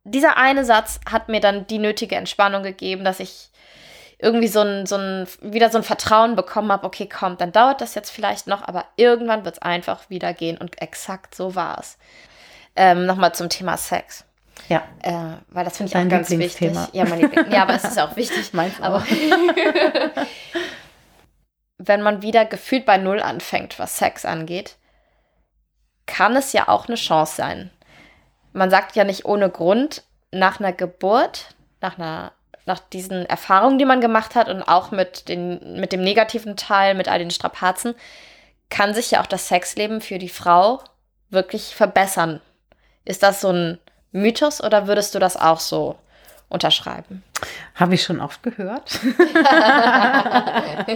[0.03, 3.49] dieser eine Satz hat mir dann die nötige Entspannung gegeben, dass ich
[4.19, 7.81] irgendwie so ein, so ein, wieder so ein Vertrauen bekommen habe, okay, komm, dann dauert
[7.81, 11.79] das jetzt vielleicht noch, aber irgendwann wird es einfach wieder gehen und exakt so war
[11.79, 11.97] es.
[12.75, 14.25] Ähm, Nochmal zum Thema Sex.
[14.69, 14.83] Ja.
[15.01, 16.73] Äh, weil das finde ich Dein auch ganz wichtig.
[16.93, 18.53] Ja, mein Liebling ja, aber es ist auch wichtig.
[18.53, 19.03] Meins aber
[21.77, 24.77] wenn man wieder gefühlt bei Null anfängt, was Sex angeht,
[26.05, 27.71] kann es ja auch eine Chance sein
[28.53, 32.31] man sagt ja nicht ohne Grund, nach einer Geburt, nach einer
[32.65, 36.95] nach diesen Erfahrungen, die man gemacht hat und auch mit, den, mit dem negativen Teil,
[36.95, 37.95] mit all den Strapazen,
[38.69, 40.81] kann sich ja auch das Sexleben für die Frau
[41.29, 42.41] wirklich verbessern.
[43.05, 43.79] Ist das so ein
[44.11, 45.97] Mythos oder würdest du das auch so
[46.53, 47.23] unterschreiben?
[47.75, 48.99] Habe ich schon oft gehört.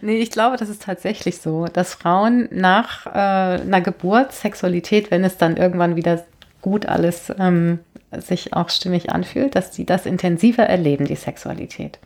[0.00, 5.24] nee, ich glaube, das ist tatsächlich so, dass Frauen nach äh, einer Geburt Sexualität, wenn
[5.24, 6.24] es dann irgendwann wieder
[6.62, 7.80] gut alles ähm,
[8.12, 11.98] sich auch stimmig anfühlt, dass sie das intensiver erleben, die Sexualität.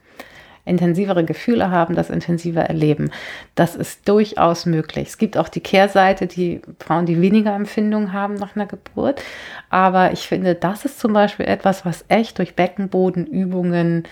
[0.64, 3.10] Intensivere Gefühle haben, das intensiver erleben.
[3.56, 5.08] Das ist durchaus möglich.
[5.08, 9.22] Es gibt auch die Kehrseite, die Frauen, die weniger Empfindungen haben nach einer Geburt.
[9.70, 14.04] Aber ich finde, das ist zum Beispiel etwas, was echt durch Beckenbodenübungen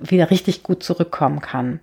[0.00, 1.80] wieder richtig gut zurückkommen kann.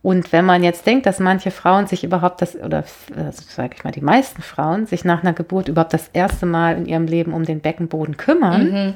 [0.00, 2.84] Und wenn man jetzt denkt, dass manche Frauen sich überhaupt das, oder
[3.32, 6.86] sage ich mal, die meisten Frauen sich nach einer Geburt überhaupt das erste Mal in
[6.86, 8.94] ihrem Leben um den Beckenboden kümmern, mhm.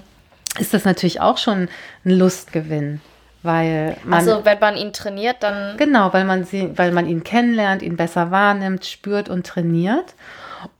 [0.60, 1.68] ist das natürlich auch schon
[2.04, 3.00] ein Lustgewinn.
[3.42, 5.76] Weil man, also wenn man ihn trainiert, dann.
[5.76, 10.14] Genau, weil man sie, weil man ihn kennenlernt, ihn besser wahrnimmt, spürt und trainiert.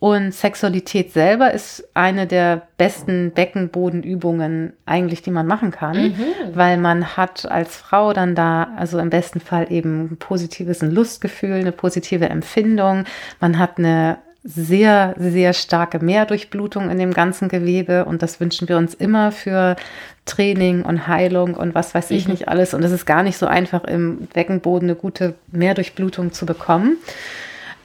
[0.01, 6.25] Und Sexualität selber ist eine der besten Beckenbodenübungen eigentlich, die man machen kann, mhm.
[6.55, 10.91] weil man hat als Frau dann da, also im besten Fall eben ein positives ein
[10.91, 13.05] Lustgefühl, eine positive Empfindung.
[13.41, 14.19] Man hat eine
[14.49, 19.77] sehr, sehr starke Mehrdurchblutung in dem ganzen Gewebe und das wünschen wir uns immer für
[20.25, 22.33] Training und Heilung und was weiß ich mhm.
[22.33, 22.73] nicht alles.
[22.73, 26.97] Und es ist gar nicht so einfach, im Beckenboden eine gute Mehrdurchblutung zu bekommen.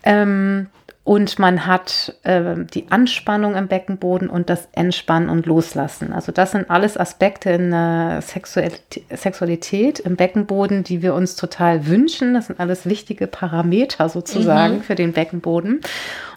[0.04, 0.68] Ähm,
[1.06, 6.14] und man hat äh, die Anspannung im Beckenboden und das Entspannen und Loslassen.
[6.14, 12.34] Also das sind alles Aspekte in der Sexualität im Beckenboden, die wir uns total wünschen.
[12.34, 14.82] Das sind alles wichtige Parameter sozusagen mhm.
[14.82, 15.82] für den Beckenboden.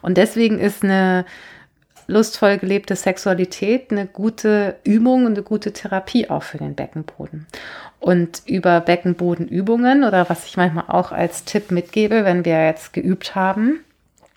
[0.03, 1.27] Und deswegen ist eine
[2.09, 7.47] lustvoll gelebte Sexualität eine gute Übung und eine gute Therapie auch für den Beckenboden.
[8.01, 13.37] Und über Beckenbodenübungen oder was ich manchmal auch als Tipp mitgebe, wenn wir jetzt geübt
[13.37, 13.81] haben,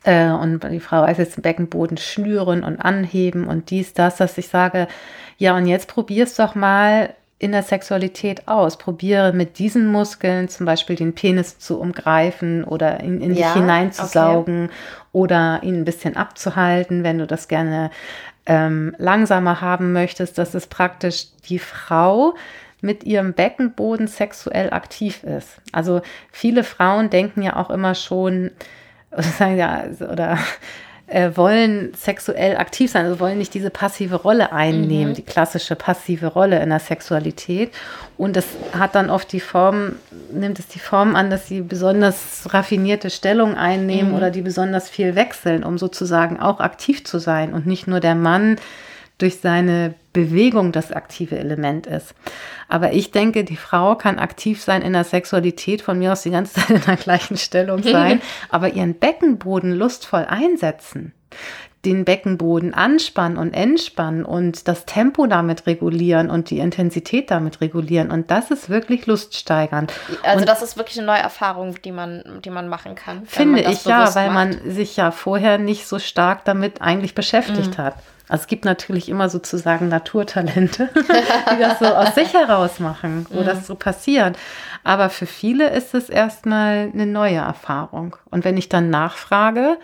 [0.04, 4.38] äh, und die Frau weiß jetzt den Beckenboden schnüren und anheben und dies, das, dass
[4.38, 4.88] ich sage,
[5.38, 8.78] ja, und jetzt probier's doch mal in der Sexualität aus.
[8.78, 13.62] Probiere mit diesen Muskeln zum Beispiel den Penis zu umgreifen oder ihn in ja, dich
[13.62, 14.74] hineinzusaugen okay.
[15.14, 17.92] oder ihn ein bisschen abzuhalten, wenn du das gerne
[18.46, 20.38] ähm, langsamer haben möchtest.
[20.38, 22.36] Das ist praktisch die Frau
[22.82, 25.62] mit ihrem Beckenboden sexuell aktiv ist.
[25.72, 26.02] Also
[26.32, 28.52] viele Frauen denken ja auch immer schon,
[29.12, 30.38] oder sagen ja, oder
[31.10, 35.16] äh, wollen sexuell aktiv sein, also wollen nicht diese passive Rolle einnehmen, mhm.
[35.16, 37.72] die klassische passive Rolle in der Sexualität.
[38.18, 38.46] Und das
[38.78, 39.96] hat dann oft die Form,
[40.32, 44.18] nimmt es die Form an, dass sie besonders raffinierte Stellung einnehmen mhm.
[44.18, 48.16] oder die besonders viel wechseln, um sozusagen auch aktiv zu sein und nicht nur der
[48.16, 48.58] Mann
[49.20, 52.16] durch seine Bewegung das aktive Element ist.
[52.68, 56.32] Aber ich denke, die Frau kann aktiv sein in der Sexualität, von mir aus die
[56.32, 61.14] ganze Zeit in der gleichen Stellung sein, aber ihren Beckenboden lustvoll einsetzen
[61.86, 68.12] den Beckenboden anspannen und entspannen und das Tempo damit regulieren und die Intensität damit regulieren.
[68.12, 69.94] Und das ist wirklich luststeigernd.
[70.24, 73.26] Also und das ist wirklich eine neue Erfahrung, die man, die man machen kann.
[73.26, 74.64] Finde ich ja, weil macht.
[74.64, 77.82] man sich ja vorher nicht so stark damit eigentlich beschäftigt mhm.
[77.82, 77.96] hat.
[78.30, 83.42] Also es gibt natürlich immer sozusagen Naturtalente, die das so aus sich heraus machen, wo
[83.42, 83.46] mhm.
[83.46, 84.38] das so passiert.
[84.84, 88.16] Aber für viele ist es erstmal eine neue Erfahrung.
[88.30, 89.78] Und wenn ich dann nachfrage,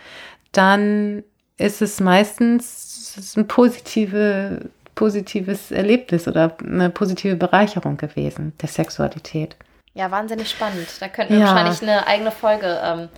[0.51, 1.23] dann
[1.57, 9.55] ist es meistens ein positive, positives Erlebnis oder eine positive Bereicherung gewesen der Sexualität.
[9.95, 10.87] Ja, wahnsinnig spannend.
[10.99, 11.47] Da könnten wir ja.
[11.47, 13.09] wahrscheinlich eine eigene Folge ähm,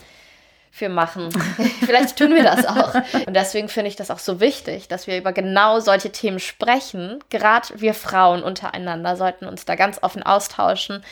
[0.78, 1.30] für machen.
[1.86, 2.94] Vielleicht tun wir das auch.
[3.26, 7.20] Und deswegen finde ich das auch so wichtig, dass wir über genau solche Themen sprechen.
[7.30, 11.04] Gerade wir Frauen untereinander sollten uns da ganz offen austauschen.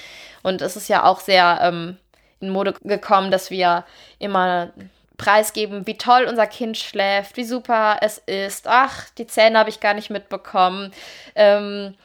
[0.44, 1.98] Und es ist ja auch sehr ähm,
[2.40, 3.86] in Mode gekommen, dass wir
[4.20, 4.70] immer
[5.18, 8.68] preisgeben, wie toll unser Kind schläft, wie super es ist.
[8.68, 10.94] Ach, die Zähne habe ich gar nicht mitbekommen.
[11.34, 11.96] Ähm,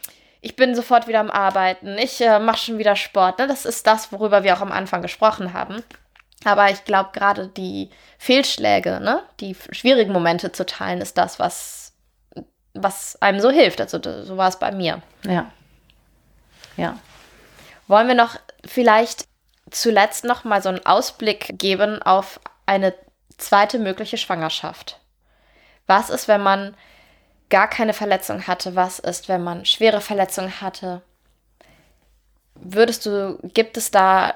[0.41, 1.99] ich bin sofort wieder am Arbeiten.
[1.99, 3.39] Ich äh, mache schon wieder Sport.
[3.39, 3.47] Ne?
[3.47, 5.83] Das ist das, worüber wir auch am Anfang gesprochen haben.
[6.45, 11.93] Aber ich glaube, gerade die Fehlschläge, ne, die schwierigen Momente zu teilen, ist das, was,
[12.73, 13.81] was einem so hilft.
[13.81, 15.03] Also so war es bei mir.
[15.25, 15.51] Ja.
[16.77, 16.99] Ja.
[17.89, 19.27] Wollen wir noch vielleicht
[19.71, 22.95] zuletzt noch mal so einen Ausblick geben auf eine
[23.37, 24.99] zweite mögliche Schwangerschaft?
[25.87, 26.75] Was ist, wenn man
[27.51, 28.77] gar keine Verletzung hatte?
[28.77, 31.03] Was ist, wenn man schwere Verletzungen hatte?
[32.55, 34.35] Würdest du, gibt es da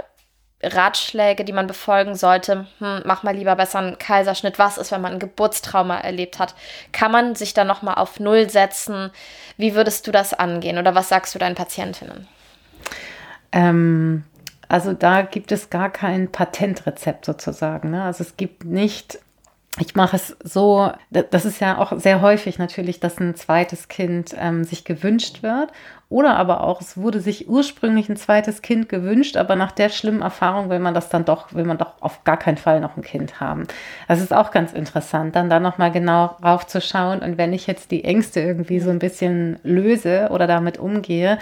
[0.64, 2.66] Ratschläge, die man befolgen sollte?
[2.78, 4.58] Hm, mach mal lieber besser einen Kaiserschnitt.
[4.58, 6.54] Was ist, wenn man ein Geburtstrauma erlebt hat?
[6.92, 9.10] Kann man sich da nochmal auf Null setzen?
[9.56, 10.78] Wie würdest du das angehen?
[10.78, 12.26] Oder was sagst du deinen Patientinnen?
[13.52, 14.24] Ähm,
[14.68, 17.90] also da gibt es gar kein Patentrezept sozusagen.
[17.90, 18.02] Ne?
[18.02, 19.18] Also es gibt nicht
[19.78, 24.34] ich mache es so, das ist ja auch sehr häufig natürlich, dass ein zweites Kind
[24.38, 25.72] ähm, sich gewünscht wird.
[26.08, 30.22] Oder aber auch, es wurde sich ursprünglich ein zweites Kind gewünscht, aber nach der schlimmen
[30.22, 33.02] Erfahrung will man das dann doch, will man doch auf gar keinen Fall noch ein
[33.02, 33.66] Kind haben.
[34.06, 37.20] Das ist auch ganz interessant, dann da nochmal genau raufzuschauen.
[37.20, 41.38] Und wenn ich jetzt die Ängste irgendwie so ein bisschen löse oder damit umgehe,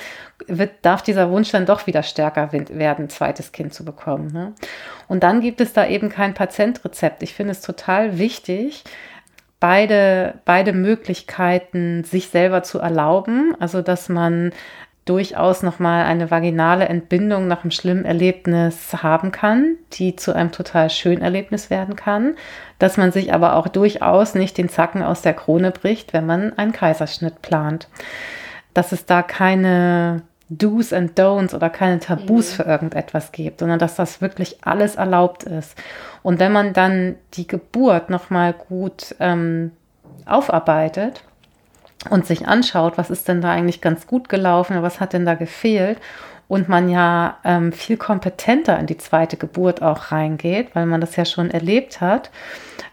[0.47, 4.33] wird, darf dieser Wunsch dann doch wieder stärker werden, ein zweites Kind zu bekommen.
[4.33, 4.53] Ne?
[5.09, 7.23] Und dann gibt es da eben kein Patientrezept.
[7.23, 8.85] Ich finde es total wichtig,
[9.63, 13.55] beide, beide Möglichkeiten sich selber zu erlauben.
[13.61, 14.51] Also, dass man
[15.05, 20.91] durchaus nochmal eine vaginale Entbindung nach einem schlimmen Erlebnis haben kann, die zu einem total
[20.91, 22.35] schönen Erlebnis werden kann,
[22.81, 26.59] dass man sich aber auch durchaus nicht den Zacken aus der Krone bricht, wenn man
[26.59, 27.89] einen Kaiserschnitt plant.
[28.75, 30.23] Dass es da keine
[30.59, 32.57] Do's and Don'ts oder keine Tabus mhm.
[32.57, 35.77] für irgendetwas gibt, sondern dass das wirklich alles erlaubt ist.
[36.23, 39.73] Und wenn man dann die Geburt nochmal gut ähm,
[40.27, 41.23] aufarbeitet
[42.11, 45.35] und sich anschaut, was ist denn da eigentlich ganz gut gelaufen, was hat denn da
[45.35, 45.99] gefehlt
[46.49, 51.17] und man ja ähm, viel kompetenter in die zweite Geburt auch reingeht, weil man das
[51.17, 52.31] ja schon erlebt hat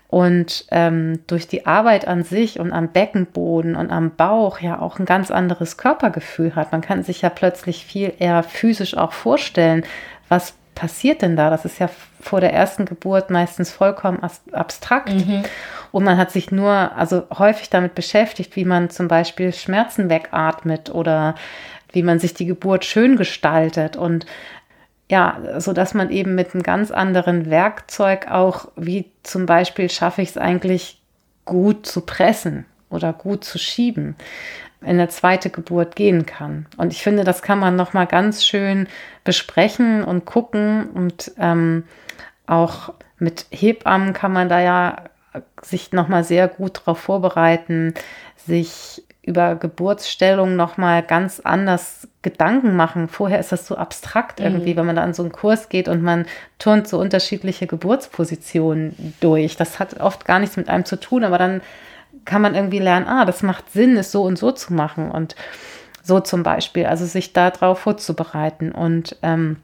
[0.09, 4.97] und ähm, durch die Arbeit an sich und am Beckenboden und am Bauch ja auch
[4.97, 6.71] ein ganz anderes Körpergefühl hat.
[6.71, 9.83] Man kann sich ja plötzlich viel eher physisch auch vorstellen,
[10.27, 11.51] was passiert denn da?
[11.51, 14.19] Das ist ja vor der ersten Geburt meistens vollkommen
[14.51, 15.13] abstrakt.
[15.13, 15.43] Mhm.
[15.91, 20.89] Und man hat sich nur, also häufig damit beschäftigt, wie man zum Beispiel Schmerzen wegatmet
[20.89, 21.35] oder
[21.91, 24.25] wie man sich die Geburt schön gestaltet und
[25.09, 30.21] ja, so dass man eben mit einem ganz anderen Werkzeug auch, wie zum Beispiel schaffe
[30.21, 31.01] ich es eigentlich
[31.45, 34.15] gut zu pressen oder gut zu schieben,
[34.81, 36.67] in der zweite Geburt gehen kann.
[36.77, 38.87] Und ich finde, das kann man noch mal ganz schön
[39.23, 41.83] besprechen und gucken und ähm,
[42.45, 45.03] auch mit Hebammen kann man da ja
[45.61, 47.93] sich noch mal sehr gut darauf vorbereiten,
[48.37, 53.07] sich über Geburtsstellung nochmal ganz anders Gedanken machen.
[53.07, 54.77] Vorher ist das so abstrakt irgendwie, mhm.
[54.77, 56.25] wenn man da an so einen Kurs geht und man
[56.57, 59.57] turnt so unterschiedliche Geburtspositionen durch.
[59.57, 61.61] Das hat oft gar nichts mit einem zu tun, aber dann
[62.25, 65.35] kann man irgendwie lernen, ah, das macht Sinn, es so und so zu machen und
[66.01, 68.71] so zum Beispiel, also sich darauf vorzubereiten.
[68.71, 69.57] Und ähm,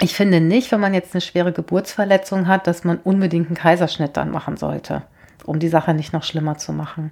[0.00, 4.16] ich finde nicht, wenn man jetzt eine schwere Geburtsverletzung hat, dass man unbedingt einen Kaiserschnitt
[4.16, 5.02] dann machen sollte
[5.44, 7.10] um die Sache nicht noch schlimmer zu machen.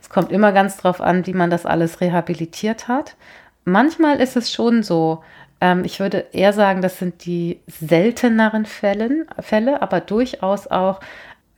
[0.00, 3.16] Es kommt immer ganz drauf an, wie man das alles rehabilitiert hat.
[3.64, 5.22] Manchmal ist es schon so,
[5.60, 11.00] ähm, ich würde eher sagen, das sind die selteneren Fällen, Fälle, aber durchaus auch,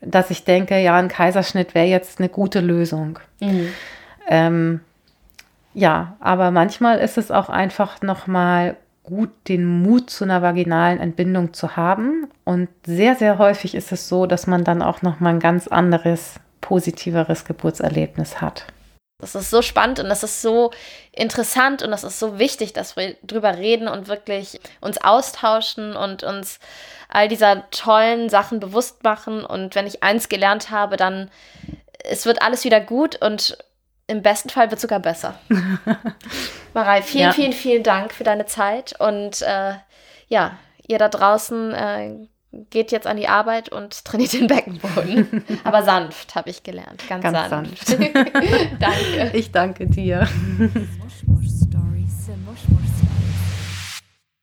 [0.00, 3.18] dass ich denke, ja, ein Kaiserschnitt wäre jetzt eine gute Lösung.
[3.40, 3.68] Mhm.
[4.28, 4.80] Ähm,
[5.74, 8.76] ja, aber manchmal ist es auch einfach nochmal
[9.06, 12.28] gut, den Mut zu einer vaginalen Entbindung zu haben.
[12.44, 16.34] Und sehr, sehr häufig ist es so, dass man dann auch nochmal ein ganz anderes,
[16.60, 18.66] positiveres Geburtserlebnis hat.
[19.18, 20.72] Das ist so spannend und das ist so
[21.12, 26.22] interessant und das ist so wichtig, dass wir drüber reden und wirklich uns austauschen und
[26.22, 26.58] uns
[27.08, 29.42] all dieser tollen Sachen bewusst machen.
[29.42, 31.30] Und wenn ich eins gelernt habe, dann
[32.04, 33.56] es wird alles wieder gut und
[34.06, 35.38] im besten Fall wird es sogar besser.
[36.74, 37.32] Marei, vielen, ja.
[37.32, 39.74] vielen, vielen Dank für deine Zeit und äh,
[40.28, 42.28] ja, ihr da draußen äh,
[42.70, 45.44] geht jetzt an die Arbeit und trainiert den Beckenboden.
[45.64, 47.02] Aber sanft, habe ich gelernt.
[47.08, 47.86] Ganz, Ganz sanft.
[47.86, 48.02] sanft.
[48.80, 49.30] danke.
[49.32, 50.28] Ich danke dir.
[50.58, 52.30] Mushmush Stories.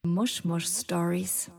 [0.05, 1.49] Mushmush Stories.